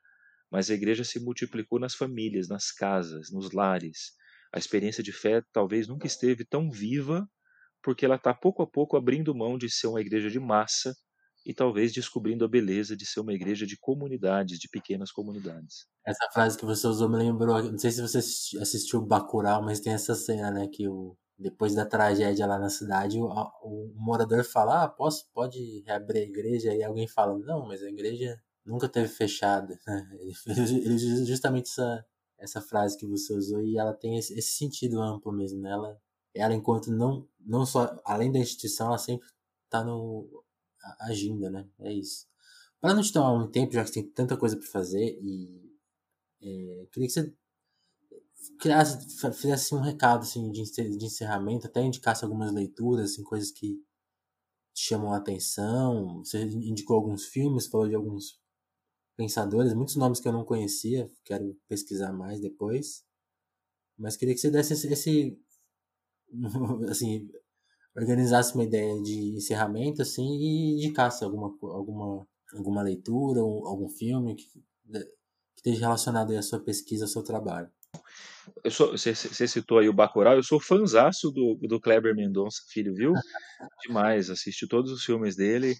mas 0.51 0.73
a 0.73 0.75
igreja 0.75 1.05
se 1.05 1.21
multiplicou 1.21 1.79
nas 1.79 1.95
famílias, 1.95 2.49
nas 2.49 2.73
casas, 2.73 3.31
nos 3.31 3.53
lares. 3.53 4.11
A 4.53 4.59
experiência 4.59 5.05
de 5.05 5.13
fé 5.13 5.41
talvez 5.53 5.87
nunca 5.87 6.09
esteve 6.09 6.45
tão 6.45 6.69
viva 6.69 7.25
porque 7.83 8.05
ela 8.05 8.17
está 8.17 8.33
pouco 8.33 8.63
a 8.63 8.67
pouco 8.67 8.97
abrindo 8.97 9.35
mão 9.35 9.59
de 9.59 9.71
ser 9.71 9.87
uma 9.87 10.01
igreja 10.01 10.31
de 10.31 10.41
massa 10.41 10.95
e 11.45 11.53
talvez 11.53 11.93
descobrindo 11.93 12.45
a 12.45 12.49
beleza 12.49 12.97
de 12.97 13.05
ser 13.05 13.21
uma 13.21 13.33
igreja 13.33 13.67
de 13.67 13.77
comunidades, 13.77 14.59
de 14.59 14.69
pequenas 14.69 15.11
comunidades. 15.11 15.87
Essa 16.07 16.31
frase 16.33 16.57
que 16.57 16.65
você 16.65 16.87
usou 16.87 17.09
me 17.09 17.17
lembrou, 17.17 17.63
não 17.63 17.79
sei 17.79 17.91
se 17.91 18.01
você 18.01 18.19
assistiu 18.19 19.05
Bacurau, 19.05 19.63
mas 19.63 19.81
tem 19.81 19.93
essa 19.93 20.15
cena, 20.15 20.51
né, 20.51 20.69
que 20.69 20.89
o 20.89 21.17
depois 21.39 21.75
da 21.75 21.85
tragédia 21.85 22.47
lá 22.47 22.57
na 22.57 22.69
cidade, 22.71 23.19
o, 23.19 23.27
o 23.27 23.93
morador 23.97 24.45
fala: 24.45 24.85
"Ah, 24.85 24.89
posso 24.89 25.29
pode 25.35 25.83
reabrir 25.85 26.23
a 26.23 26.25
igreja?" 26.25 26.73
E 26.73 26.85
alguém 26.85 27.09
fala: 27.09 27.37
"Não, 27.39 27.67
mas 27.67 27.83
a 27.83 27.89
igreja 27.89 28.41
nunca 28.65 28.89
teve 28.89 29.09
fechada". 29.09 29.77
Ele 30.57 31.27
justamente 31.27 31.69
essa 31.71 32.05
essa 32.43 32.61
frase 32.61 32.99
que 32.99 33.07
você 33.07 33.33
usou 33.33 33.63
e 33.63 33.79
ela 33.79 33.95
tem 33.95 34.19
esse, 34.19 34.37
esse 34.37 34.57
sentido 34.57 35.01
amplo 35.01 35.33
mesmo, 35.33 35.61
né? 35.61 35.71
Ela, 35.71 35.97
ela 36.35 36.55
enquanto 36.55 36.91
não 36.91 37.29
não 37.41 37.67
só 37.67 38.01
além 38.05 38.31
da 38.31 38.39
instituição, 38.39 38.89
ela 38.89 38.99
sempre 38.99 39.27
está 39.65 39.85
no 39.85 40.45
agindo, 41.01 41.51
né? 41.51 41.69
É 41.81 41.93
isso. 41.93 42.27
Para 42.81 42.95
não 42.95 43.03
te 43.03 43.13
tomar 43.13 43.37
muito 43.37 43.53
tempo, 43.53 43.73
já 43.73 43.85
que 43.85 43.93
tem 43.93 44.09
tanta 44.11 44.37
coisa 44.37 44.57
para 44.57 44.67
fazer, 44.67 45.19
e 45.23 45.73
é, 46.43 46.87
queria 46.93 47.09
que 47.09 47.13
você 47.15 47.35
criasse, 48.59 48.99
fizesse 49.35 49.75
um 49.75 49.81
recado 49.81 50.23
assim, 50.23 50.51
de, 50.51 50.63
de 50.65 51.05
encerramento, 51.05 51.67
até 51.67 51.83
indicasse 51.83 52.25
algumas 52.25 52.53
leituras, 52.53 53.13
assim, 53.13 53.23
coisas 53.23 53.51
que 53.51 53.77
te 54.75 54.85
chamam 54.89 55.13
a 55.13 55.17
atenção. 55.17 56.19
Você 56.25 56.43
indicou 56.43 56.97
alguns 56.97 57.27
filmes, 57.27 57.67
falou 57.67 57.89
de 57.89 57.95
alguns 57.95 58.41
pensadores, 59.17 59.75
muitos 59.75 59.97
nomes 59.97 60.21
que 60.21 60.29
eu 60.29 60.33
não 60.33 60.45
conhecia, 60.45 61.11
quero 61.25 61.57
pesquisar 61.69 62.13
mais 62.13 62.41
depois. 62.41 63.05
Mas 63.97 64.17
queria 64.17 64.35
que 64.35 64.41
você 64.41 64.51
desse 64.51 64.73
esse, 64.73 64.89
esse 64.89 65.42
assim, 66.89 67.29
organizasse 67.97 68.55
uma 68.55 68.65
ideia 68.65 69.01
de 69.03 69.37
encerramento 69.37 70.03
assim 70.03 70.23
e 70.23 70.75
indicasse 70.77 71.25
alguma 71.25 71.55
alguma 71.63 72.27
alguma 72.55 72.83
leitura 72.83 73.43
ou 73.43 73.67
algum 73.67 73.89
filme 73.89 74.35
que, 74.35 74.45
que 74.45 74.63
esteja 75.57 75.81
relacionado 75.81 76.37
à 76.37 76.43
sua 76.43 76.61
pesquisa, 76.61 77.05
ao 77.05 77.09
seu 77.09 77.23
trabalho. 77.23 77.71
Eu 78.65 78.71
sou, 78.71 78.91
você, 78.91 79.15
você 79.15 79.47
citou 79.47 79.79
aí 79.79 79.89
o 79.89 79.93
Bacurau, 79.93 80.35
eu 80.35 80.43
sou 80.43 80.61
fanzaço 80.61 81.31
do, 81.31 81.55
do 81.63 81.81
Kleber 81.81 82.15
Mendonça 82.15 82.63
Filho, 82.69 82.95
viu? 82.95 83.13
Demais, 83.87 84.31
assisti 84.31 84.67
todos 84.67 84.91
os 84.91 85.05
filmes 85.05 85.37
dele. 85.37 85.77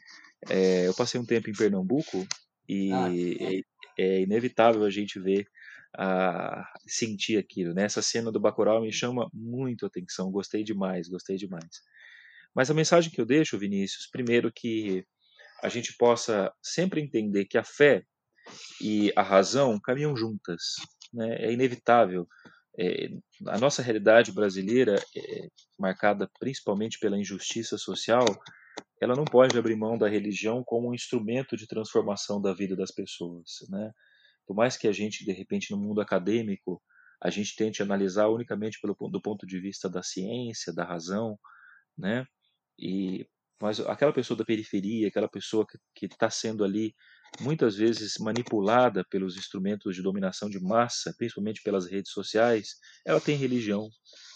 É, 0.49 0.87
eu 0.87 0.95
passei 0.95 1.21
um 1.21 1.27
tempo 1.27 1.51
em 1.51 1.55
Pernambuco 1.55 2.27
e 2.69 2.93
ah, 2.93 3.09
é, 3.11 3.61
é, 3.99 4.21
inevitável 4.23 4.85
a 4.85 4.91
gente 4.91 5.19
ver, 5.19 5.47
a, 5.97 6.67
sentir 6.87 7.39
aquilo. 7.39 7.75
Né? 7.75 7.85
Essa 7.85 8.03
cena 8.03 8.31
do 8.31 8.41
Bacurau 8.41 8.81
me 8.81 8.93
chama 8.93 9.31
muito 9.33 9.85
a 9.85 9.89
atenção, 9.89 10.31
gostei 10.31 10.63
demais, 10.63 11.09
gostei 11.09 11.37
demais. 11.37 11.83
Mas 12.55 12.71
a 12.71 12.75
mensagem 12.75 13.11
que 13.11 13.21
eu 13.21 13.27
deixo, 13.27 13.59
Vinícius, 13.59 14.07
primeiro 14.07 14.53
que 14.53 15.05
a 15.63 15.69
gente 15.69 15.97
possa 15.97 16.53
sempre 16.63 17.01
entender 17.01 17.45
que 17.45 17.57
a 17.57 17.65
fé 17.65 18.05
e 18.81 19.13
a 19.17 19.23
razão 19.23 19.79
caminham 19.81 20.17
juntas. 20.17 20.77
Né? 21.13 21.37
É 21.37 21.53
inevitável. 21.53 22.27
É, 22.79 23.11
a 23.47 23.59
nossa 23.59 23.83
realidade 23.83 24.33
brasileira, 24.33 24.97
é, 25.17 25.49
marcada 25.79 26.29
principalmente 26.41 26.99
pela 26.99 27.19
injustiça 27.19 27.79
social, 27.79 28.25
ela 29.01 29.15
não 29.15 29.25
pode 29.25 29.59
abrir 29.59 29.77
mão 29.77 29.99
da 29.99 30.09
religião 30.09 30.63
como 30.65 30.91
um 30.91 30.95
instrumento 30.95 31.57
de 31.57 31.67
transformação 31.67 32.41
da 32.41 32.53
vida 32.53 32.75
das 32.75 32.91
pessoas. 32.91 33.59
Né? 33.69 33.93
Por 34.47 34.55
mais 34.57 34.77
que 34.77 34.89
a 34.89 34.93
gente, 34.93 35.25
de 35.25 35.33
repente, 35.33 35.71
no 35.71 35.79
mundo 35.79 36.01
acadêmico, 36.01 36.83
a 37.21 37.31
gente 37.31 37.55
tente 37.55 37.83
analisar 37.83 38.29
unicamente 38.29 38.81
pelo 38.81 38.95
do 39.11 39.23
ponto 39.23 39.47
de 39.47 39.61
vista 39.61 39.89
da 39.89 40.03
ciência, 40.03 40.73
da 40.73 40.85
razão, 40.85 41.39
né? 41.97 42.27
E 42.79 43.27
mas 43.63 43.79
aquela 43.79 44.13
pessoa 44.13 44.37
da 44.37 44.45
periferia, 44.45 45.07
aquela 45.07 45.29
pessoa 45.29 45.65
que 45.95 46.07
está 46.07 46.29
sendo 46.29 46.65
ali 46.65 46.93
muitas 47.41 47.77
vezes 47.77 48.15
manipulada 48.19 49.05
pelos 49.09 49.37
instrumentos 49.37 49.95
de 49.95 50.03
dominação 50.03 50.51
de 50.51 50.61
massa, 50.61 51.15
principalmente 51.17 51.63
pelas 51.63 51.87
redes 51.87 52.11
sociais, 52.11 52.71
ela 53.07 53.21
tem 53.21 53.37
religião. 53.37 53.89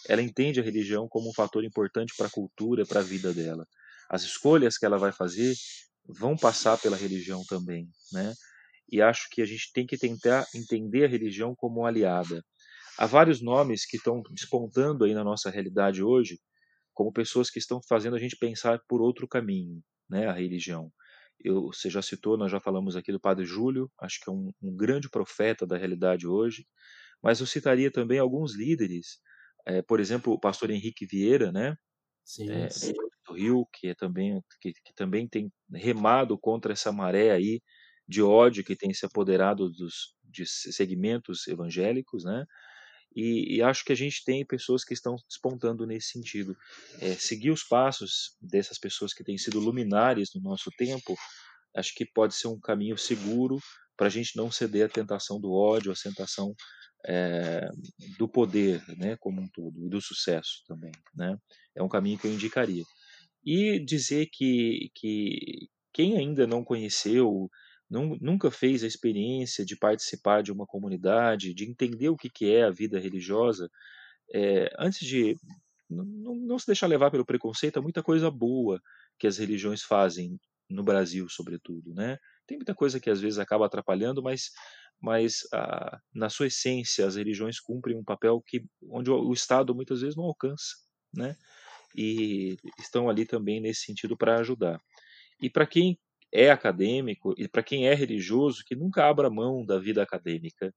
Ela 0.09 0.23
entende 0.23 0.61
a 0.61 0.63
religião 0.63 1.09
como 1.09 1.29
um 1.29 1.35
fator 1.35 1.65
importante 1.65 2.15
para 2.17 2.29
a 2.29 2.31
cultura, 2.31 2.87
para 2.87 3.01
a 3.01 3.03
vida 3.03 3.35
dela. 3.35 3.67
As 4.09 4.23
escolhas 4.23 4.79
que 4.79 4.87
ela 4.87 4.97
vai 4.97 5.11
fazer 5.11 5.55
vão 6.09 6.37
passar 6.37 6.79
pela 6.79 6.97
religião 6.97 7.43
também, 7.49 7.89
né? 8.13 8.33
E 8.91 9.03
acho 9.03 9.29
que 9.31 9.43
a 9.43 9.45
gente 9.45 9.73
tem 9.73 9.87
que 9.87 9.99
tentar 9.99 10.47
entender 10.55 11.05
a 11.05 11.09
religião 11.09 11.55
como 11.57 11.85
aliada. 11.85 12.43
Há 12.99 13.07
vários 13.07 13.43
nomes 13.43 13.85
que 13.87 13.97
estão 13.97 14.23
despontando 14.31 15.05
aí 15.05 15.15
na 15.15 15.25
nossa 15.25 15.51
realidade 15.51 16.03
hoje, 16.03 16.39
como 16.95 17.13
pessoas 17.13 17.51
que 17.51 17.59
estão 17.59 17.81
fazendo 17.89 18.17
a 18.17 18.19
gente 18.19 18.37
pensar 18.37 18.81
por 18.89 19.03
outro 19.03 19.29
caminho, 19.29 19.83
né, 20.09 20.27
a 20.27 20.33
religião. 20.33 20.91
Eu, 21.39 21.67
você 21.67 21.91
já 21.91 22.01
citou, 22.01 22.39
nós 22.39 22.51
já 22.51 22.59
falamos 22.59 22.97
aqui 22.97 23.13
do 23.13 23.21
Padre 23.21 23.45
Júlio, 23.45 23.91
acho 24.01 24.19
que 24.23 24.31
é 24.31 24.33
um, 24.33 24.51
um 24.63 24.75
grande 24.75 25.11
profeta 25.11 25.67
da 25.67 25.77
realidade 25.77 26.27
hoje, 26.27 26.67
mas 27.23 27.41
eu 27.41 27.47
citaria 27.47 27.91
também 27.91 28.19
alguns 28.19 28.57
líderes, 28.57 29.19
é, 29.67 29.83
por 29.83 30.01
exemplo, 30.01 30.33
o 30.33 30.41
pastor 30.41 30.71
Henrique 30.71 31.07
Vieira, 31.07 31.53
né, 31.53 31.77
sim, 32.25 32.51
é, 32.51 32.71
sim. 32.71 32.95
do 33.27 33.35
Rio, 33.35 33.67
que, 33.75 33.89
é 33.89 33.95
também, 33.95 34.41
que, 34.61 34.73
que 34.73 34.95
também 34.95 35.29
tem 35.29 35.53
remado 35.75 36.39
contra 36.39 36.73
essa 36.73 36.91
maré 36.91 37.31
aí 37.31 37.61
de 38.09 38.23
ódio 38.23 38.65
que 38.65 38.77
tem 38.77 38.93
se 38.95 39.05
apoderado 39.05 39.69
dos 39.71 40.15
de 40.25 40.45
segmentos 40.47 41.47
evangélicos, 41.47 42.25
né? 42.25 42.45
E, 43.15 43.57
e, 43.57 43.63
acho 43.63 43.83
que 43.83 43.93
a 43.93 43.97
gente 43.97 44.23
tem 44.25 44.45
pessoas 44.45 44.85
que 44.85 44.93
estão 44.93 45.17
despontando 45.27 45.87
nesse 45.87 46.09
sentido. 46.09 46.55
É, 47.01 47.15
seguir 47.15 47.51
os 47.51 47.63
passos 47.63 48.37
dessas 48.43 48.79
pessoas 48.79 49.15
que 49.15 49.25
têm 49.25 49.39
sido 49.39 49.59
luminares 49.59 50.29
no 50.35 50.43
nosso 50.43 50.71
tempo, 50.77 51.17
acho 51.75 51.95
que 51.95 52.05
pode 52.05 52.35
ser 52.35 52.49
um 52.49 52.61
caminho 52.61 52.99
seguro 52.99 53.59
para 53.97 54.09
a 54.09 54.11
gente 54.11 54.37
não 54.37 54.51
ceder 54.51 54.85
à 54.85 54.89
tentação 54.89 55.41
do 55.41 55.51
ódio, 55.51 55.91
à 55.91 55.95
tentação 55.95 56.55
é, 57.07 57.67
do 58.19 58.29
poder, 58.29 58.83
né, 58.99 59.17
como 59.19 59.41
um 59.41 59.49
todo, 59.49 59.87
e 59.87 59.89
do 59.89 60.01
sucesso 60.01 60.63
também, 60.67 60.93
né? 61.15 61.39
É 61.75 61.83
um 61.83 61.89
caminho 61.89 62.19
que 62.19 62.27
eu 62.27 62.33
indicaria. 62.33 62.85
E 63.43 63.79
dizer 63.79 64.27
que, 64.31 64.91
que 64.95 65.69
quem 65.93 66.19
ainda 66.19 66.47
não 66.47 66.63
conheceu 66.65 67.49
nunca 67.89 68.51
fez 68.51 68.83
a 68.83 68.87
experiência 68.87 69.65
de 69.65 69.77
participar 69.77 70.43
de 70.43 70.53
uma 70.53 70.67
comunidade, 70.67 71.55
de 71.55 71.69
entender 71.69 72.09
o 72.09 72.17
que, 72.17 72.51
é 72.51 72.65
a 72.65 72.71
vida 72.71 72.99
religiosa, 72.99 73.71
é, 74.35 74.69
antes 74.79 75.07
de 75.07 75.37
não, 75.89 76.05
não, 76.05 76.59
se 76.59 76.67
deixar 76.67 76.89
levar 76.89 77.11
pelo 77.11 77.25
preconceito, 77.25 77.79
há 77.79 77.83
muita 77.83 78.03
coisa 78.03 78.31
boa 78.31 78.81
que 79.19 79.27
as 79.27 79.39
religiões 79.39 79.83
fazem 79.83 80.39
no 80.69 80.83
Brasil, 80.83 81.29
sobretudo, 81.29 81.95
né? 81.95 82.19
Tem 82.47 82.57
muita 82.57 82.75
coisa 82.75 82.99
que 82.99 83.09
às 83.09 83.21
vezes 83.21 83.39
acaba 83.39 83.67
atrapalhando, 83.67 84.21
mas, 84.21 84.51
mas 85.01 85.41
ah, 85.53 86.01
na 86.13 86.29
sua 86.29 86.49
essência 86.49 87.07
as 87.07 87.15
religiões 87.15 87.61
cumprem 87.61 87.97
um 87.97 88.05
papel 88.05 88.43
que 88.45 88.65
onde 88.91 89.11
o 89.11 89.33
Estado 89.33 89.75
muitas 89.75 90.01
vezes 90.01 90.17
não 90.17 90.25
alcança, 90.25 90.75
né? 91.15 91.37
E 91.97 92.57
estão 92.79 93.09
ali 93.09 93.25
também 93.25 93.61
nesse 93.61 93.83
sentido 93.83 94.17
para 94.17 94.41
ajudar. 94.41 94.81
E 95.41 95.49
para 95.49 95.67
quem 95.67 95.99
é 96.37 96.51
acadêmico 96.51 97.35
e 97.39 97.49
para 97.49 97.63
quem 97.63 97.89
é 97.89 97.95
religioso 97.95 98.63
que 98.67 98.77
nunca 98.77 99.09
abra 99.09 99.31
mão 99.31 99.65
da 99.65 99.79
vida 99.79 100.03
acadêmica. 100.03 100.71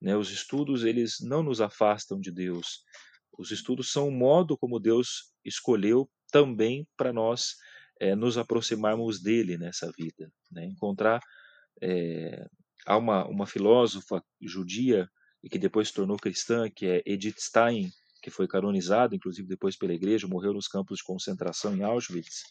Né? 0.00 0.16
Os 0.16 0.30
estudos 0.30 0.84
eles 0.84 1.18
não 1.20 1.42
nos 1.42 1.60
afastam 1.60 2.18
de 2.18 2.32
Deus. 2.32 2.82
Os 3.38 3.50
estudos 3.50 3.92
são 3.92 4.08
o 4.08 4.10
modo 4.10 4.56
como 4.56 4.80
Deus 4.80 5.34
escolheu 5.44 6.08
também 6.32 6.88
para 6.96 7.12
nós 7.12 7.56
é, 8.00 8.16
nos 8.16 8.38
aproximarmos 8.38 9.20
dele 9.20 9.58
nessa 9.58 9.92
vida. 9.98 10.32
Né? 10.50 10.64
Encontrar 10.64 11.20
é, 11.82 12.46
há 12.86 12.96
uma, 12.96 13.26
uma 13.26 13.46
filósofa 13.46 14.24
judia 14.40 15.06
e 15.44 15.50
que 15.50 15.58
depois 15.58 15.88
se 15.88 15.94
tornou 15.94 16.16
cristã, 16.16 16.70
que 16.74 16.86
é 16.86 17.02
Edith 17.04 17.38
Stein, 17.38 17.90
que 18.22 18.30
foi 18.30 18.48
canonizada, 18.48 19.14
inclusive 19.14 19.46
depois 19.46 19.76
pela 19.76 19.92
igreja, 19.92 20.26
morreu 20.26 20.54
nos 20.54 20.66
campos 20.66 20.98
de 20.98 21.04
concentração 21.04 21.76
em 21.76 21.82
Auschwitz 21.82 22.44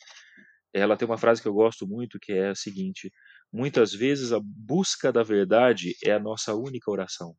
ela 0.76 0.98
tem 0.98 1.08
uma 1.08 1.18
frase 1.18 1.42
que 1.42 1.48
eu 1.48 1.54
gosto 1.54 1.88
muito, 1.88 2.20
que 2.20 2.34
é 2.34 2.50
a 2.50 2.56
seguinte: 2.56 3.10
muitas 3.52 3.94
vezes 3.94 4.34
a 4.34 4.40
busca 4.44 5.12
da 5.12 5.24
verdade 5.24 5.96
é 6.04 6.12
a 6.12 6.20
nossa 6.20 6.54
única 6.54 6.92
oração. 6.92 7.34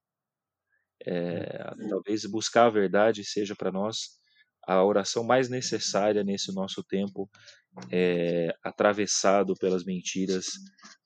É, 1.05 1.74
talvez 1.91 2.24
buscar 2.24 2.66
a 2.66 2.70
verdade 2.70 3.22
seja 3.22 3.55
para 3.55 3.70
nós 3.70 4.16
a 4.66 4.82
oração 4.82 5.22
mais 5.22 5.51
necessária 5.51 6.24
nesse 6.24 6.53
nosso 6.53 6.82
tempo 6.82 7.30
é, 7.93 8.53
atravessado 8.64 9.55
pelas 9.55 9.84
mentiras 9.84 10.47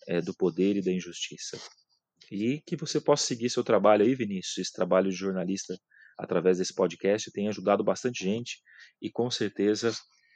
é, 0.08 0.20
do 0.20 0.32
poder 0.32 0.76
e 0.76 0.82
da 0.82 0.92
injustiça. 0.92 1.60
E 2.30 2.62
que 2.64 2.76
você 2.76 3.00
possa 3.00 3.26
seguir 3.26 3.50
seu 3.50 3.64
trabalho 3.64 4.04
aí, 4.04 4.14
Vinícius, 4.14 4.58
esse 4.58 4.72
trabalho 4.72 5.10
de 5.10 5.16
jornalista 5.16 5.76
através 6.16 6.58
desse 6.58 6.72
podcast 6.72 7.30
tem 7.32 7.48
ajudado 7.48 7.82
bastante 7.82 8.22
gente 8.22 8.58
e 9.02 9.10
com 9.10 9.28
certeza 9.30 9.92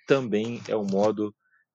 também 0.06 0.60
é 0.68 0.76
um 0.76 0.86
modo 0.86 1.32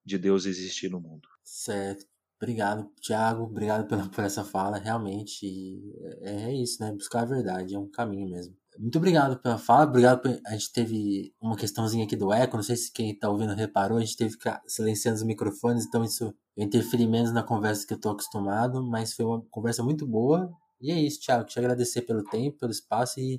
de 0.09 0.17
Deus 0.17 0.45
existir 0.45 0.89
no 0.89 0.99
mundo. 0.99 1.27
Certo. 1.43 2.05
Obrigado, 2.41 2.89
Tiago. 3.01 3.43
Obrigado 3.43 3.87
pela, 3.87 4.07
por 4.09 4.23
essa 4.23 4.43
fala. 4.43 4.77
Realmente 4.77 5.81
é, 6.21 6.49
é 6.49 6.53
isso, 6.55 6.81
né? 6.81 6.91
Buscar 6.93 7.21
a 7.21 7.25
verdade 7.25 7.75
é 7.75 7.79
um 7.79 7.89
caminho 7.89 8.29
mesmo. 8.29 8.55
Muito 8.77 8.97
obrigado 8.97 9.37
pela 9.41 9.57
fala, 9.57 9.83
obrigado 9.83 10.21
por... 10.21 10.39
A 10.45 10.51
gente 10.51 10.71
teve 10.71 11.33
uma 11.41 11.57
questãozinha 11.57 12.05
aqui 12.05 12.15
do 12.15 12.31
eco, 12.31 12.55
não 12.55 12.63
sei 12.63 12.77
se 12.77 12.89
quem 12.93 13.13
tá 13.17 13.29
ouvindo 13.29 13.53
reparou, 13.53 13.97
a 13.97 14.01
gente 14.01 14.15
teve 14.15 14.29
que 14.29 14.37
ficar 14.37 14.61
silenciando 14.65 15.17
os 15.17 15.23
microfones, 15.23 15.85
então 15.85 16.01
isso 16.01 16.33
interfere 16.55 17.05
menos 17.05 17.33
na 17.33 17.43
conversa 17.43 17.85
que 17.85 17.93
eu 17.93 17.99
tô 17.99 18.09
acostumado, 18.11 18.81
mas 18.81 19.13
foi 19.13 19.25
uma 19.25 19.41
conversa 19.51 19.83
muito 19.83 20.07
boa. 20.07 20.49
E 20.79 20.91
é 20.91 21.01
isso, 21.01 21.19
Thiago, 21.19 21.43
te 21.45 21.59
agradecer 21.59 22.03
pelo 22.03 22.23
tempo, 22.23 22.57
pelo 22.57 22.71
espaço 22.71 23.19
e 23.19 23.37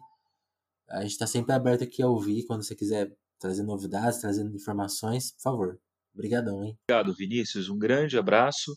a 0.90 1.00
gente 1.02 1.12
está 1.12 1.26
sempre 1.26 1.54
aberto 1.54 1.84
aqui 1.84 2.02
a 2.02 2.08
ouvir 2.08 2.44
quando 2.44 2.62
você 2.62 2.74
quiser 2.74 3.10
trazer 3.38 3.62
novidades, 3.62 4.20
trazendo 4.20 4.54
informações, 4.54 5.32
por 5.32 5.42
favor. 5.42 5.80
Obrigadão, 6.14 6.64
hein? 6.64 6.76
Obrigado, 6.84 7.14
Vinícius. 7.14 7.68
Um 7.68 7.78
grande 7.78 8.18
abraço, 8.18 8.76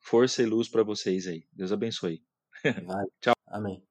força 0.00 0.42
e 0.42 0.46
luz 0.46 0.68
para 0.68 0.82
vocês 0.82 1.26
aí. 1.26 1.44
Deus 1.52 1.72
abençoe. 1.72 2.22
Vale. 2.86 3.08
Tchau. 3.20 3.34
Amém. 3.48 3.82